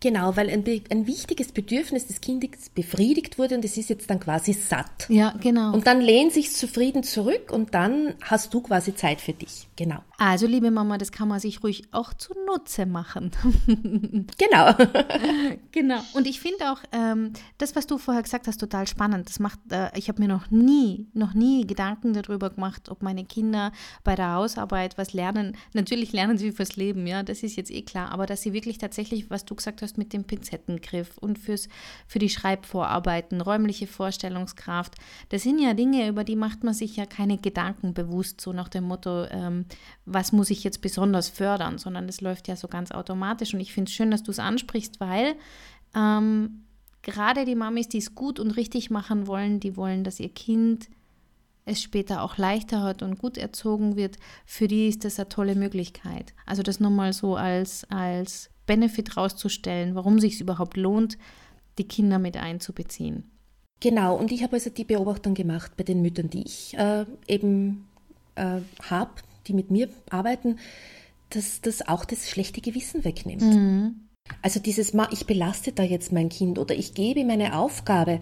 Genau, 0.00 0.36
weil 0.36 0.50
ein, 0.50 0.64
ein, 0.90 1.06
wichtiges 1.06 1.52
Bedürfnis 1.52 2.06
des 2.06 2.20
Kindes 2.20 2.68
befriedigt 2.74 3.38
wurde 3.38 3.54
und 3.56 3.64
es 3.64 3.78
ist 3.78 3.88
jetzt 3.88 4.10
dann 4.10 4.20
quasi 4.20 4.52
satt. 4.52 5.08
Ja, 5.08 5.34
genau. 5.40 5.72
Und 5.72 5.86
dann 5.86 6.02
lehnt 6.02 6.32
sich 6.32 6.52
zufrieden 6.52 7.02
zurück 7.04 7.50
und 7.50 7.72
dann 7.72 8.14
hast 8.20 8.52
du 8.52 8.60
quasi 8.60 8.94
Zeit 8.94 9.22
für 9.22 9.32
dich. 9.32 9.66
Genau. 9.76 10.00
Also, 10.18 10.46
liebe 10.46 10.70
Mama, 10.70 10.98
das 10.98 11.12
kann 11.12 11.28
man 11.28 11.40
sich 11.40 11.62
ruhig 11.62 11.82
auch 11.92 12.14
zunutze 12.14 12.86
machen. 12.86 13.30
genau. 14.38 14.74
genau. 15.72 16.00
Und 16.12 16.26
ich 16.26 16.40
finde 16.40 16.70
auch 16.70 16.78
ähm, 16.92 17.32
das, 17.58 17.74
was 17.74 17.86
du 17.86 17.98
vorher 17.98 18.22
gesagt 18.22 18.46
hast, 18.46 18.58
total 18.58 18.86
spannend. 18.86 19.28
Das 19.28 19.40
macht, 19.40 19.58
äh, 19.70 19.90
ich 19.96 20.08
habe 20.08 20.22
mir 20.22 20.28
noch 20.28 20.50
nie, 20.50 21.08
noch 21.14 21.34
nie 21.34 21.66
Gedanken 21.66 22.12
darüber 22.12 22.50
gemacht, 22.50 22.88
ob 22.88 23.02
meine 23.02 23.24
Kinder 23.24 23.72
bei 24.04 24.14
der 24.14 24.34
Hausarbeit 24.34 24.96
was 24.98 25.12
lernen. 25.12 25.56
Natürlich 25.72 26.12
lernen 26.12 26.38
sie 26.38 26.52
fürs 26.52 26.76
Leben, 26.76 27.06
ja, 27.06 27.22
das 27.22 27.42
ist 27.42 27.56
jetzt 27.56 27.70
eh 27.70 27.82
klar, 27.82 28.12
aber 28.12 28.26
dass 28.26 28.42
sie 28.42 28.52
wirklich 28.52 28.78
tatsächlich, 28.78 29.30
was 29.30 29.44
du 29.44 29.54
gesagt 29.54 29.82
hast, 29.82 29.98
mit 29.98 30.12
dem 30.12 30.24
Pinzettengriff 30.24 31.18
und 31.18 31.38
fürs, 31.38 31.68
für 32.06 32.18
die 32.18 32.28
Schreibvorarbeiten, 32.28 33.40
räumliche 33.40 33.86
Vorstellungskraft. 33.86 34.94
Das 35.30 35.42
sind 35.42 35.58
ja 35.58 35.74
Dinge, 35.74 36.08
über 36.08 36.24
die 36.24 36.36
macht 36.36 36.62
man 36.64 36.74
sich 36.74 36.96
ja 36.96 37.06
keine 37.06 37.38
Gedanken 37.38 37.94
bewusst, 37.94 38.40
so 38.40 38.52
nach 38.52 38.68
dem 38.68 38.84
Motto, 38.84 39.24
ähm, 39.24 39.66
was 40.06 40.32
muss 40.32 40.50
ich 40.50 40.64
jetzt 40.64 40.82
besonders 40.82 41.28
fördern, 41.28 41.78
sondern 41.78 42.06
das 42.06 42.20
läuft 42.20 42.48
ja 42.48 42.56
so 42.56 42.68
ganz 42.68 42.90
automatisch. 42.90 43.54
Und 43.54 43.60
ich 43.60 43.72
finde 43.72 43.88
es 43.88 43.94
schön, 43.94 44.10
dass 44.10 44.22
du 44.22 44.30
es 44.30 44.38
ansprichst, 44.38 45.00
weil 45.00 45.34
ähm, 45.94 46.64
gerade 47.02 47.44
die 47.44 47.54
Mamis, 47.54 47.88
die 47.88 47.98
es 47.98 48.14
gut 48.14 48.38
und 48.38 48.52
richtig 48.52 48.90
machen 48.90 49.26
wollen, 49.26 49.60
die 49.60 49.76
wollen, 49.76 50.04
dass 50.04 50.20
ihr 50.20 50.28
Kind 50.28 50.88
es 51.64 51.82
später 51.82 52.22
auch 52.22 52.36
leichter 52.36 52.82
hat 52.82 53.02
und 53.02 53.18
gut 53.18 53.38
erzogen 53.38 53.96
wird, 53.96 54.18
für 54.44 54.68
die 54.68 54.88
ist 54.88 55.04
das 55.04 55.18
eine 55.18 55.28
tolle 55.28 55.54
Möglichkeit. 55.54 56.34
Also 56.44 56.62
das 56.62 56.80
nochmal 56.80 57.12
so 57.12 57.36
als, 57.36 57.84
als 57.90 58.50
Benefit 58.66 59.16
rauszustellen, 59.16 59.94
warum 59.94 60.20
sich 60.20 60.34
es 60.34 60.40
überhaupt 60.40 60.76
lohnt, 60.76 61.16
die 61.78 61.88
Kinder 61.88 62.18
mit 62.18 62.36
einzubeziehen. 62.36 63.30
Genau, 63.80 64.16
und 64.16 64.30
ich 64.32 64.42
habe 64.42 64.54
also 64.54 64.70
die 64.70 64.84
Beobachtung 64.84 65.34
gemacht 65.34 65.72
bei 65.76 65.84
den 65.84 66.02
Müttern, 66.02 66.30
die 66.30 66.44
ich 66.44 66.76
äh, 66.76 67.04
eben 67.26 67.86
äh, 68.34 68.60
habe, 68.82 69.12
die 69.46 69.54
mit 69.54 69.70
mir 69.70 69.88
arbeiten, 70.10 70.58
dass 71.30 71.60
das 71.60 71.86
auch 71.86 72.04
das 72.04 72.28
schlechte 72.30 72.60
Gewissen 72.60 73.04
wegnimmt. 73.04 73.42
Mhm. 73.42 74.08
Also 74.42 74.60
dieses 74.60 74.94
Mal, 74.94 75.08
ich 75.10 75.26
belaste 75.26 75.72
da 75.72 75.82
jetzt 75.82 76.12
mein 76.12 76.28
Kind 76.28 76.58
oder 76.58 76.74
ich 76.74 76.94
gebe 76.94 77.24
meine 77.24 77.58
Aufgabe, 77.58 78.20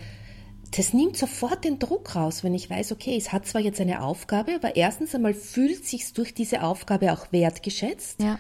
das 0.77 0.95
nimmt 0.95 1.17
sofort 1.17 1.65
den 1.65 1.79
Druck 1.79 2.17
raus, 2.17 2.43
wenn 2.43 2.55
ich 2.55 2.71
weiß, 2.71 2.93
okay, 2.93 3.17
es 3.17 3.33
hat 3.33 3.47
zwar 3.47 3.61
jetzt 3.61 3.81
eine 3.81 4.03
Aufgabe, 4.03 4.55
aber 4.55 4.75
erstens 4.75 5.15
einmal 5.15 5.35
fühlt 5.35 5.85
sich 5.85 6.13
durch 6.15 6.33
diese 6.35 6.63
Aufgabe 6.63 7.13
auch 7.13 7.31
wertgeschätzt. 7.31 8.23
Ja. 8.23 8.39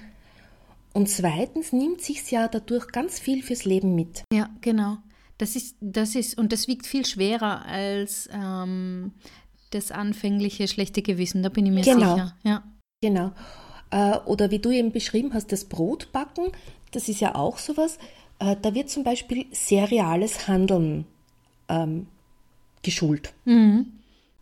Und 0.94 1.08
zweitens 1.08 1.72
nimmt 1.72 2.00
sich 2.00 2.30
ja 2.30 2.48
dadurch 2.48 2.88
ganz 2.88 3.18
viel 3.18 3.42
fürs 3.42 3.64
Leben 3.64 3.94
mit. 3.94 4.24
Ja, 4.32 4.50
genau. 4.60 4.98
Das 5.38 5.56
ist, 5.56 5.76
das 5.80 6.14
ist, 6.14 6.38
und 6.38 6.52
das 6.52 6.68
wiegt 6.68 6.86
viel 6.86 7.04
schwerer 7.04 7.64
als 7.66 8.28
ähm, 8.32 9.12
das 9.70 9.90
anfängliche 9.90 10.68
schlechte 10.68 11.02
Gewissen, 11.02 11.42
da 11.42 11.48
bin 11.48 11.66
ich 11.66 11.72
mir 11.72 11.82
genau. 11.82 12.14
sicher. 12.14 12.36
Ja. 12.44 12.62
Genau. 13.02 13.32
Äh, 13.90 14.16
oder 14.24 14.50
wie 14.50 14.58
du 14.58 14.70
eben 14.70 14.92
beschrieben 14.92 15.34
hast, 15.34 15.52
das 15.52 15.66
Brotbacken, 15.66 16.52
das 16.92 17.08
ist 17.08 17.20
ja 17.20 17.34
auch 17.34 17.58
sowas. 17.58 17.98
Äh, 18.38 18.56
da 18.62 18.74
wird 18.74 18.88
zum 18.88 19.04
Beispiel 19.04 19.46
seriales 19.50 20.48
Handeln 20.48 21.04
ähm, 21.68 22.06
geschult. 22.82 23.34
Mhm. 23.44 23.86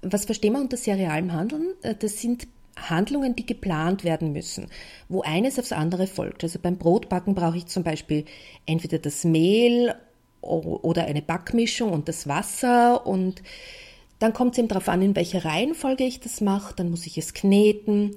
Was 0.03 0.25
verstehen 0.25 0.53
wir 0.53 0.61
unter 0.61 0.77
serialem 0.77 1.33
Handeln? 1.33 1.75
Äh, 1.83 1.97
das 1.99 2.21
sind 2.21 2.47
Handlungen, 2.77 3.35
die 3.37 3.45
geplant 3.45 4.05
werden 4.05 4.33
müssen, 4.33 4.69
wo 5.09 5.23
eines 5.23 5.59
aufs 5.59 5.73
andere 5.73 6.07
folgt. 6.07 6.45
Also 6.45 6.59
beim 6.61 6.79
Brotbacken 6.79 7.35
brauche 7.35 7.57
ich 7.57 7.67
zum 7.67 7.83
Beispiel 7.83 8.25
entweder 8.67 8.99
das 8.99 9.25
Mehl 9.25 9.95
oder 10.41 11.05
eine 11.05 11.21
Backmischung 11.21 11.93
und 11.93 12.09
das 12.09 12.27
Wasser 12.27 13.07
und 13.07 13.43
dann 14.19 14.33
kommt 14.33 14.53
es 14.53 14.59
eben 14.59 14.69
darauf 14.69 14.89
an, 14.89 15.03
in 15.03 15.17
welcher 15.17 15.45
Reihenfolge 15.45 16.05
ich 16.05 16.21
das 16.21 16.41
mache. 16.41 16.75
Dann 16.75 16.91
muss 16.91 17.07
ich 17.07 17.19
es 17.19 17.35
kneten, 17.35 18.17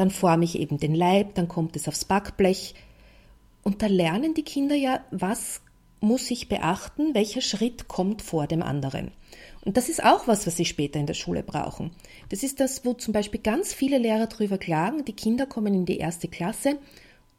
dann 0.00 0.10
forme 0.10 0.44
ich 0.44 0.58
eben 0.58 0.78
den 0.78 0.94
Leib, 0.94 1.34
dann 1.34 1.46
kommt 1.46 1.76
es 1.76 1.86
aufs 1.86 2.06
Backblech. 2.06 2.74
Und 3.62 3.82
da 3.82 3.86
lernen 3.86 4.32
die 4.32 4.44
Kinder 4.44 4.74
ja, 4.74 5.04
was 5.10 5.60
muss 6.00 6.30
ich 6.30 6.48
beachten, 6.48 7.14
welcher 7.14 7.42
Schritt 7.42 7.86
kommt 7.86 8.22
vor 8.22 8.46
dem 8.46 8.62
anderen. 8.62 9.10
Und 9.62 9.76
das 9.76 9.90
ist 9.90 10.02
auch 10.02 10.26
was, 10.26 10.46
was 10.46 10.56
sie 10.56 10.64
später 10.64 10.98
in 10.98 11.04
der 11.04 11.12
Schule 11.12 11.42
brauchen. 11.42 11.90
Das 12.30 12.42
ist 12.42 12.60
das, 12.60 12.86
wo 12.86 12.94
zum 12.94 13.12
Beispiel 13.12 13.40
ganz 13.40 13.74
viele 13.74 13.98
Lehrer 13.98 14.26
drüber 14.26 14.56
klagen. 14.56 15.04
Die 15.04 15.12
Kinder 15.12 15.44
kommen 15.44 15.74
in 15.74 15.84
die 15.84 15.98
erste 15.98 16.28
Klasse 16.28 16.78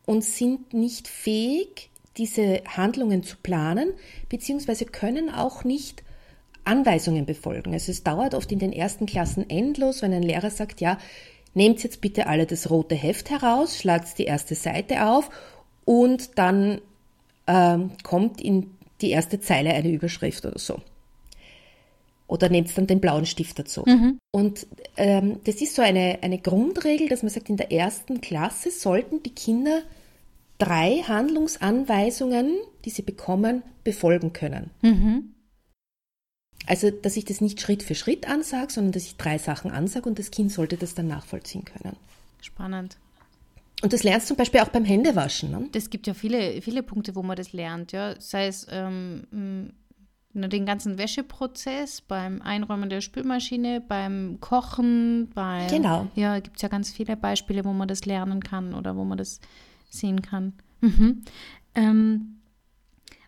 und 0.05 0.23
sind 0.23 0.71
nicht 0.71 1.07
fähig, 1.07 1.89
diese 2.17 2.61
Handlungen 2.67 3.23
zu 3.23 3.37
planen, 3.41 3.93
beziehungsweise 4.29 4.85
können 4.85 5.33
auch 5.33 5.63
nicht 5.63 6.03
Anweisungen 6.63 7.25
befolgen. 7.25 7.73
Also 7.73 7.91
es 7.91 8.03
dauert 8.03 8.35
oft 8.35 8.51
in 8.51 8.59
den 8.59 8.71
ersten 8.71 9.07
Klassen 9.07 9.49
endlos, 9.49 10.03
wenn 10.03 10.13
ein 10.13 10.21
Lehrer 10.21 10.51
sagt, 10.51 10.79
ja, 10.79 10.99
nehmt 11.53 11.83
jetzt 11.83 12.01
bitte 12.01 12.27
alle 12.27 12.45
das 12.45 12.69
rote 12.69 12.95
Heft 12.95 13.29
heraus, 13.29 13.77
schlagt 13.77 14.17
die 14.17 14.25
erste 14.25 14.55
Seite 14.55 15.05
auf 15.05 15.29
und 15.85 16.37
dann 16.37 16.81
ähm, 17.47 17.91
kommt 18.03 18.41
in 18.41 18.71
die 19.01 19.09
erste 19.11 19.39
Zeile 19.39 19.71
eine 19.71 19.89
Überschrift 19.89 20.45
oder 20.45 20.59
so. 20.59 20.79
Oder 22.27 22.47
nehmt 22.47 22.75
dann 22.77 22.87
den 22.87 23.01
blauen 23.01 23.25
Stift 23.25 23.59
dazu. 23.59 23.83
Mhm. 23.85 24.19
Und 24.31 24.65
ähm, 24.95 25.41
das 25.43 25.61
ist 25.61 25.75
so 25.75 25.81
eine, 25.81 26.19
eine 26.21 26.37
Grundregel, 26.37 27.09
dass 27.09 27.23
man 27.23 27.29
sagt, 27.29 27.49
in 27.49 27.57
der 27.57 27.73
ersten 27.73 28.21
Klasse 28.21 28.71
sollten 28.71 29.21
die 29.21 29.35
Kinder 29.35 29.81
drei 30.57 31.03
Handlungsanweisungen, 31.05 32.55
die 32.85 32.89
sie 32.89 33.01
bekommen, 33.01 33.63
befolgen 33.83 34.31
können. 34.31 34.69
Mhm. 34.81 35.33
Also, 36.67 36.91
dass 36.91 37.17
ich 37.17 37.25
das 37.25 37.41
nicht 37.41 37.59
Schritt 37.59 37.83
für 37.83 37.95
Schritt 37.95 38.27
ansage, 38.27 38.71
sondern 38.71 38.91
dass 38.91 39.03
ich 39.03 39.17
drei 39.17 39.37
Sachen 39.37 39.71
ansage 39.71 40.07
und 40.07 40.19
das 40.19 40.31
Kind 40.31 40.51
sollte 40.51 40.77
das 40.77 40.93
dann 40.93 41.07
nachvollziehen 41.07 41.65
können. 41.65 41.95
Spannend. 42.41 42.97
Und 43.81 43.93
das 43.93 44.03
lernst 44.03 44.27
du 44.27 44.35
zum 44.35 44.37
Beispiel 44.37 44.61
auch 44.61 44.69
beim 44.69 44.85
Händewaschen. 44.85 45.51
Ne? 45.51 45.69
Das 45.71 45.89
gibt 45.89 46.05
ja 46.05 46.13
viele, 46.13 46.61
viele 46.61 46.83
Punkte, 46.83 47.15
wo 47.15 47.23
man 47.23 47.35
das 47.35 47.51
lernt, 47.51 47.91
ja. 47.91 48.13
Sei 48.19 48.45
es 48.45 48.67
ähm, 48.69 49.73
den 50.33 50.65
ganzen 50.65 50.97
Wäscheprozess, 50.97 52.01
beim 52.01 52.41
Einräumen 52.41 52.89
der 52.89 53.01
Spülmaschine, 53.01 53.81
beim 53.81 54.37
Kochen, 54.39 55.29
beim 55.33 55.67
Genau. 55.67 56.07
Ja, 56.15 56.39
gibt 56.39 56.57
es 56.57 56.61
ja 56.61 56.69
ganz 56.69 56.91
viele 56.91 57.17
Beispiele, 57.17 57.65
wo 57.65 57.73
man 57.73 57.87
das 57.87 58.05
lernen 58.05 58.41
kann 58.41 58.73
oder 58.73 58.95
wo 58.95 59.03
man 59.03 59.17
das 59.17 59.39
sehen 59.89 60.21
kann. 60.21 60.53
Mhm. 60.81 61.23
Ähm, 61.73 62.40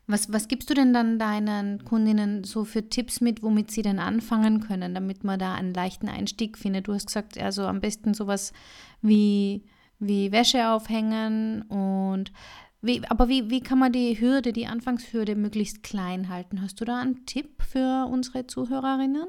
was, 0.05 0.31
was 0.31 0.47
gibst 0.47 0.69
du 0.69 0.73
denn 0.73 0.93
dann 0.93 1.17
deinen 1.17 1.85
Kundinnen 1.85 2.43
so 2.43 2.65
für 2.65 2.89
Tipps 2.89 3.21
mit, 3.21 3.41
womit 3.41 3.71
sie 3.71 3.81
denn 3.81 3.99
anfangen 3.99 4.59
können, 4.59 4.93
damit 4.93 5.23
man 5.23 5.39
da 5.39 5.53
einen 5.53 5.73
leichten 5.73 6.09
Einstieg 6.09 6.57
findet? 6.57 6.87
Du 6.87 6.93
hast 6.93 7.07
gesagt, 7.07 7.37
also 7.37 7.65
am 7.65 7.79
besten 7.79 8.13
sowas 8.13 8.51
wie, 9.01 9.63
wie 9.99 10.31
Wäsche 10.31 10.69
aufhängen 10.69 11.61
und 11.63 12.31
wie, 12.81 13.01
aber 13.07 13.29
wie, 13.29 13.49
wie 13.49 13.61
kann 13.61 13.79
man 13.79 13.93
die 13.93 14.19
Hürde, 14.19 14.51
die 14.51 14.67
Anfangshürde 14.67 15.35
möglichst 15.35 15.83
klein 15.83 16.27
halten? 16.27 16.61
Hast 16.61 16.81
du 16.81 16.85
da 16.85 16.99
einen 16.99 17.25
Tipp 17.25 17.63
für 17.63 18.07
unsere 18.11 18.45
Zuhörerinnen? 18.45 19.27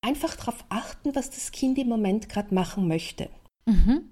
Einfach 0.00 0.36
darauf 0.36 0.64
achten, 0.70 1.14
was 1.14 1.28
das 1.30 1.52
Kind 1.52 1.76
im 1.76 1.88
Moment 1.88 2.30
gerade 2.30 2.54
machen 2.54 2.88
möchte. 2.88 3.28
Mhm. 3.66 4.10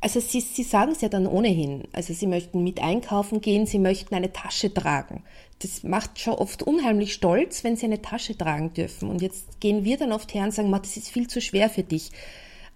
Also 0.00 0.20
sie, 0.20 0.40
sie 0.40 0.62
sagen 0.62 0.92
es 0.92 1.00
ja 1.00 1.08
dann 1.08 1.26
ohnehin. 1.26 1.84
Also 1.92 2.12
sie 2.14 2.26
möchten 2.26 2.62
mit 2.62 2.80
einkaufen 2.80 3.40
gehen, 3.40 3.66
sie 3.66 3.78
möchten 3.78 4.14
eine 4.14 4.32
Tasche 4.32 4.72
tragen. 4.72 5.24
Das 5.58 5.82
macht 5.82 6.20
schon 6.20 6.34
oft 6.34 6.62
unheimlich 6.62 7.12
stolz, 7.12 7.64
wenn 7.64 7.76
sie 7.76 7.86
eine 7.86 8.00
Tasche 8.00 8.36
tragen 8.38 8.72
dürfen. 8.72 9.08
Und 9.10 9.22
jetzt 9.22 9.60
gehen 9.60 9.84
wir 9.84 9.96
dann 9.96 10.12
oft 10.12 10.32
her 10.34 10.44
und 10.44 10.54
sagen, 10.54 10.70
das 10.70 10.96
ist 10.96 11.08
viel 11.08 11.26
zu 11.26 11.40
schwer 11.40 11.68
für 11.68 11.82
dich. 11.82 12.12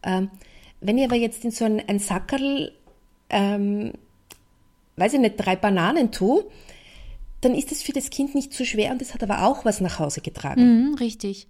Ähm, 0.02 0.30
wenn 0.80 0.98
ihr 0.98 1.04
aber 1.04 1.16
jetzt 1.16 1.44
in 1.44 1.52
so 1.52 1.64
ein, 1.64 1.80
ein 1.88 2.00
Sackerl, 2.00 2.72
ähm, 3.30 3.92
weiß 4.96 5.14
ich 5.14 5.20
nicht, 5.20 5.36
drei 5.36 5.54
Bananen 5.54 6.10
tue, 6.10 6.44
dann 7.40 7.54
ist 7.54 7.70
es 7.70 7.82
für 7.82 7.92
das 7.92 8.10
Kind 8.10 8.34
nicht 8.34 8.52
zu 8.52 8.64
schwer 8.64 8.90
und 8.90 9.00
es 9.00 9.14
hat 9.14 9.22
aber 9.22 9.46
auch 9.46 9.64
was 9.64 9.80
nach 9.80 10.00
Hause 10.00 10.20
getragen. 10.20 10.90
Mhm, 10.90 10.94
richtig. 10.94 11.46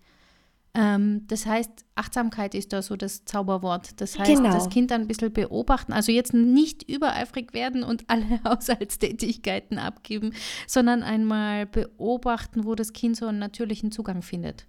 Ähm, 0.74 1.26
das 1.28 1.44
heißt, 1.44 1.70
Achtsamkeit 1.96 2.54
ist 2.54 2.72
da 2.72 2.80
so 2.80 2.96
das 2.96 3.24
Zauberwort. 3.24 4.00
Das 4.00 4.18
heißt, 4.18 4.37
genau. 4.37 4.52
das 4.52 4.70
Kind 4.70 4.90
ein 4.90 5.06
bisschen 5.06 5.32
beobachten, 5.32 5.92
also 5.92 6.12
jetzt 6.12 6.32
nicht 6.32 6.88
übereifrig 6.88 7.52
werden 7.52 7.82
und 7.82 8.04
alle 8.08 8.40
Haushaltstätigkeiten 8.44 9.78
abgeben, 9.78 10.32
sondern 10.66 11.02
einmal 11.02 11.66
beobachten, 11.66 12.64
wo 12.64 12.74
das 12.74 12.92
Kind 12.92 13.16
so 13.16 13.26
einen 13.26 13.38
natürlichen 13.38 13.92
Zugang 13.92 14.22
findet. 14.22 14.66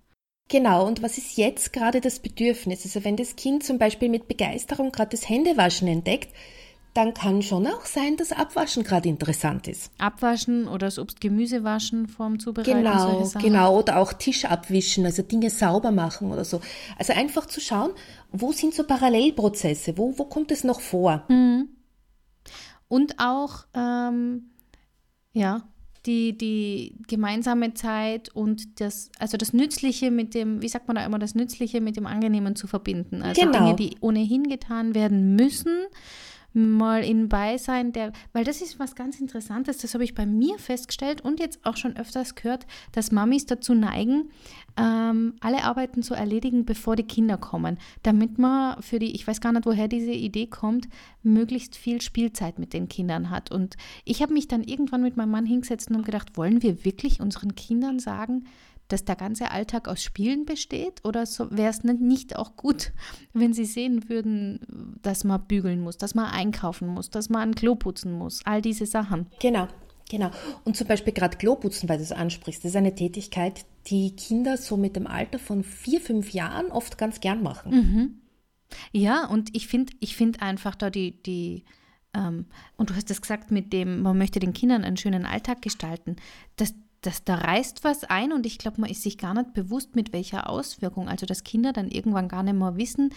Genau, 0.49 0.85
und 0.85 1.01
was 1.01 1.17
ist 1.17 1.37
jetzt 1.37 1.71
gerade 1.71 2.01
das 2.01 2.19
Bedürfnis? 2.19 2.83
Also 2.83 3.05
wenn 3.05 3.15
das 3.15 3.37
Kind 3.37 3.63
zum 3.63 3.77
Beispiel 3.77 4.09
mit 4.09 4.27
Begeisterung 4.27 4.91
gerade 4.91 5.11
das 5.11 5.29
Händewaschen 5.29 5.87
entdeckt, 5.87 6.35
dann 6.93 7.13
kann 7.13 7.41
schon 7.41 7.65
auch 7.65 7.85
sein, 7.85 8.17
dass 8.17 8.31
Abwaschen 8.31 8.83
gerade 8.83 9.09
interessant 9.09 9.67
ist. 9.67 9.91
Abwaschen 9.97 10.67
oder 10.67 10.87
das 10.87 10.99
Obst 10.99 11.21
Gemüse 11.21 11.63
waschen 11.63 12.07
vorm 12.07 12.39
Zubereiten. 12.39 12.83
Genau, 12.83 13.31
genau. 13.41 13.79
Oder 13.79 13.97
auch 13.97 14.13
Tisch 14.13 14.45
abwischen, 14.45 15.05
also 15.05 15.23
Dinge 15.23 15.49
sauber 15.49 15.91
machen 15.91 16.31
oder 16.31 16.45
so. 16.45 16.61
Also 16.97 17.13
einfach 17.13 17.47
zu 17.47 17.61
schauen, 17.61 17.91
wo 18.31 18.51
sind 18.51 18.75
so 18.75 18.83
Parallelprozesse, 18.83 19.97
wo, 19.97 20.17
wo 20.17 20.25
kommt 20.25 20.51
es 20.51 20.63
noch 20.63 20.81
vor? 20.81 21.23
Mhm. 21.29 21.69
Und 22.87 23.15
auch, 23.17 23.65
ähm, 23.73 24.51
ja, 25.31 25.63
die, 26.05 26.37
die 26.37 26.97
gemeinsame 27.07 27.73
Zeit 27.73 28.29
und 28.35 28.81
das, 28.81 29.09
also 29.17 29.37
das 29.37 29.53
Nützliche 29.53 30.11
mit 30.11 30.35
dem, 30.35 30.61
wie 30.61 30.67
sagt 30.67 30.87
man 30.87 30.95
da 30.95 31.05
immer, 31.05 31.17
das 31.17 31.33
Nützliche 31.33 31.81
mit 31.81 31.97
dem 31.97 32.05
Angenehmen 32.05 32.55
zu 32.55 32.67
verbinden. 32.67 33.23
Also 33.23 33.41
genau. 33.41 33.57
Dinge, 33.57 33.75
die 33.75 33.97
ohnehin 34.01 34.43
getan 34.43 34.95
werden 34.95 35.35
müssen, 35.35 35.87
mal 36.53 37.03
in 37.03 37.29
Beisein 37.29 37.91
der, 37.91 38.11
weil 38.31 38.43
das 38.43 38.61
ist 38.61 38.79
was 38.79 38.95
ganz 38.95 39.19
Interessantes, 39.19 39.77
das 39.77 39.93
habe 39.93 40.03
ich 40.03 40.15
bei 40.15 40.25
mir 40.25 40.57
festgestellt 40.59 41.21
und 41.21 41.39
jetzt 41.39 41.65
auch 41.65 41.77
schon 41.77 41.97
öfters 41.97 42.35
gehört, 42.35 42.65
dass 42.91 43.11
Mamis 43.11 43.45
dazu 43.45 43.73
neigen, 43.73 44.29
ähm, 44.77 45.35
alle 45.39 45.63
Arbeiten 45.63 46.03
zu 46.03 46.13
erledigen, 46.13 46.65
bevor 46.65 46.95
die 46.95 47.03
Kinder 47.03 47.37
kommen, 47.37 47.77
damit 48.03 48.37
man 48.37 48.81
für 48.81 48.99
die, 48.99 49.15
ich 49.15 49.27
weiß 49.27 49.41
gar 49.41 49.51
nicht, 49.51 49.65
woher 49.65 49.87
diese 49.87 50.11
Idee 50.11 50.47
kommt, 50.47 50.87
möglichst 51.21 51.75
viel 51.75 52.01
Spielzeit 52.01 52.59
mit 52.59 52.73
den 52.73 52.87
Kindern 52.87 53.29
hat. 53.29 53.51
Und 53.51 53.75
ich 54.05 54.21
habe 54.21 54.33
mich 54.33 54.47
dann 54.47 54.63
irgendwann 54.63 55.01
mit 55.01 55.17
meinem 55.17 55.31
Mann 55.31 55.45
hingesetzt 55.45 55.89
und 55.91 56.05
gedacht, 56.05 56.37
wollen 56.37 56.61
wir 56.61 56.85
wirklich 56.85 57.19
unseren 57.19 57.55
Kindern 57.55 57.99
sagen, 57.99 58.45
dass 58.87 59.05
der 59.05 59.15
ganze 59.15 59.51
Alltag 59.51 59.87
aus 59.87 60.03
Spielen 60.03 60.45
besteht? 60.45 61.03
Oder 61.03 61.25
so, 61.25 61.49
wäre 61.51 61.69
es 61.69 61.83
nicht 61.83 62.35
auch 62.35 62.55
gut, 62.55 62.93
wenn 63.33 63.53
sie 63.53 63.65
sehen 63.65 64.09
würden, 64.09 64.97
dass 65.01 65.23
man 65.23 65.45
bügeln 65.47 65.81
muss, 65.81 65.97
dass 65.97 66.15
man 66.15 66.25
einkaufen 66.25 66.87
muss, 66.87 67.09
dass 67.09 67.29
man 67.29 67.49
ein 67.49 67.55
Klo 67.55 67.75
putzen 67.75 68.13
muss, 68.13 68.41
all 68.45 68.61
diese 68.61 68.85
Sachen? 68.85 69.27
Genau. 69.39 69.67
Genau. 70.09 70.29
Und 70.63 70.75
zum 70.75 70.85
Beispiel 70.87 71.13
gerade 71.13 71.37
Kloputzen, 71.37 71.89
weil 71.89 71.97
du 71.97 72.03
es 72.03 72.11
ansprichst, 72.11 72.63
das 72.63 72.71
ist 72.71 72.75
eine 72.75 72.93
Tätigkeit, 72.93 73.65
die 73.87 74.15
Kinder 74.15 74.57
so 74.57 74.77
mit 74.77 74.95
dem 74.95 75.07
Alter 75.07 75.39
von 75.39 75.63
vier, 75.63 76.01
fünf 76.01 76.33
Jahren 76.33 76.67
oft 76.67 76.97
ganz 76.97 77.19
gern 77.19 77.41
machen. 77.41 77.71
Mhm. 77.71 78.21
Ja, 78.91 79.25
und 79.25 79.55
ich 79.55 79.67
finde 79.67 79.93
ich 79.99 80.15
find 80.15 80.41
einfach 80.41 80.75
da 80.75 80.89
die, 80.89 81.23
die 81.23 81.63
ähm, 82.15 82.45
und 82.77 82.89
du 82.89 82.95
hast 82.95 83.09
es 83.11 83.21
gesagt 83.21 83.51
mit 83.51 83.73
dem, 83.73 84.01
man 84.01 84.17
möchte 84.17 84.39
den 84.39 84.53
Kindern 84.53 84.83
einen 84.83 84.97
schönen 84.97 85.25
Alltag 85.25 85.61
gestalten. 85.61 86.15
Das, 86.57 86.73
das, 87.05 87.23
da 87.23 87.35
reißt 87.35 87.83
was 87.83 88.03
ein 88.03 88.31
und 88.31 88.45
ich 88.45 88.57
glaube, 88.57 88.81
man 88.81 88.89
ist 88.89 89.03
sich 89.03 89.17
gar 89.17 89.33
nicht 89.33 89.53
bewusst, 89.53 89.95
mit 89.95 90.13
welcher 90.13 90.49
Auswirkung. 90.49 91.09
Also, 91.09 91.25
dass 91.25 91.43
Kinder 91.43 91.73
dann 91.73 91.89
irgendwann 91.89 92.27
gar 92.27 92.43
nicht 92.43 92.55
mehr 92.55 92.77
wissen, 92.77 93.11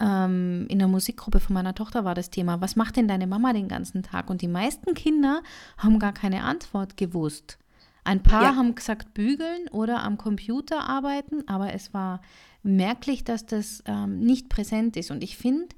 ähm, 0.00 0.66
in 0.68 0.78
der 0.78 0.88
Musikgruppe 0.88 1.40
von 1.40 1.54
meiner 1.54 1.74
Tochter 1.74 2.04
war 2.04 2.14
das 2.14 2.30
Thema, 2.30 2.60
was 2.60 2.76
macht 2.76 2.96
denn 2.96 3.08
deine 3.08 3.26
Mama 3.26 3.52
den 3.52 3.68
ganzen 3.68 4.02
Tag? 4.02 4.30
Und 4.30 4.42
die 4.42 4.48
meisten 4.48 4.94
Kinder 4.94 5.42
haben 5.76 5.98
gar 5.98 6.12
keine 6.12 6.42
Antwort 6.42 6.96
gewusst. 6.96 7.58
Ein 8.02 8.22
paar 8.22 8.42
ja. 8.42 8.56
haben 8.56 8.74
gesagt, 8.74 9.12
bügeln 9.12 9.68
oder 9.70 10.02
am 10.02 10.16
Computer 10.16 10.88
arbeiten, 10.88 11.46
aber 11.46 11.74
es 11.74 11.92
war 11.92 12.22
merklich, 12.62 13.24
dass 13.24 13.44
das 13.44 13.82
ähm, 13.86 14.20
nicht 14.20 14.48
präsent 14.48 14.96
ist. 14.96 15.10
Und 15.10 15.22
ich 15.22 15.36
finde, 15.36 15.68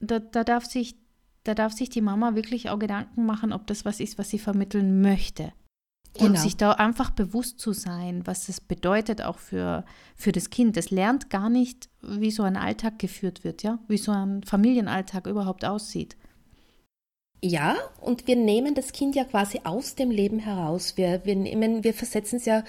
da, 0.00 0.18
da, 0.18 0.42
darf 0.42 0.64
sich, 0.64 0.96
da 1.44 1.54
darf 1.54 1.72
sich 1.72 1.90
die 1.90 2.00
Mama 2.00 2.34
wirklich 2.34 2.70
auch 2.70 2.78
Gedanken 2.78 3.26
machen, 3.26 3.52
ob 3.52 3.66
das 3.66 3.84
was 3.84 4.00
ist, 4.00 4.18
was 4.18 4.30
sie 4.30 4.38
vermitteln 4.38 5.02
möchte. 5.02 5.52
Genau. 6.14 6.30
Und 6.30 6.38
sich 6.38 6.56
da 6.56 6.72
einfach 6.72 7.10
bewusst 7.10 7.60
zu 7.60 7.72
sein, 7.72 8.26
was 8.26 8.48
es 8.48 8.60
bedeutet 8.60 9.22
auch 9.22 9.38
für, 9.38 9.84
für 10.16 10.32
das 10.32 10.50
Kind. 10.50 10.76
Es 10.76 10.90
lernt 10.90 11.30
gar 11.30 11.48
nicht, 11.48 11.88
wie 12.02 12.30
so 12.30 12.42
ein 12.42 12.56
Alltag 12.56 12.98
geführt 12.98 13.44
wird, 13.44 13.62
ja, 13.62 13.78
wie 13.88 13.98
so 13.98 14.10
ein 14.10 14.42
Familienalltag 14.42 15.26
überhaupt 15.26 15.64
aussieht. 15.64 16.16
Ja, 17.40 17.76
und 18.00 18.26
wir 18.26 18.34
nehmen 18.34 18.74
das 18.74 18.92
Kind 18.92 19.14
ja 19.14 19.24
quasi 19.24 19.60
aus 19.62 19.94
dem 19.94 20.10
Leben 20.10 20.40
heraus. 20.40 20.96
Wir, 20.96 21.24
wir 21.24 21.36
nehmen, 21.36 21.84
wir 21.84 21.94
versetzen 21.94 22.36
es 22.36 22.46
ja, 22.46 22.64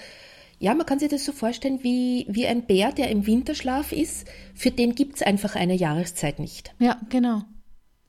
ja, 0.59 0.75
man 0.75 0.85
kann 0.85 0.99
sich 0.99 1.09
das 1.09 1.25
so 1.25 1.31
vorstellen 1.31 1.83
wie, 1.83 2.25
wie 2.29 2.45
ein 2.45 2.65
Bär, 2.65 2.91
der 2.91 3.09
im 3.09 3.25
Winterschlaf 3.25 3.91
ist. 3.93 4.27
Für 4.53 4.71
den 4.71 4.93
gibt 4.93 5.15
es 5.15 5.21
einfach 5.21 5.55
eine 5.55 5.73
Jahreszeit 5.73 6.37
nicht. 6.37 6.75
Ja, 6.79 6.99
genau. 7.09 7.43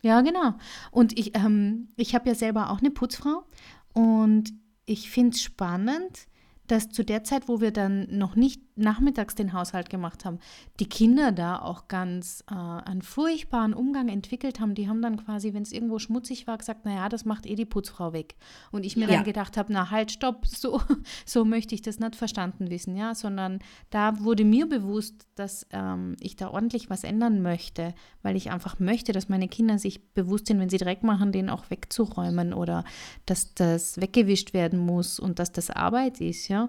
Ja, 0.03 0.21
genau. 0.23 0.55
Und 0.91 1.19
ich, 1.19 1.37
ähm, 1.37 1.89
ich 1.97 2.15
habe 2.15 2.29
ja 2.29 2.35
selber 2.35 2.71
auch 2.71 2.81
eine 2.81 2.91
Putzfrau 2.91 3.45
und 3.93 4.53
ich 4.91 5.09
finde 5.09 5.37
es 5.37 5.43
spannend, 5.43 6.27
dass 6.67 6.89
zu 6.89 7.05
der 7.05 7.23
Zeit, 7.23 7.49
wo 7.49 7.61
wir 7.61 7.71
dann 7.71 8.07
noch 8.11 8.35
nicht 8.35 8.61
nachmittags 8.81 9.35
den 9.35 9.53
Haushalt 9.53 9.91
gemacht 9.91 10.25
haben, 10.25 10.39
die 10.79 10.89
Kinder 10.89 11.33
da 11.33 11.61
auch 11.61 11.89
ganz 11.89 12.45
äh, 12.51 12.55
einen 12.55 13.03
furchtbaren 13.03 13.75
Umgang 13.75 14.09
entwickelt 14.09 14.61
haben. 14.61 14.75
Die 14.75 14.89
haben 14.89 15.03
dann 15.03 15.25
quasi, 15.25 15.55
wenn 15.55 15.63
es 15.63 15.73
irgendwo 15.73 15.99
schmutzig 15.99 16.47
war, 16.47 16.59
gesagt, 16.59 16.85
naja, 16.85 17.09
das 17.09 17.25
macht 17.25 17.47
eh 17.47 17.55
die 17.55 17.65
Putzfrau 17.65 18.13
weg. 18.13 18.35
Und 18.73 18.85
ich 18.85 18.97
mir 18.97 19.09
ja. 19.09 19.17
dann 19.17 19.25
gedacht 19.25 19.57
habe, 19.57 19.73
na 19.73 19.91
halt, 19.91 20.11
stopp, 20.11 20.47
so, 20.47 20.81
so 21.25 21.45
möchte 21.45 21.75
ich 21.75 21.83
das 21.83 21.99
nicht 21.99 22.17
verstanden 22.17 22.71
wissen, 22.71 22.97
ja, 22.97 23.15
sondern 23.15 23.61
da 23.91 24.21
wurde 24.21 24.45
mir 24.45 24.69
bewusst, 24.69 25.27
dass 25.35 25.67
ähm, 25.71 26.17
ich 26.21 26.37
da 26.37 26.51
ordentlich 26.51 26.91
was 26.91 27.05
ändern 27.05 27.43
möchte, 27.43 27.95
weil 28.23 28.37
ich 28.37 28.51
einfach 28.51 28.79
möchte, 28.79 29.13
dass 29.13 29.29
meine 29.29 29.49
Kinder 29.49 29.79
sich 29.79 30.13
bewusst 30.13 30.47
sind, 30.47 30.59
wenn 30.59 30.71
sie 30.71 30.79
Dreck 30.79 31.03
machen, 31.03 31.33
den 31.33 31.51
auch 31.51 31.71
wegzuräumen 31.71 32.53
oder 32.53 32.85
dass 33.27 33.55
das 33.55 34.01
weggewischt 34.01 34.55
werden 34.55 34.79
muss 34.79 35.19
und 35.19 35.39
dass 35.39 35.53
das 35.53 35.71
Arbeit 35.71 36.21
ist, 36.21 36.49
ja. 36.49 36.69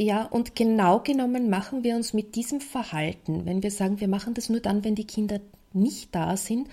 Ja, 0.00 0.26
und 0.26 0.54
genau 0.54 1.00
genommen 1.00 1.50
machen 1.50 1.82
wir 1.82 1.96
uns 1.96 2.12
mit 2.12 2.36
diesem 2.36 2.60
Verhalten, 2.60 3.44
wenn 3.46 3.64
wir 3.64 3.72
sagen, 3.72 3.98
wir 3.98 4.06
machen 4.06 4.32
das 4.32 4.48
nur 4.48 4.60
dann, 4.60 4.84
wenn 4.84 4.94
die 4.94 5.08
Kinder 5.08 5.40
nicht 5.72 6.14
da 6.14 6.36
sind, 6.36 6.68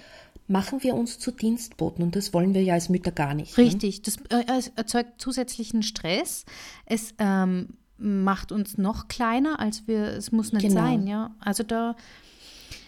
machen 0.47 0.83
wir 0.83 0.93
uns 0.93 1.17
zu 1.17 1.31
Dienstboten 1.31 2.03
und 2.03 2.15
das 2.15 2.35
wollen 2.35 2.53
wir 2.53 2.61
ja 2.61 2.75
als 2.75 2.87
Mütter 2.87 3.11
gar 3.11 3.33
nicht. 3.33 3.57
Ne? 3.57 3.63
Richtig, 3.63 4.03
das 4.03 4.17
äh, 4.29 4.43
erzeugt 4.75 5.19
zusätzlichen 5.19 5.81
Stress. 5.81 6.45
Es 6.85 7.15
ähm, 7.17 7.69
macht 7.97 8.51
uns 8.51 8.77
noch 8.77 9.07
kleiner, 9.07 9.59
als 9.59 9.87
wir 9.87 10.03
es 10.03 10.31
muss 10.31 10.53
nicht 10.53 10.67
genau. 10.67 10.81
sein, 10.81 11.07
ja. 11.07 11.33
Also 11.39 11.63
da, 11.63 11.95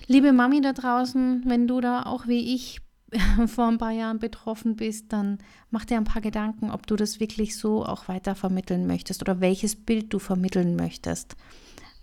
liebe 0.05 0.33
Mami 0.33 0.61
da 0.61 0.73
draußen, 0.73 1.45
wenn 1.47 1.67
du 1.67 1.81
da 1.81 2.03
auch 2.03 2.27
wie 2.27 2.53
ich 2.53 2.81
vor 3.47 3.67
ein 3.67 3.77
paar 3.77 3.91
Jahren 3.91 4.19
betroffen 4.19 4.75
bist, 4.75 5.13
dann 5.13 5.37
mach 5.71 5.85
dir 5.85 5.97
ein 5.97 6.03
paar 6.03 6.21
Gedanken, 6.21 6.71
ob 6.71 6.87
du 6.87 6.95
das 6.95 7.19
wirklich 7.19 7.57
so 7.57 7.85
auch 7.85 8.07
weiter 8.07 8.35
vermitteln 8.35 8.87
möchtest 8.87 9.21
oder 9.21 9.39
welches 9.39 9.75
Bild 9.75 10.13
du 10.13 10.19
vermitteln 10.19 10.75
möchtest. 10.75 11.35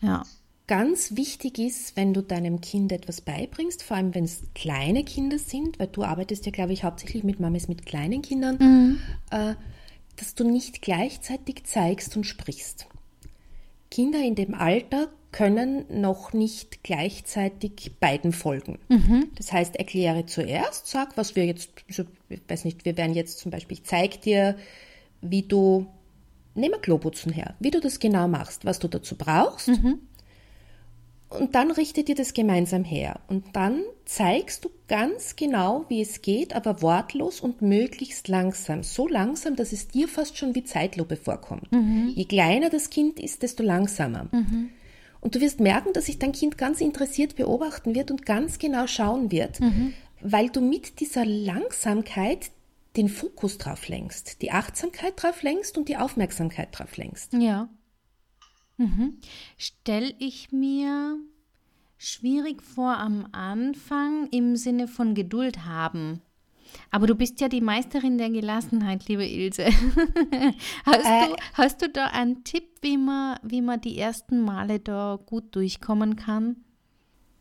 Ja. 0.00 0.24
Ganz 0.66 1.14
wichtig 1.14 1.58
ist, 1.58 1.94
wenn 1.94 2.14
du 2.14 2.22
deinem 2.22 2.62
Kind 2.62 2.90
etwas 2.90 3.20
beibringst, 3.20 3.82
vor 3.82 3.98
allem 3.98 4.14
wenn 4.14 4.24
es 4.24 4.44
kleine 4.54 5.04
Kinder 5.04 5.38
sind, 5.38 5.78
weil 5.78 5.88
du 5.88 6.04
arbeitest 6.04 6.46
ja, 6.46 6.52
glaube 6.52 6.72
ich, 6.72 6.84
hauptsächlich 6.84 7.22
mit 7.22 7.38
Mamis 7.38 7.68
mit 7.68 7.84
kleinen 7.84 8.22
Kindern, 8.22 8.56
mhm. 8.58 8.98
äh, 9.30 9.56
dass 10.16 10.34
du 10.34 10.48
nicht 10.50 10.80
gleichzeitig 10.80 11.64
zeigst 11.64 12.16
und 12.16 12.24
sprichst. 12.24 12.86
Kinder 13.90 14.20
in 14.20 14.36
dem 14.36 14.54
Alter 14.54 15.10
können 15.34 15.84
noch 15.88 16.32
nicht 16.32 16.84
gleichzeitig 16.84 17.90
beiden 17.98 18.30
folgen. 18.30 18.78
Mhm. 18.88 19.30
Das 19.34 19.52
heißt, 19.52 19.74
erkläre 19.74 20.26
zuerst, 20.26 20.86
sag, 20.86 21.16
was 21.16 21.34
wir 21.34 21.44
jetzt, 21.44 21.70
ich 21.88 22.00
weiß 22.46 22.64
nicht, 22.64 22.84
wir 22.84 22.96
werden 22.96 23.16
jetzt 23.16 23.40
zum 23.40 23.50
Beispiel, 23.50 23.78
ich 23.78 23.82
zeige 23.82 24.18
dir, 24.18 24.56
wie 25.22 25.42
du, 25.42 25.88
wir 26.54 26.70
Kloputzen 26.78 27.32
her, 27.32 27.56
wie 27.58 27.72
du 27.72 27.80
das 27.80 27.98
genau 27.98 28.28
machst, 28.28 28.64
was 28.64 28.78
du 28.78 28.86
dazu 28.86 29.16
brauchst. 29.16 29.66
Mhm. 29.66 29.98
Und 31.30 31.56
dann 31.56 31.72
richtet 31.72 32.08
ihr 32.08 32.14
das 32.14 32.32
gemeinsam 32.32 32.84
her. 32.84 33.18
Und 33.26 33.56
dann 33.56 33.82
zeigst 34.04 34.64
du 34.64 34.70
ganz 34.86 35.34
genau, 35.34 35.84
wie 35.88 36.00
es 36.00 36.22
geht, 36.22 36.54
aber 36.54 36.80
wortlos 36.80 37.40
und 37.40 37.60
möglichst 37.60 38.28
langsam. 38.28 38.84
So 38.84 39.08
langsam, 39.08 39.56
dass 39.56 39.72
es 39.72 39.88
dir 39.88 40.06
fast 40.06 40.38
schon 40.38 40.54
wie 40.54 40.62
Zeitlupe 40.62 41.16
vorkommt. 41.16 41.72
Mhm. 41.72 42.12
Je 42.14 42.24
kleiner 42.24 42.70
das 42.70 42.88
Kind 42.88 43.18
ist, 43.18 43.42
desto 43.42 43.64
langsamer. 43.64 44.28
Mhm. 44.30 44.70
Und 45.24 45.34
du 45.34 45.40
wirst 45.40 45.58
merken, 45.58 45.94
dass 45.94 46.04
sich 46.04 46.18
dein 46.18 46.32
Kind 46.32 46.58
ganz 46.58 46.82
interessiert 46.82 47.34
beobachten 47.34 47.94
wird 47.94 48.10
und 48.10 48.26
ganz 48.26 48.58
genau 48.58 48.86
schauen 48.86 49.32
wird, 49.32 49.58
mhm. 49.58 49.94
weil 50.20 50.50
du 50.50 50.60
mit 50.60 51.00
dieser 51.00 51.24
Langsamkeit 51.24 52.50
den 52.94 53.08
Fokus 53.08 53.56
drauf 53.56 53.88
lenkst, 53.88 54.42
die 54.42 54.52
Achtsamkeit 54.52 55.14
drauf 55.16 55.42
lenkst 55.42 55.78
und 55.78 55.88
die 55.88 55.96
Aufmerksamkeit 55.96 56.78
drauf 56.78 56.98
lenkst. 56.98 57.32
Ja. 57.32 57.70
Mhm. 58.76 59.18
Stell 59.56 60.14
ich 60.18 60.52
mir 60.52 61.16
schwierig 61.96 62.62
vor 62.62 62.98
am 62.98 63.26
Anfang 63.32 64.28
im 64.30 64.56
Sinne 64.56 64.88
von 64.88 65.14
Geduld 65.14 65.64
haben. 65.64 66.20
Aber 66.90 67.06
du 67.06 67.14
bist 67.14 67.40
ja 67.40 67.48
die 67.48 67.60
Meisterin 67.60 68.18
der 68.18 68.30
Gelassenheit, 68.30 69.08
liebe 69.08 69.26
Ilse. 69.26 69.66
hast, 70.84 71.04
äh, 71.04 71.28
du, 71.28 71.36
hast 71.54 71.82
du 71.82 71.88
da 71.88 72.06
einen 72.06 72.44
Tipp, 72.44 72.64
wie 72.82 72.96
man, 72.96 73.38
wie 73.42 73.62
man 73.62 73.80
die 73.80 73.98
ersten 73.98 74.40
Male 74.40 74.80
da 74.80 75.18
gut 75.26 75.54
durchkommen 75.54 76.16
kann? 76.16 76.56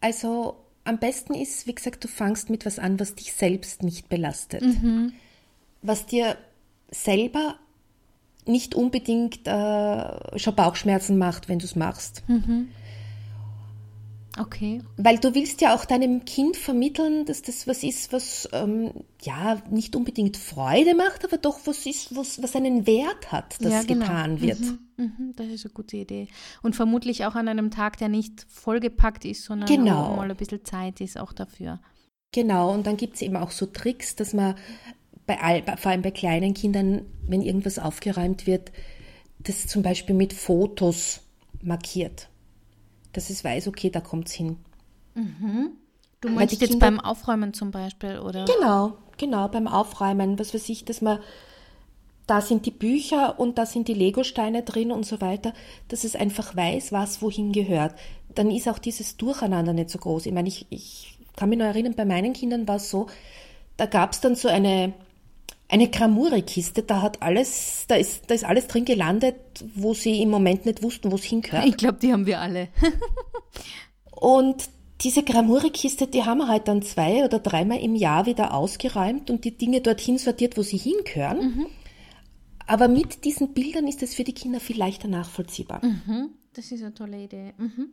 Also 0.02 0.58
am 0.86 1.00
besten 1.00 1.34
ist, 1.34 1.68
wie 1.68 1.76
gesagt, 1.76 2.04
du 2.04 2.08
fangst 2.08 2.50
mit 2.50 2.66
was 2.66 2.80
an, 2.80 3.00
was 3.00 3.16
dich 3.16 3.34
selbst 3.34 3.84
nicht 3.84 4.10
belastet. 4.10 4.62
Mhm. 4.62 5.14
Was 5.82 6.06
dir 6.06 6.38
selber 6.92 7.56
nicht 8.46 8.76
unbedingt 8.76 9.48
äh, 9.48 10.40
schon 10.40 10.56
Bauchschmerzen 10.56 11.18
macht, 11.18 11.48
wenn 11.48 11.60
du 11.60 11.66
es 11.66 11.76
machst. 11.76 12.24
Mhm. 12.28 12.70
Okay. 14.40 14.82
Weil 14.98 15.20
du 15.20 15.36
willst 15.36 15.62
ja 15.62 15.76
auch 15.76 15.86
deinem 15.86 16.26
Kind 16.26 16.58
vermitteln, 16.58 17.26
dass 17.26 17.44
das 17.44 17.68
was 17.68 17.84
ist, 17.84 18.12
was 18.12 18.50
ähm, 18.52 18.92
ja 19.22 19.62
nicht 19.70 19.96
unbedingt 19.96 20.38
Freude 20.38 20.96
macht, 20.96 21.24
aber 21.24 21.38
doch 21.38 21.60
was 21.66 21.86
ist, 21.86 22.16
was, 22.16 22.42
was 22.42 22.56
einen 22.56 22.88
Wert 22.88 23.32
hat, 23.32 23.64
dass 23.64 23.72
ja, 23.72 23.84
genau. 23.84 24.06
getan 24.06 24.42
wird. 24.42 24.60
Mhm, 24.60 24.80
mhm, 24.98 25.34
das 25.36 25.48
ist 25.48 25.66
eine 25.66 25.74
gute 25.74 25.98
Idee. 25.98 26.28
Und 26.64 26.76
vermutlich 26.76 27.26
auch 27.26 27.36
an 27.36 27.48
einem 27.48 27.70
Tag, 27.70 27.98
der 27.98 28.10
nicht 28.10 28.48
vollgepackt 28.50 29.24
ist, 29.24 29.44
sondern 29.44 29.68
genau. 29.68 30.16
mal 30.16 30.32
ein 30.32 30.38
bisschen 30.38 30.66
Zeit 30.66 31.00
ist 31.00 31.20
auch 31.20 31.34
dafür. 31.34 31.80
Genau, 32.32 32.74
und 32.74 32.88
dann 32.88 32.98
gibt 32.98 33.16
es 33.16 33.22
eben 33.22 33.36
auch 33.36 33.52
so 33.52 33.68
Tricks, 33.68 34.16
dass 34.16 34.34
man 34.34 34.56
bei 35.28 35.40
all, 35.40 35.62
vor 35.78 35.92
allem 35.92 36.02
bei 36.02 36.12
kleinen 36.12 36.56
Kindern, 36.56 37.06
wenn 37.28 37.44
irgendwas 37.44 37.78
aufgeräumt 37.78 38.48
wird, 38.48 38.72
das 39.38 39.68
zum 39.68 39.84
Beispiel 39.84 40.16
mit 40.16 40.34
Fotos 40.34 41.22
markiert 41.62 42.30
dass 43.14 43.30
es 43.30 43.44
weiß, 43.44 43.68
okay, 43.68 43.90
da 43.90 44.02
kommt 44.02 44.28
es 44.28 44.34
hin. 44.34 44.58
Mhm. 45.16 45.72
Du 46.22 46.30
meinst 46.30 46.60
jetzt 46.60 46.72
Kinder, 46.72 46.86
beim 46.86 47.00
Aufräumen 47.00 47.54
zum 47.54 47.72
Beispiel, 47.72 48.20
oder? 48.20 48.46
Genau, 48.46 48.98
genau, 49.18 49.48
beim 49.48 49.68
Aufräumen, 49.68 50.40
was 50.40 50.54
weiß 50.54 50.70
ich, 50.70 50.86
dass 50.86 51.02
man, 51.02 51.20
da 52.28 52.42
sind 52.42 52.66
die 52.66 52.72
Bücher 52.72 53.40
und 53.40 53.58
da 53.58 53.66
sind 53.66 53.88
die 53.88 53.94
Legosteine 53.94 54.64
drin 54.64 54.92
und 54.92 55.06
so 55.06 55.20
weiter, 55.20 55.54
dass 55.90 56.04
es 56.04 56.16
einfach 56.16 56.56
weiß, 56.56 56.92
was 56.92 57.22
wohin 57.22 57.52
gehört. 57.52 57.96
Dann 58.36 58.50
ist 58.50 58.70
auch 58.70 58.80
dieses 58.80 59.18
Durcheinander 59.18 59.74
nicht 59.74 59.90
so 59.90 60.00
groß. 60.00 60.26
Ich 60.26 60.34
meine, 60.34 60.48
ich, 60.48 60.66
ich 60.70 61.18
kann 61.36 61.50
mich 61.50 61.60
noch 61.60 61.66
erinnern, 61.66 61.96
bei 61.96 62.06
meinen 62.06 62.34
Kindern 62.34 62.68
war 62.68 62.78
es 62.78 62.90
so, 62.90 63.08
da 63.76 63.86
gab 63.86 64.14
es 64.14 64.22
dann 64.22 64.36
so 64.36 64.48
eine, 64.48 64.94
eine 65.74 65.90
Gramure-Kiste, 65.90 66.84
da 66.84 67.02
hat 67.02 67.24
alles, 67.24 67.86
da 67.88 67.96
ist, 67.96 68.30
da 68.30 68.36
ist 68.36 68.44
alles 68.44 68.68
drin 68.68 68.86
gelandet, 68.86 69.36
wo 69.74 69.96
sie 69.96 70.22
im 70.22 70.30
Moment 70.30 70.68
nicht 70.68 70.84
wussten, 70.84 71.12
wo 71.12 71.16
es 71.16 71.24
hingehört. 71.24 71.66
Ich 71.66 71.78
glaube, 71.78 71.98
die 71.98 72.14
haben 72.14 72.28
wir 72.28 72.40
alle. 72.40 72.68
und 74.12 74.70
diese 75.02 75.24
Gramure-Kiste, 75.24 76.06
die 76.06 76.26
haben 76.26 76.38
wir 76.38 76.48
halt 76.48 76.68
dann 76.68 76.84
zwei 76.84 77.26
oder 77.26 77.40
dreimal 77.40 77.80
im 77.80 77.96
Jahr 77.96 78.28
wieder 78.28 78.54
ausgeräumt 78.54 79.32
und 79.32 79.46
die 79.46 79.58
Dinge 79.58 79.82
dorthin 79.82 80.20
sortiert, 80.20 80.58
wo 80.58 80.62
sie 80.62 80.78
hingehören. 80.78 81.40
Mhm. 81.40 81.66
Aber 82.68 82.88
mit 82.88 83.26
diesen 83.26 83.56
Bildern 83.56 83.88
ist 83.88 84.04
es 84.04 84.14
für 84.14 84.24
die 84.24 84.34
Kinder 84.34 84.60
viel 84.60 84.78
leichter 84.78 85.08
nachvollziehbar. 85.08 85.84
Mhm. 85.84 86.30
Das 86.54 86.72
ist 86.72 86.84
eine 86.84 86.94
tolle 86.94 87.24
Idee. 87.24 87.54
Mhm. 87.58 87.90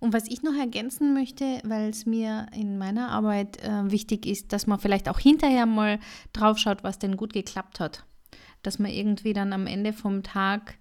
Und 0.00 0.12
was 0.12 0.28
ich 0.28 0.42
noch 0.42 0.54
ergänzen 0.54 1.12
möchte, 1.12 1.60
weil 1.64 1.90
es 1.90 2.06
mir 2.06 2.46
in 2.54 2.78
meiner 2.78 3.10
Arbeit 3.10 3.62
äh, 3.62 3.90
wichtig 3.90 4.26
ist, 4.26 4.52
dass 4.52 4.66
man 4.66 4.78
vielleicht 4.78 5.08
auch 5.08 5.18
hinterher 5.18 5.66
mal 5.66 5.98
drauf 6.32 6.58
schaut, 6.58 6.84
was 6.84 6.98
denn 6.98 7.16
gut 7.16 7.32
geklappt 7.32 7.80
hat. 7.80 8.04
Dass 8.62 8.78
man 8.78 8.90
irgendwie 8.90 9.34
dann 9.34 9.52
am 9.52 9.66
Ende 9.66 9.92
vom 9.92 10.22
Tag 10.22 10.78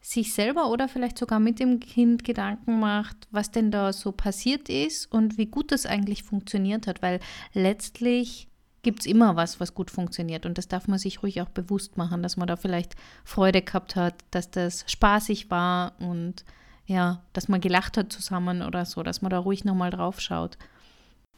sich 0.00 0.34
selber 0.34 0.70
oder 0.70 0.88
vielleicht 0.88 1.18
sogar 1.18 1.40
mit 1.40 1.58
dem 1.58 1.80
Kind 1.80 2.22
Gedanken 2.22 2.78
macht, 2.78 3.16
was 3.32 3.50
denn 3.50 3.72
da 3.72 3.92
so 3.92 4.12
passiert 4.12 4.68
ist 4.68 5.10
und 5.10 5.36
wie 5.36 5.46
gut 5.46 5.72
das 5.72 5.84
eigentlich 5.84 6.22
funktioniert 6.22 6.86
hat, 6.86 7.02
weil 7.02 7.18
letztlich 7.54 8.46
gibt 8.82 9.00
es 9.00 9.06
immer 9.06 9.34
was, 9.34 9.58
was 9.58 9.74
gut 9.74 9.90
funktioniert 9.90 10.46
und 10.46 10.58
das 10.58 10.68
darf 10.68 10.86
man 10.86 11.00
sich 11.00 11.24
ruhig 11.24 11.42
auch 11.42 11.48
bewusst 11.48 11.96
machen, 11.96 12.22
dass 12.22 12.36
man 12.36 12.46
da 12.46 12.54
vielleicht 12.54 12.94
Freude 13.24 13.62
gehabt 13.62 13.96
hat, 13.96 14.14
dass 14.30 14.48
das 14.48 14.84
spaßig 14.86 15.50
war 15.50 15.94
und 15.98 16.44
ja, 16.86 17.22
dass 17.32 17.48
man 17.48 17.60
gelacht 17.60 17.96
hat 17.96 18.12
zusammen 18.12 18.62
oder 18.62 18.84
so, 18.84 19.02
dass 19.02 19.22
man 19.22 19.30
da 19.30 19.38
ruhig 19.38 19.64
nochmal 19.64 19.90
drauf 19.90 20.20
schaut. 20.20 20.56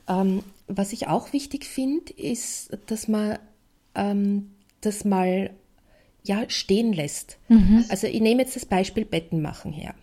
Ähm, 0.07 0.43
was 0.67 0.93
ich 0.93 1.09
auch 1.09 1.33
wichtig 1.33 1.65
finde, 1.65 2.13
ist, 2.13 2.77
dass 2.87 3.09
man 3.09 3.39
ähm, 3.95 4.51
das 4.81 5.05
mal 5.05 5.51
ja, 6.25 6.49
stehen 6.49 6.93
lässt. 6.93 7.39
Mhm. 7.49 7.85
Also 7.89 8.07
ich 8.07 8.21
nehme 8.21 8.43
jetzt 8.43 8.57
das 8.57 8.67
Beispiel 8.67 9.05
Betten 9.05 9.41
machen 9.41 9.73
her. 9.73 9.95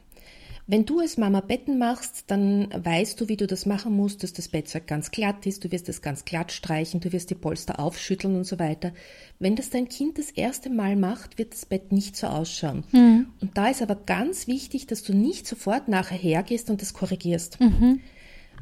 Wenn 0.68 0.86
du 0.86 1.00
als 1.00 1.18
Mama 1.18 1.42
Betten 1.42 1.78
machst, 1.78 2.24
dann 2.28 2.70
weißt 2.72 3.22
du, 3.22 3.28
wie 3.28 3.38
du 3.38 3.46
das 3.46 3.68
machen 3.68 3.96
musst, 3.96 4.24
dass 4.24 4.34
das 4.34 4.48
Bettzeug 4.48 4.88
ganz 4.88 5.12
glatt 5.12 5.46
ist, 5.46 5.64
du 5.64 5.72
wirst 5.72 5.88
es 5.90 6.02
ganz 6.02 6.26
glatt 6.26 6.52
streichen, 6.52 7.02
du 7.02 7.12
wirst 7.12 7.30
die 7.30 7.36
Polster 7.36 7.80
aufschütteln 7.80 8.36
und 8.36 8.46
so 8.46 8.58
weiter. 8.58 8.92
Wenn 9.38 9.56
das 9.56 9.70
dein 9.70 9.88
Kind 9.88 10.18
das 10.18 10.32
erste 10.32 10.72
Mal 10.72 10.96
macht, 10.96 11.38
wird 11.38 11.54
das 11.54 11.68
Bett 11.68 11.92
nicht 11.92 12.16
so 12.16 12.28
ausschauen. 12.28 12.84
Mhm. 12.92 13.28
Und 13.42 13.56
da 13.56 13.68
ist 13.68 13.84
aber 13.84 13.96
ganz 13.96 14.48
wichtig, 14.48 14.88
dass 14.88 15.04
du 15.04 15.14
nicht 15.14 15.46
sofort 15.46 15.88
nachher 15.88 16.18
hergehst 16.18 16.72
und 16.72 16.82
das 16.82 16.96
korrigierst. 16.96 17.60
Mhm. 17.60 18.02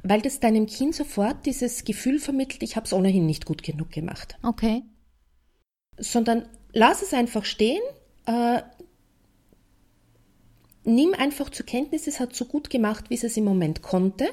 Weil 0.04 0.22
das 0.22 0.42
deinem 0.42 0.66
Kind 0.66 0.96
sofort 0.96 1.46
dieses 1.46 1.86
Gefühl 1.86 2.20
vermittelt, 2.20 2.64
ich 2.64 2.76
habe 2.76 2.86
es 2.86 2.92
ohnehin 2.92 3.26
nicht 3.26 3.46
gut 3.46 3.64
genug 3.64 3.92
gemacht. 3.92 4.38
Okay. 4.44 4.84
Sondern 5.98 6.50
lass 6.74 7.02
es 7.02 7.14
einfach 7.14 7.46
stehen, 7.46 7.82
äh, 8.26 8.62
nimm 10.84 11.14
einfach 11.14 11.50
zur 11.50 11.66
Kenntnis, 11.66 12.08
es 12.08 12.20
hat 12.20 12.36
so 12.36 12.46
gut 12.46 12.70
gemacht, 12.70 13.10
wie 13.10 13.16
es 13.16 13.24
es 13.24 13.38
im 13.38 13.44
Moment 13.44 13.82
konnte 13.82 14.30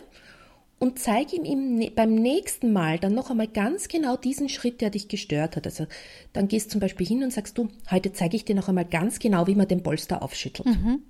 und 0.80 0.98
zeig 0.98 1.32
ihm 1.32 1.44
im, 1.44 1.94
beim 1.94 2.14
nächsten 2.14 2.72
Mal 2.72 2.98
dann 2.98 3.14
noch 3.14 3.30
einmal 3.30 3.48
ganz 3.48 3.86
genau 3.88 4.16
diesen 4.16 4.48
Schritt, 4.48 4.80
der 4.80 4.90
dich 4.90 5.08
gestört 5.08 5.56
hat. 5.56 5.66
Also 5.66 5.86
dann 6.32 6.48
gehst 6.48 6.66
du 6.66 6.72
zum 6.72 6.80
Beispiel 6.80 7.06
hin 7.06 7.22
und 7.22 7.32
sagst 7.32 7.58
du, 7.58 7.68
heute 7.90 8.12
zeige 8.12 8.36
ich 8.36 8.44
dir 8.44 8.54
noch 8.54 8.68
einmal 8.68 8.86
ganz 8.86 9.18
genau, 9.18 9.46
wie 9.46 9.54
man 9.54 9.68
den 9.68 9.82
Polster 9.82 10.22
aufschüttelt. 10.22 10.66
Mhm. 10.66 11.02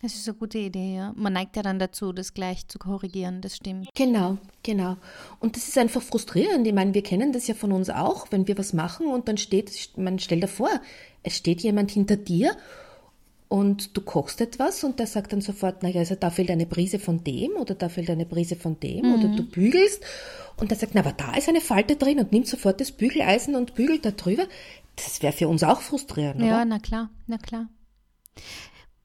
Das 0.00 0.14
ist 0.14 0.28
eine 0.28 0.36
gute 0.36 0.58
Idee, 0.58 0.94
ja. 0.94 1.12
Man 1.16 1.32
neigt 1.32 1.56
ja 1.56 1.62
dann 1.62 1.80
dazu, 1.80 2.12
das 2.12 2.32
gleich 2.32 2.68
zu 2.68 2.78
korrigieren, 2.78 3.40
das 3.40 3.56
stimmt. 3.56 3.88
Genau, 3.94 4.38
genau. 4.62 4.96
Und 5.40 5.56
das 5.56 5.66
ist 5.66 5.76
einfach 5.76 6.02
frustrierend. 6.02 6.66
Ich 6.66 6.72
meine, 6.72 6.94
wir 6.94 7.02
kennen 7.02 7.32
das 7.32 7.48
ja 7.48 7.54
von 7.54 7.72
uns 7.72 7.90
auch, 7.90 8.28
wenn 8.30 8.46
wir 8.46 8.56
was 8.58 8.72
machen 8.72 9.08
und 9.08 9.26
dann 9.26 9.38
steht, 9.38 9.72
man 9.96 10.20
stellt 10.20 10.44
davor, 10.44 10.70
es 11.24 11.36
steht 11.36 11.62
jemand 11.62 11.90
hinter 11.90 12.16
dir 12.16 12.56
und 13.48 13.96
du 13.96 14.02
kochst 14.02 14.40
etwas 14.40 14.84
und 14.84 14.98
der 14.98 15.06
sagt 15.06 15.32
dann 15.32 15.40
sofort, 15.40 15.82
naja, 15.82 16.00
also 16.00 16.14
da 16.14 16.30
fehlt 16.30 16.50
eine 16.50 16.66
Prise 16.66 16.98
von 16.98 17.24
dem 17.24 17.52
oder 17.52 17.74
da 17.74 17.88
fehlt 17.88 18.10
eine 18.10 18.26
Prise 18.26 18.56
von 18.56 18.78
dem 18.78 19.06
mhm. 19.06 19.14
oder 19.14 19.28
du 19.36 19.42
bügelst 19.42 20.02
und 20.58 20.70
der 20.70 20.78
sagt, 20.78 20.94
na, 20.94 21.00
aber 21.00 21.12
da 21.12 21.34
ist 21.34 21.48
eine 21.48 21.60
Falte 21.60 21.96
drin 21.96 22.18
und 22.18 22.32
nimmt 22.32 22.46
sofort 22.46 22.80
das 22.80 22.92
Bügeleisen 22.92 23.54
und 23.56 23.74
bügelt 23.74 24.04
da 24.04 24.10
drüber. 24.10 24.44
Das 24.96 25.22
wäre 25.22 25.32
für 25.32 25.48
uns 25.48 25.62
auch 25.62 25.80
frustrierend, 25.80 26.42
Ja, 26.42 26.56
oder? 26.56 26.64
na 26.66 26.78
klar, 26.78 27.10
na 27.26 27.38
klar. 27.38 27.68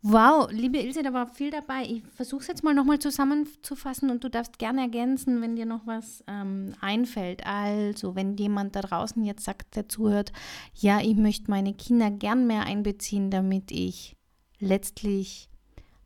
Wow, 0.05 0.51
liebe 0.51 0.79
Ilse, 0.79 1.01
da 1.01 1.13
war 1.13 1.27
viel 1.27 1.49
dabei. 1.49 1.83
Ich 1.83 2.03
versuche 2.13 2.41
es 2.41 2.47
jetzt 2.47 2.61
mal 2.61 2.73
nochmal 2.73 2.99
zusammenzufassen 2.99 4.09
und 4.09 4.21
du 4.21 4.29
darfst 4.29 4.59
gerne 4.59 4.81
ergänzen, 4.81 5.41
wenn 5.41 5.55
dir 5.55 5.65
noch 5.65 5.87
was 5.87 6.25
ähm, 6.27 6.73
einfällt. 6.81 7.45
Also, 7.45 8.13
wenn 8.13 8.35
jemand 8.35 8.75
da 8.75 8.81
draußen 8.81 9.23
jetzt 9.23 9.45
sagt, 9.45 9.77
der 9.77 9.87
zuhört, 9.87 10.33
ja, 10.73 10.99
ich 10.99 11.15
möchte 11.15 11.49
meine 11.49 11.73
Kinder 11.73 12.11
gern 12.11 12.47
mehr 12.47 12.63
einbeziehen, 12.63 13.31
damit 13.31 13.71
ich 13.71 14.17
letztlich 14.63 15.49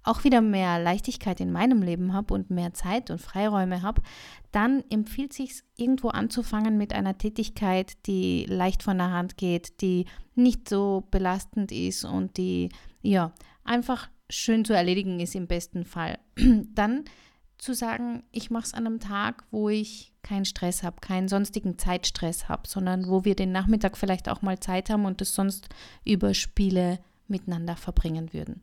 auch 0.08 0.24
wieder 0.24 0.42
mehr 0.42 0.80
Leichtigkeit 0.80 1.42
in 1.42 1.52
meinem 1.52 1.82
Leben 1.82 2.14
habe 2.14 2.34
und 2.34 2.50
mehr 2.50 2.74
Zeit 2.74 3.12
und 3.12 3.20
Freiräume 3.20 3.82
habe, 3.82 4.02
dann 4.52 4.84
empfiehlt 4.90 5.34
sich 5.34 5.64
irgendwo 5.76 6.10
anzufangen 6.10 6.78
mit 6.78 6.94
einer 6.94 7.18
Tätigkeit, 7.18 7.98
die 8.06 8.46
leicht 8.48 8.84
von 8.84 8.98
der 8.98 9.12
Hand 9.12 9.38
geht, 9.38 9.82
die 9.82 10.06
nicht 10.34 10.70
so 10.70 11.04
belastend 11.12 11.74
ist 11.74 12.06
und 12.06 12.38
die 12.38 12.70
ja 13.02 13.34
einfach 13.66 14.10
schön 14.30 14.64
zu 14.64 14.74
erledigen 14.74 15.20
ist 15.20 15.36
im 15.36 15.48
besten 15.48 15.84
Fall. 15.84 16.20
Dann 16.74 17.04
zu 17.58 17.74
sagen, 17.74 18.24
ich 18.32 18.50
mache 18.50 18.66
es 18.66 18.74
an 18.74 18.86
einem 18.86 19.00
Tag, 19.00 19.44
wo 19.52 19.68
ich 19.68 20.14
keinen 20.22 20.46
Stress 20.46 20.84
habe, 20.84 21.02
keinen 21.02 21.28
sonstigen 21.28 21.78
Zeitstress 21.78 22.48
habe, 22.48 22.68
sondern 22.68 23.08
wo 23.10 23.26
wir 23.26 23.36
den 23.36 23.52
Nachmittag 23.52 23.98
vielleicht 23.98 24.30
auch 24.30 24.42
mal 24.42 24.60
Zeit 24.60 24.90
haben 24.90 25.06
und 25.06 25.22
das 25.22 25.34
sonst 25.34 25.68
über 26.06 26.34
Spiele 26.34 27.00
miteinander 27.30 27.76
verbringen 27.76 28.34
würden. 28.34 28.62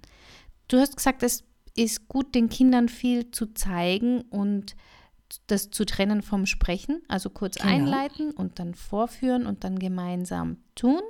Du 0.69 0.79
hast 0.79 0.97
gesagt, 0.97 1.23
es 1.23 1.45
ist 1.77 2.09
gut, 2.09 2.35
den 2.35 2.49
Kindern 2.49 2.89
viel 2.89 3.31
zu 3.31 3.53
zeigen 3.53 4.23
und 4.23 4.77
das 5.47 5.71
zu 5.71 5.85
trennen 5.85 6.23
vom 6.23 6.47
Sprechen, 6.47 7.03
also 7.09 7.31
kurz 7.31 7.57
genau. 7.57 7.69
einleiten 7.69 8.31
und 8.31 8.59
dann 8.59 8.75
vorführen 8.75 9.47
und 9.47 9.65
dann 9.65 9.79
gemeinsam 9.79 10.59
tun. 10.75 11.01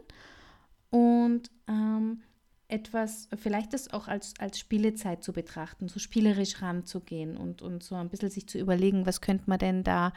Und 0.91 1.51
ähm, 1.69 2.23
etwas, 2.69 3.29
vielleicht 3.37 3.73
das 3.73 3.93
auch 3.93 4.09
als, 4.09 4.35
als 4.39 4.59
Spielezeit 4.59 5.23
zu 5.23 5.33
betrachten, 5.33 5.89
so 5.89 5.99
spielerisch 5.99 6.63
ranzugehen 6.63 7.37
und, 7.37 7.63
und 7.63 7.83
so 7.83 7.95
ein 7.97 8.09
bisschen 8.09 8.31
sich 8.31 8.49
zu 8.49 8.59
überlegen, 8.59 9.07
was 9.07 9.21
könnte 9.21 9.45
man 9.47 9.59
denn 9.59 9.85
da 9.85 10.13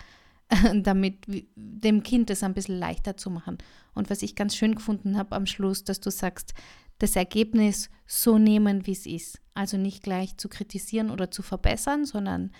damit 0.73 1.25
dem 1.55 2.03
Kind 2.03 2.29
das 2.29 2.43
ein 2.43 2.53
bisschen 2.53 2.79
leichter 2.79 3.17
zu 3.17 3.29
machen. 3.29 3.57
Und 3.93 4.09
was 4.09 4.21
ich 4.21 4.35
ganz 4.35 4.55
schön 4.55 4.75
gefunden 4.75 5.17
habe 5.17 5.35
am 5.35 5.45
Schluss, 5.45 5.83
dass 5.83 5.99
du 5.99 6.09
sagst, 6.09 6.53
das 6.99 7.15
Ergebnis 7.15 7.89
so 8.05 8.37
nehmen, 8.37 8.85
wie 8.85 8.91
es 8.91 9.05
ist. 9.05 9.39
Also 9.53 9.77
nicht 9.77 10.03
gleich 10.03 10.37
zu 10.37 10.49
kritisieren 10.49 11.09
oder 11.09 11.31
zu 11.31 11.41
verbessern, 11.41 12.05
sondern 12.05 12.51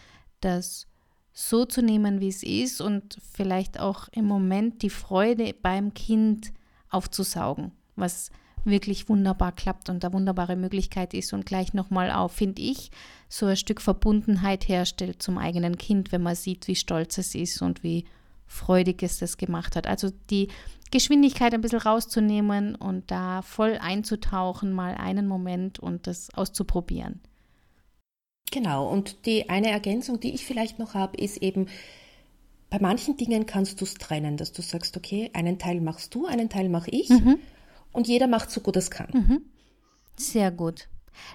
das 0.42 0.88
so 1.34 1.66
zu 1.66 1.82
nehmen, 1.82 2.20
wie 2.20 2.30
es 2.30 2.42
ist 2.42 2.82
und 2.82 3.18
vielleicht 3.32 3.80
auch 3.80 4.08
im 4.12 4.26
Moment 4.26 4.82
die 4.82 4.90
Freude 4.90 5.54
beim 5.54 5.94
Kind 5.94 6.52
aufzusaugen, 6.90 7.72
was 7.96 8.32
wirklich 8.66 9.08
wunderbar 9.08 9.52
klappt 9.52 9.90
und 9.90 10.04
da 10.04 10.12
wunderbare 10.14 10.56
Möglichkeit 10.56 11.14
ist 11.14 11.34
und 11.34 11.46
gleich 11.46 11.74
nochmal 11.74 12.12
auch, 12.12 12.32
finde 12.32 12.62
ich, 12.62 12.92
so 13.30 13.46
ein 13.46 13.56
Stück 13.56 13.82
Verbundenheit 13.82 14.68
herstellt 14.68 15.22
zum 15.22 15.38
eigenen 15.38 15.78
Kind, 15.78 16.12
wenn 16.12 16.24
man 16.24 16.36
sieht, 16.36 16.68
wie 16.68 16.76
stolz 16.76 17.18
es 17.18 17.36
ist 17.36 17.62
und 17.62 17.84
wie 17.84 18.06
freudig 18.48 19.04
es 19.04 19.20
das 19.20 19.38
gemacht 19.38 19.76
hat. 19.76 19.88
Also 19.88 20.10
die 20.30 20.50
Geschwindigkeit 20.92 21.54
ein 21.54 21.62
bisschen 21.62 21.80
rauszunehmen 21.80 22.76
und 22.76 23.12
da 23.12 23.42
voll 23.42 23.78
einzutauchen, 23.80 24.72
mal 24.72 24.96
einen 24.96 25.28
Moment 25.28 25.80
und 25.80 26.08
das 26.08 26.34
auszuprobieren. 26.34 27.20
Genau, 28.52 28.88
und 28.90 29.26
die 29.26 29.50
eine 29.50 29.70
Ergänzung, 29.70 30.20
die 30.22 30.34
ich 30.34 30.46
vielleicht 30.46 30.80
noch 30.80 30.94
habe, 30.94 31.18
ist 31.18 31.38
eben, 31.38 31.68
bei 32.70 32.80
manchen 32.80 33.18
Dingen 33.18 33.46
kannst 33.46 33.82
du 33.82 33.86
es 33.86 33.96
trennen, 33.96 34.38
dass 34.38 34.54
du 34.54 34.62
sagst, 34.62 34.96
okay, 34.96 35.30
einen 35.34 35.60
Teil 35.60 35.82
machst 35.82 36.16
du, 36.16 36.26
einen 36.26 36.50
Teil 36.50 36.70
mache 36.70 36.90
ich. 36.92 37.10
Mhm 37.10 37.40
und 37.98 38.08
jeder 38.08 38.28
macht 38.28 38.52
so 38.52 38.62
gut 38.62 38.78
es 38.78 38.92
kann. 38.92 39.10
Mhm. 39.12 39.42
Sehr 40.18 40.52
gut. 40.52 40.88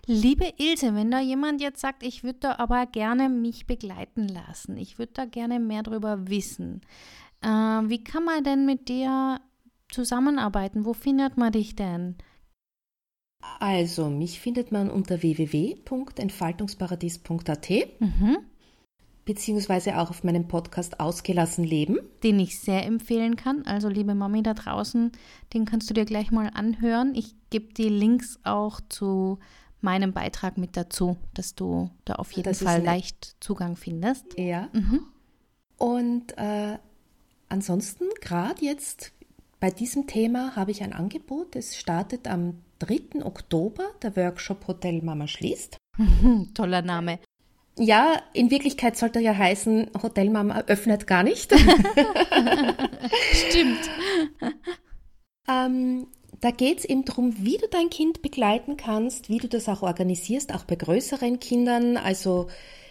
Liebe 0.07 0.53
Ilse, 0.59 0.95
wenn 0.95 1.11
da 1.11 1.21
jemand 1.21 1.61
jetzt 1.61 1.81
sagt, 1.81 2.03
ich 2.03 2.25
würde 2.25 2.38
da 2.40 2.59
aber 2.59 2.87
gerne 2.87 3.29
mich 3.29 3.66
begleiten 3.66 4.29
lassen, 4.29 4.77
ich 4.77 4.99
würde 4.99 5.12
da 5.14 5.25
gerne 5.25 5.61
mehr 5.61 5.83
darüber 5.83 6.29
wissen, 6.29 6.83
äh, 7.42 7.49
wie 7.49 8.05
kann 8.05 8.25
man 8.25 8.45
denn 8.45 8.66
mit 8.66 8.88
dir 8.88 9.40
zusammenarbeiten? 9.90 10.85
Wo 10.85 10.92
findet 10.95 11.37
man 11.37 11.53
dich 11.53 11.77
denn? 11.77 12.16
Also, 13.59 14.09
mich 14.09 14.40
findet 14.40 14.71
man 14.71 14.88
unter 14.88 15.21
www.entfaltungsparadies.at. 15.23 17.71
Mhm 17.99 18.38
beziehungsweise 19.25 19.99
auch 19.99 20.11
auf 20.11 20.25
meinem 20.25 20.49
Podcast 20.49 21.01
Ausgelassen 21.01 21.64
Leben. 21.64 21.99
Den 22.23 22.40
ich 22.40 22.59
sehr 22.59 22.85
empfehlen 22.85 23.37
kann. 23.37 23.64
Also 23.66 23.88
liebe 23.88 24.14
Mami 24.14 24.42
da 24.42 24.55
draußen, 24.55 25.12
den 25.55 25.64
kannst 25.64 25.88
du 25.90 25.95
dir 25.95 26.05
gleich 26.05 26.31
mal 26.31 26.51
anhören. 26.53 27.14
Ich 27.14 27.35
gebe 27.51 27.73
die 27.73 27.88
Links 27.88 28.38
auch 28.42 28.81
zu 28.88 29.38
meinem 29.83 30.12
Beitrag 30.12 30.59
mit 30.59 30.77
dazu, 30.77 31.16
dass 31.35 31.55
du 31.55 31.90
da 32.05 32.14
auf 32.14 32.33
jeden 32.33 32.45
das 32.45 32.62
Fall 32.62 32.83
leicht 32.83 33.37
Zugang 33.40 33.77
findest. 33.77 34.27
Ja. 34.38 34.68
Mhm. 34.73 35.07
Und 35.77 36.38
äh, 36.38 36.79
ansonsten, 37.49 38.05
gerade 38.21 38.64
jetzt 38.64 39.12
bei 39.61 39.71
diesem 39.71 40.07
Thema 40.07 40.57
habe 40.57 40.71
ich 40.71 40.83
ein 40.83 40.92
Angebot. 40.92 41.57
Es 41.57 41.77
startet 41.77 42.27
am 42.29 42.62
3. 42.81 43.25
Oktober. 43.25 43.90
Der 44.03 44.16
Workshop 44.16 44.66
Hotel 44.66 45.03
Mama 45.03 45.27
schließt. 45.27 45.77
Toller 46.55 46.83
Name. 46.83 47.18
Ja, 47.79 48.21
in 48.35 48.51
Wirklichkeit 48.51 48.97
sollte 48.97 49.21
ja 49.21 49.37
heißen, 49.37 49.90
Hotelmama 50.03 50.64
öffnet 50.66 51.07
gar 51.07 51.23
nicht. 51.23 51.53
Stimmt. 53.33 53.90
ähm, 55.49 56.07
da 56.43 56.51
geht 56.51 56.81
es 56.81 56.85
eben 56.85 57.05
darum, 57.05 57.35
wie 57.39 57.57
du 57.57 57.69
dein 57.69 57.89
Kind 57.89 58.21
begleiten 58.21 58.77
kannst, 58.77 59.29
wie 59.29 59.39
du 59.39 59.49
das 59.49 59.69
auch 59.69 59.83
organisierst, 59.83 60.53
auch 60.53 60.65
bei 60.65 60.75
größeren 60.75 61.39
Kindern, 61.39 61.97
also 61.97 62.49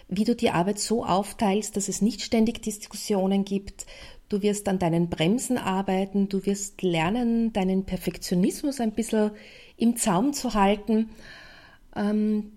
wie 0.08 0.24
du 0.24 0.38
die 0.38 0.52
Arbeit 0.52 0.80
so 0.80 1.06
aufteilst, 1.06 1.76
dass 1.76 1.90
es 1.90 2.02
nicht 2.02 2.22
ständig 2.22 2.62
Diskussionen 2.62 3.44
gibt. 3.44 3.86
Du 4.30 4.42
wirst 4.42 4.70
an 4.70 4.80
deinen 4.80 5.10
Bremsen 5.10 5.58
arbeiten, 5.58 6.30
du 6.30 6.46
wirst 6.46 6.82
lernen, 6.82 7.52
deinen 7.52 7.84
Perfektionismus 7.84 8.80
ein 8.80 8.94
bisschen 8.94 9.32
im 9.76 9.98
Zaum 9.98 10.32
zu 10.32 10.54
halten. 10.54 11.10
Ähm, 11.94 12.54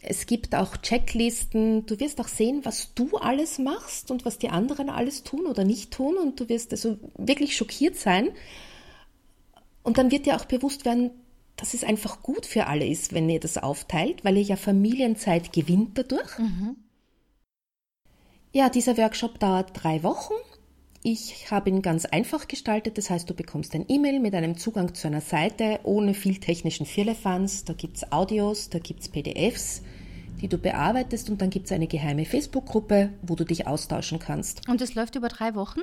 es 0.00 0.24
gibt 0.24 0.54
auch 0.54 0.78
Checklisten. 0.78 1.84
Du 1.84 2.00
wirst 2.00 2.18
auch 2.22 2.28
sehen, 2.28 2.60
was 2.64 2.94
du 2.94 3.18
alles 3.18 3.58
machst 3.58 4.10
und 4.10 4.24
was 4.24 4.38
die 4.38 4.48
anderen 4.48 4.88
alles 4.88 5.24
tun 5.24 5.44
oder 5.44 5.64
nicht 5.64 5.90
tun. 5.90 6.16
Und 6.16 6.40
du 6.40 6.48
wirst 6.48 6.72
also 6.72 6.96
wirklich 7.18 7.54
schockiert 7.54 7.96
sein. 7.96 8.30
Und 9.82 9.98
dann 9.98 10.10
wird 10.10 10.26
dir 10.26 10.36
auch 10.36 10.44
bewusst 10.44 10.84
werden, 10.84 11.10
dass 11.56 11.74
es 11.74 11.84
einfach 11.84 12.22
gut 12.22 12.46
für 12.46 12.66
alle 12.66 12.86
ist, 12.86 13.12
wenn 13.12 13.28
ihr 13.28 13.40
das 13.40 13.58
aufteilt, 13.58 14.24
weil 14.24 14.36
ihr 14.36 14.42
ja 14.42 14.56
Familienzeit 14.56 15.52
gewinnt 15.52 15.98
dadurch. 15.98 16.38
Mhm. 16.38 16.76
Ja, 18.52 18.68
dieser 18.68 18.96
Workshop 18.96 19.38
dauert 19.38 19.70
drei 19.72 20.02
Wochen. 20.02 20.34
Ich 21.04 21.50
habe 21.50 21.68
ihn 21.70 21.82
ganz 21.82 22.04
einfach 22.04 22.46
gestaltet, 22.46 22.96
das 22.96 23.10
heißt, 23.10 23.28
du 23.28 23.34
bekommst 23.34 23.74
ein 23.74 23.86
E-Mail 23.88 24.20
mit 24.20 24.34
einem 24.34 24.56
Zugang 24.56 24.94
zu 24.94 25.08
einer 25.08 25.20
Seite 25.20 25.80
ohne 25.82 26.14
viel 26.14 26.38
technischen 26.38 26.86
Firlefanz. 26.86 27.64
Da 27.64 27.72
gibt 27.72 27.96
es 27.96 28.12
Audios, 28.12 28.70
da 28.70 28.78
gibt 28.78 29.00
es 29.00 29.08
PDFs, 29.08 29.82
die 30.40 30.48
du 30.48 30.58
bearbeitest 30.58 31.28
und 31.28 31.40
dann 31.40 31.50
gibt 31.50 31.66
es 31.66 31.72
eine 31.72 31.88
geheime 31.88 32.24
Facebook-Gruppe, 32.24 33.10
wo 33.22 33.34
du 33.34 33.44
dich 33.44 33.66
austauschen 33.66 34.20
kannst. 34.20 34.68
Und 34.68 34.80
das 34.80 34.94
läuft 34.94 35.16
über 35.16 35.28
drei 35.28 35.56
Wochen? 35.56 35.80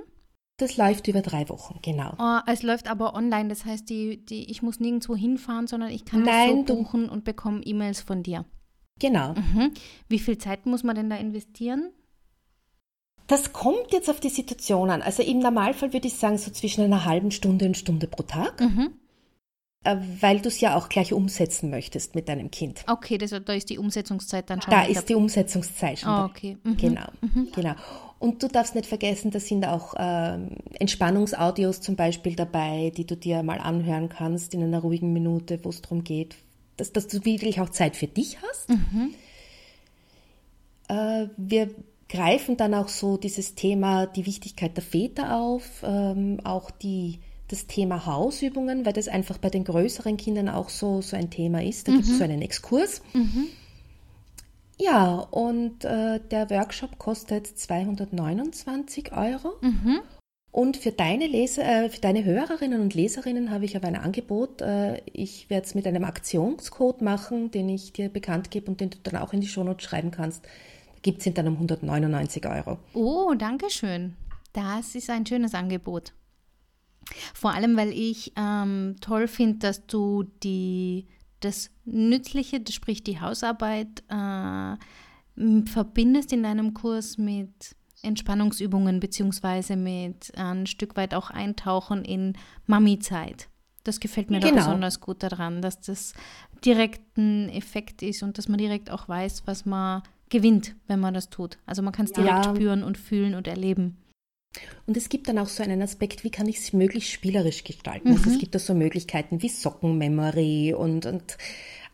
Das 0.59 0.75
läuft 0.75 1.07
über 1.07 1.21
drei 1.21 1.47
Wochen, 1.47 1.79
genau. 1.81 2.13
Oh, 2.19 2.39
es 2.45 2.63
läuft 2.63 2.89
aber 2.89 3.15
online, 3.15 3.47
das 3.47 3.63
heißt, 3.63 3.89
die, 3.89 4.23
die, 4.25 4.51
ich 4.51 4.61
muss 4.61 4.81
nirgendwo 4.81 5.15
hinfahren, 5.15 5.67
sondern 5.67 5.89
ich 5.89 6.03
kann 6.03 6.23
Nein, 6.23 6.65
das 6.65 6.75
so 6.75 6.83
buchen 6.83 7.09
und 7.09 7.23
bekomme 7.23 7.61
E-Mails 7.63 8.01
von 8.01 8.23
dir. 8.23 8.43
Genau. 8.99 9.33
Mhm. 9.35 9.71
Wie 10.09 10.19
viel 10.19 10.37
Zeit 10.37 10.65
muss 10.65 10.83
man 10.83 10.97
denn 10.97 11.09
da 11.09 11.15
investieren? 11.15 11.91
Das 13.27 13.53
kommt 13.53 13.93
jetzt 13.93 14.09
auf 14.09 14.19
die 14.19 14.29
Situation 14.29 14.89
an. 14.89 15.01
Also 15.01 15.23
im 15.23 15.39
Normalfall 15.39 15.93
würde 15.93 16.07
ich 16.07 16.15
sagen, 16.15 16.37
so 16.37 16.51
zwischen 16.51 16.83
einer 16.83 17.05
halben 17.05 17.31
Stunde 17.31 17.65
und 17.65 17.77
Stunde 17.77 18.07
pro 18.07 18.23
Tag. 18.23 18.59
Mhm. 18.59 18.95
Äh, 19.85 19.95
weil 20.19 20.41
du 20.41 20.49
es 20.49 20.59
ja 20.59 20.75
auch 20.75 20.89
gleich 20.89 21.13
umsetzen 21.13 21.69
möchtest 21.69 22.15
mit 22.15 22.27
deinem 22.27 22.51
Kind. 22.51 22.83
Okay, 22.87 23.17
das, 23.17 23.29
da 23.29 23.53
ist 23.53 23.69
die 23.69 23.77
Umsetzungszeit 23.77 24.49
dann 24.49 24.61
schon. 24.61 24.71
Da 24.71 24.83
ist 24.83 25.07
die 25.07 25.15
Umsetzungszeit 25.15 25.99
schon. 25.99 26.09
Oh, 26.09 26.25
okay. 26.25 26.57
Mhm. 26.63 26.75
Genau, 26.75 27.07
mhm. 27.21 27.47
genau. 27.55 27.75
Und 28.19 28.43
du 28.43 28.49
darfst 28.49 28.75
nicht 28.75 28.85
vergessen, 28.85 29.31
da 29.31 29.39
sind 29.39 29.65
auch 29.65 29.93
ähm, 29.97 30.57
Entspannungsaudios 30.73 31.79
zum 31.79 31.95
Beispiel 31.95 32.35
dabei, 32.35 32.91
die 32.95 33.05
du 33.05 33.15
dir 33.15 33.43
mal 33.43 33.59
anhören 33.59 34.09
kannst 34.09 34.53
in 34.53 34.61
einer 34.61 34.79
ruhigen 34.79 35.13
Minute, 35.13 35.59
wo 35.63 35.69
es 35.69 35.81
darum 35.81 36.03
geht, 36.03 36.35
dass, 36.75 36.91
dass 36.91 37.07
du 37.07 37.23
wirklich 37.23 37.61
auch 37.61 37.69
Zeit 37.69 37.95
für 37.95 38.07
dich 38.07 38.37
hast. 38.41 38.69
Mhm. 38.69 39.13
Äh, 40.89 41.27
wir 41.37 41.69
greifen 42.09 42.57
dann 42.57 42.73
auch 42.73 42.89
so 42.89 43.15
dieses 43.15 43.55
Thema, 43.55 44.05
die 44.05 44.25
Wichtigkeit 44.25 44.75
der 44.75 44.83
Väter 44.83 45.37
auf, 45.37 45.83
ähm, 45.83 46.39
auch 46.43 46.71
die 46.71 47.19
das 47.47 47.65
Thema 47.67 48.05
Hausübungen, 48.05 48.85
weil 48.85 48.93
das 48.93 49.07
einfach 49.07 49.37
bei 49.39 49.49
den 49.49 49.63
größeren 49.63 50.17
Kindern 50.17 50.49
auch 50.49 50.69
so, 50.69 51.01
so 51.01 51.17
ein 51.17 51.29
Thema 51.31 51.63
ist. 51.63 51.87
Da 51.87 51.91
mhm. 51.91 51.97
gibt 51.97 52.09
es 52.09 52.17
so 52.17 52.23
einen 52.23 52.41
Exkurs. 52.41 53.01
Mhm. 53.13 53.47
Ja, 54.79 55.15
und 55.15 55.83
äh, 55.83 56.19
der 56.31 56.49
Workshop 56.49 56.97
kostet 56.97 57.47
229 57.47 59.11
Euro. 59.11 59.55
Mhm. 59.61 59.99
Und 60.51 60.77
für 60.77 60.91
deine, 60.91 61.27
Leser, 61.27 61.63
äh, 61.63 61.89
für 61.89 62.01
deine 62.01 62.23
Hörerinnen 62.23 62.81
und 62.81 62.95
Leserinnen 62.95 63.51
habe 63.51 63.65
ich 63.65 63.75
aber 63.75 63.87
ein 63.87 63.97
Angebot. 63.97 64.61
Äh, 64.61 65.01
ich 65.05 65.49
werde 65.49 65.67
es 65.67 65.75
mit 65.75 65.85
einem 65.85 66.05
Aktionscode 66.05 67.01
machen, 67.01 67.51
den 67.51 67.69
ich 67.69 67.93
dir 67.93 68.09
bekannt 68.09 68.49
gebe 68.49 68.71
und 68.71 68.79
den 68.79 68.89
du 68.89 68.97
dann 69.03 69.17
auch 69.17 69.33
in 69.33 69.41
die 69.41 69.47
Shownotes 69.47 69.83
schreiben 69.85 70.11
kannst. 70.11 70.45
Da 70.45 70.99
gibt 71.01 71.19
es 71.19 71.27
ihn 71.27 71.33
dann 71.33 71.47
um 71.47 71.55
199 71.55 72.45
Euro. 72.47 72.79
Oh, 72.93 73.33
danke 73.37 73.69
schön. 73.69 74.15
Das 74.53 74.95
ist 74.95 75.09
ein 75.09 75.25
schönes 75.25 75.53
Angebot. 75.53 76.13
Vor 77.33 77.53
allem, 77.53 77.75
weil 77.77 77.91
ich 77.91 78.33
ähm, 78.35 78.95
toll 79.01 79.27
finde, 79.27 79.59
dass 79.59 79.85
du 79.85 80.23
die, 80.43 81.07
das 81.39 81.69
Nützliche, 81.85 82.61
sprich 82.69 83.03
die 83.03 83.19
Hausarbeit, 83.19 84.03
äh, 84.09 84.75
verbindest 85.65 86.33
in 86.33 86.43
deinem 86.43 86.73
Kurs 86.73 87.17
mit 87.17 87.75
Entspannungsübungen 88.01 88.99
beziehungsweise 88.99 89.75
mit 89.75 90.31
äh, 90.35 90.41
ein 90.41 90.67
Stück 90.67 90.95
weit 90.95 91.13
auch 91.13 91.29
Eintauchen 91.29 92.03
in 92.03 92.33
Mami-Zeit. 92.65 93.49
Das 93.83 93.99
gefällt 93.99 94.29
mir 94.29 94.39
genau. 94.39 94.55
da 94.55 94.57
besonders 94.59 94.99
gut 94.99 95.23
daran, 95.23 95.61
dass 95.61 95.79
das 95.81 96.13
direkt 96.63 97.17
ein 97.17 97.49
Effekt 97.49 98.01
ist 98.01 98.23
und 98.23 98.37
dass 98.37 98.47
man 98.47 98.57
direkt 98.57 98.91
auch 98.91 99.07
weiß, 99.07 99.43
was 99.45 99.65
man 99.65 100.03
gewinnt, 100.29 100.75
wenn 100.87 100.99
man 100.99 101.13
das 101.13 101.29
tut. 101.29 101.57
Also 101.65 101.81
man 101.81 101.93
kann 101.93 102.05
es 102.05 102.11
direkt 102.11 102.45
ja. 102.45 102.55
spüren 102.55 102.83
und 102.83 102.97
fühlen 102.97 103.35
und 103.35 103.47
erleben. 103.47 103.97
Und 104.87 104.97
es 104.97 105.09
gibt 105.09 105.27
dann 105.27 105.37
auch 105.37 105.47
so 105.47 105.61
einen 105.61 105.81
Aspekt, 105.81 106.23
wie 106.23 106.31
kann 106.31 106.47
ich 106.47 106.57
es 106.57 106.73
möglichst 106.73 107.11
spielerisch 107.11 107.63
gestalten? 107.63 108.09
Mhm. 108.09 108.15
Also 108.15 108.29
es 108.29 108.35
mhm. 108.35 108.39
gibt 108.39 108.55
da 108.55 108.59
so 108.59 108.73
Möglichkeiten 108.73 109.41
wie 109.41 109.49
Sockenmemory 109.49 110.73
und, 110.73 111.05
und 111.05 111.37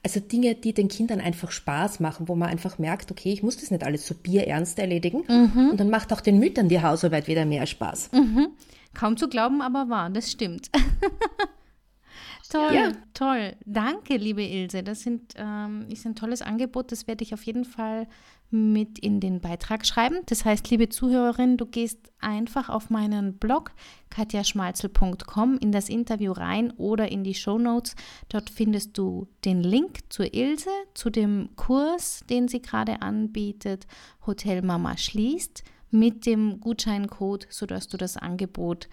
also 0.03 0.19
Dinge, 0.19 0.55
die 0.55 0.73
den 0.73 0.87
Kindern 0.87 1.19
einfach 1.19 1.51
Spaß 1.51 1.99
machen, 1.99 2.29
wo 2.29 2.35
man 2.35 2.49
einfach 2.49 2.77
merkt, 2.77 3.11
okay, 3.11 3.33
ich 3.33 3.43
muss 3.43 3.57
das 3.57 3.71
nicht 3.71 3.83
alles 3.83 4.05
so 4.05 4.13
bierernst 4.13 4.79
erledigen. 4.79 5.23
Mhm. 5.27 5.71
Und 5.71 5.79
dann 5.79 5.89
macht 5.89 6.13
auch 6.13 6.21
den 6.21 6.39
Müttern 6.39 6.69
die 6.69 6.81
Hausarbeit 6.81 7.27
wieder 7.27 7.43
mehr 7.43 7.65
Spaß. 7.65 8.11
Mhm. 8.13 8.49
Kaum 8.93 9.17
zu 9.17 9.27
glauben, 9.27 9.61
aber 9.61 9.89
wahr, 9.89 10.09
das 10.09 10.31
stimmt. 10.31 10.69
toll, 12.49 12.73
ja. 12.73 12.91
toll. 13.13 13.55
Danke, 13.65 14.15
liebe 14.17 14.43
Ilse. 14.43 14.83
Das 14.83 15.01
sind, 15.01 15.33
ähm, 15.37 15.87
ist 15.89 16.05
ein 16.05 16.15
tolles 16.15 16.41
Angebot. 16.41 16.91
Das 16.91 17.07
werde 17.07 17.23
ich 17.23 17.33
auf 17.33 17.43
jeden 17.43 17.65
Fall 17.65 18.07
mit 18.49 18.99
in 18.99 19.19
den 19.19 19.41
Beitrag 19.41 19.85
schreiben. 19.85 20.17
Das 20.27 20.45
heißt, 20.45 20.69
liebe 20.69 20.89
Zuhörerin, 20.89 21.57
du 21.57 21.65
gehst 21.65 22.11
einfach 22.19 22.69
auf 22.69 22.89
meinen 22.89 23.37
Blog 23.37 23.71
katjaschmalzel.com 24.09 25.57
in 25.59 25.71
das 25.71 25.89
Interview 25.89 26.31
rein 26.31 26.71
oder 26.77 27.11
in 27.11 27.23
die 27.23 27.33
Show 27.33 27.57
Notes. 27.57 27.95
Dort 28.29 28.49
findest 28.49 28.97
du 28.97 29.27
den 29.43 29.61
Link 29.61 29.99
zur 30.09 30.33
Ilse, 30.33 30.69
zu 30.93 31.09
dem 31.09 31.49
Kurs, 31.55 32.23
den 32.29 32.47
sie 32.47 32.61
gerade 32.61 33.01
anbietet, 33.01 33.87
Hotel 34.25 34.61
Mama 34.61 34.97
schließt, 34.97 35.63
mit 35.91 36.25
dem 36.25 36.59
Gutscheincode, 36.59 37.47
sodass 37.49 37.87
du 37.87 37.97
das 37.97 38.17
Angebot 38.17 38.87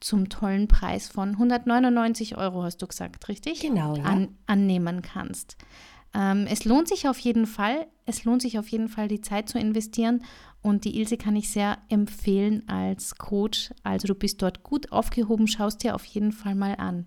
zum 0.00 0.28
tollen 0.28 0.68
Preis 0.68 1.08
von 1.08 1.30
199 1.30 2.36
Euro, 2.36 2.62
hast 2.62 2.80
du 2.82 2.86
gesagt, 2.86 3.28
richtig? 3.28 3.60
Genau. 3.60 3.96
Ja. 3.96 4.04
An, 4.04 4.28
annehmen 4.46 5.02
kannst. 5.02 5.56
Ähm, 6.14 6.46
es 6.48 6.64
lohnt 6.64 6.88
sich 6.88 7.08
auf 7.08 7.18
jeden 7.18 7.46
Fall. 7.46 7.86
Es 8.06 8.24
lohnt 8.24 8.42
sich 8.42 8.58
auf 8.58 8.68
jeden 8.68 8.88
Fall, 8.88 9.08
die 9.08 9.20
Zeit 9.20 9.48
zu 9.48 9.58
investieren. 9.58 10.24
Und 10.62 10.84
die 10.84 10.98
Ilse 10.98 11.16
kann 11.16 11.36
ich 11.36 11.50
sehr 11.50 11.78
empfehlen 11.88 12.68
als 12.68 13.16
Coach. 13.16 13.70
Also 13.82 14.08
du 14.08 14.14
bist 14.14 14.42
dort 14.42 14.62
gut 14.62 14.92
aufgehoben. 14.92 15.46
Schaust 15.46 15.84
dir 15.84 15.94
auf 15.94 16.04
jeden 16.04 16.32
Fall 16.32 16.54
mal 16.54 16.74
an. 16.76 17.06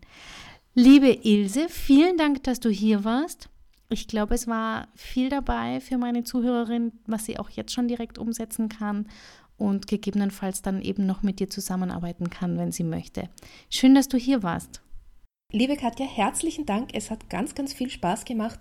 Liebe 0.73 1.11
Ilse, 1.23 1.67
vielen 1.69 2.17
Dank, 2.17 2.43
dass 2.43 2.59
du 2.59 2.69
hier 2.69 3.03
warst. 3.03 3.49
Ich 3.89 4.07
glaube, 4.07 4.35
es 4.35 4.47
war 4.47 4.87
viel 4.95 5.27
dabei 5.27 5.81
für 5.81 5.97
meine 5.97 6.23
Zuhörerin, 6.23 6.93
was 7.07 7.25
sie 7.25 7.37
auch 7.37 7.49
jetzt 7.49 7.73
schon 7.73 7.89
direkt 7.89 8.17
umsetzen 8.17 8.69
kann 8.69 9.07
und 9.57 9.87
gegebenenfalls 9.87 10.61
dann 10.61 10.81
eben 10.81 11.05
noch 11.05 11.23
mit 11.23 11.41
dir 11.41 11.49
zusammenarbeiten 11.49 12.29
kann, 12.29 12.57
wenn 12.57 12.71
sie 12.71 12.85
möchte. 12.85 13.29
Schön, 13.69 13.93
dass 13.93 14.07
du 14.07 14.17
hier 14.17 14.43
warst. 14.43 14.81
Liebe 15.53 15.75
Katja, 15.75 16.05
herzlichen 16.05 16.65
Dank. 16.65 16.91
Es 16.93 17.11
hat 17.11 17.29
ganz, 17.29 17.55
ganz 17.55 17.73
viel 17.73 17.89
Spaß 17.89 18.23
gemacht. 18.23 18.59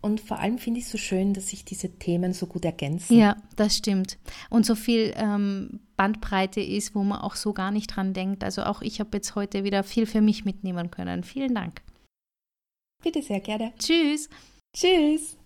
Und 0.00 0.20
vor 0.20 0.38
allem 0.38 0.58
finde 0.58 0.78
ich 0.78 0.86
es 0.86 0.92
so 0.92 0.98
schön, 0.98 1.32
dass 1.32 1.48
sich 1.48 1.64
diese 1.64 1.98
Themen 1.98 2.32
so 2.32 2.46
gut 2.46 2.64
ergänzen. 2.64 3.18
Ja, 3.18 3.36
das 3.56 3.76
stimmt. 3.76 4.18
Und 4.50 4.66
so 4.66 4.74
viel 4.74 5.12
ähm, 5.16 5.80
Bandbreite 5.96 6.60
ist, 6.60 6.94
wo 6.94 7.02
man 7.02 7.20
auch 7.20 7.34
so 7.34 7.52
gar 7.52 7.70
nicht 7.70 7.96
dran 7.96 8.12
denkt. 8.12 8.44
Also 8.44 8.62
auch 8.62 8.82
ich 8.82 9.00
habe 9.00 9.10
jetzt 9.14 9.34
heute 9.34 9.64
wieder 9.64 9.82
viel 9.82 10.06
für 10.06 10.20
mich 10.20 10.44
mitnehmen 10.44 10.90
können. 10.90 11.24
Vielen 11.24 11.54
Dank. 11.54 11.82
Bitte 13.02 13.22
sehr 13.22 13.40
gerne. 13.40 13.72
Tschüss. 13.78 14.28
Tschüss. 14.76 15.36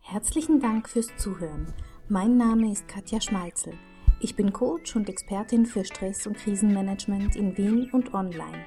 Herzlichen 0.00 0.60
Dank 0.60 0.88
fürs 0.88 1.08
Zuhören. 1.16 1.72
Mein 2.08 2.36
Name 2.36 2.70
ist 2.70 2.86
Katja 2.86 3.20
Schmalzel. 3.20 3.72
Ich 4.20 4.36
bin 4.36 4.52
Coach 4.52 4.94
und 4.96 5.08
Expertin 5.08 5.66
für 5.66 5.84
Stress- 5.84 6.26
und 6.26 6.36
Krisenmanagement 6.36 7.36
in 7.36 7.56
Wien 7.56 7.90
und 7.90 8.12
online. 8.14 8.66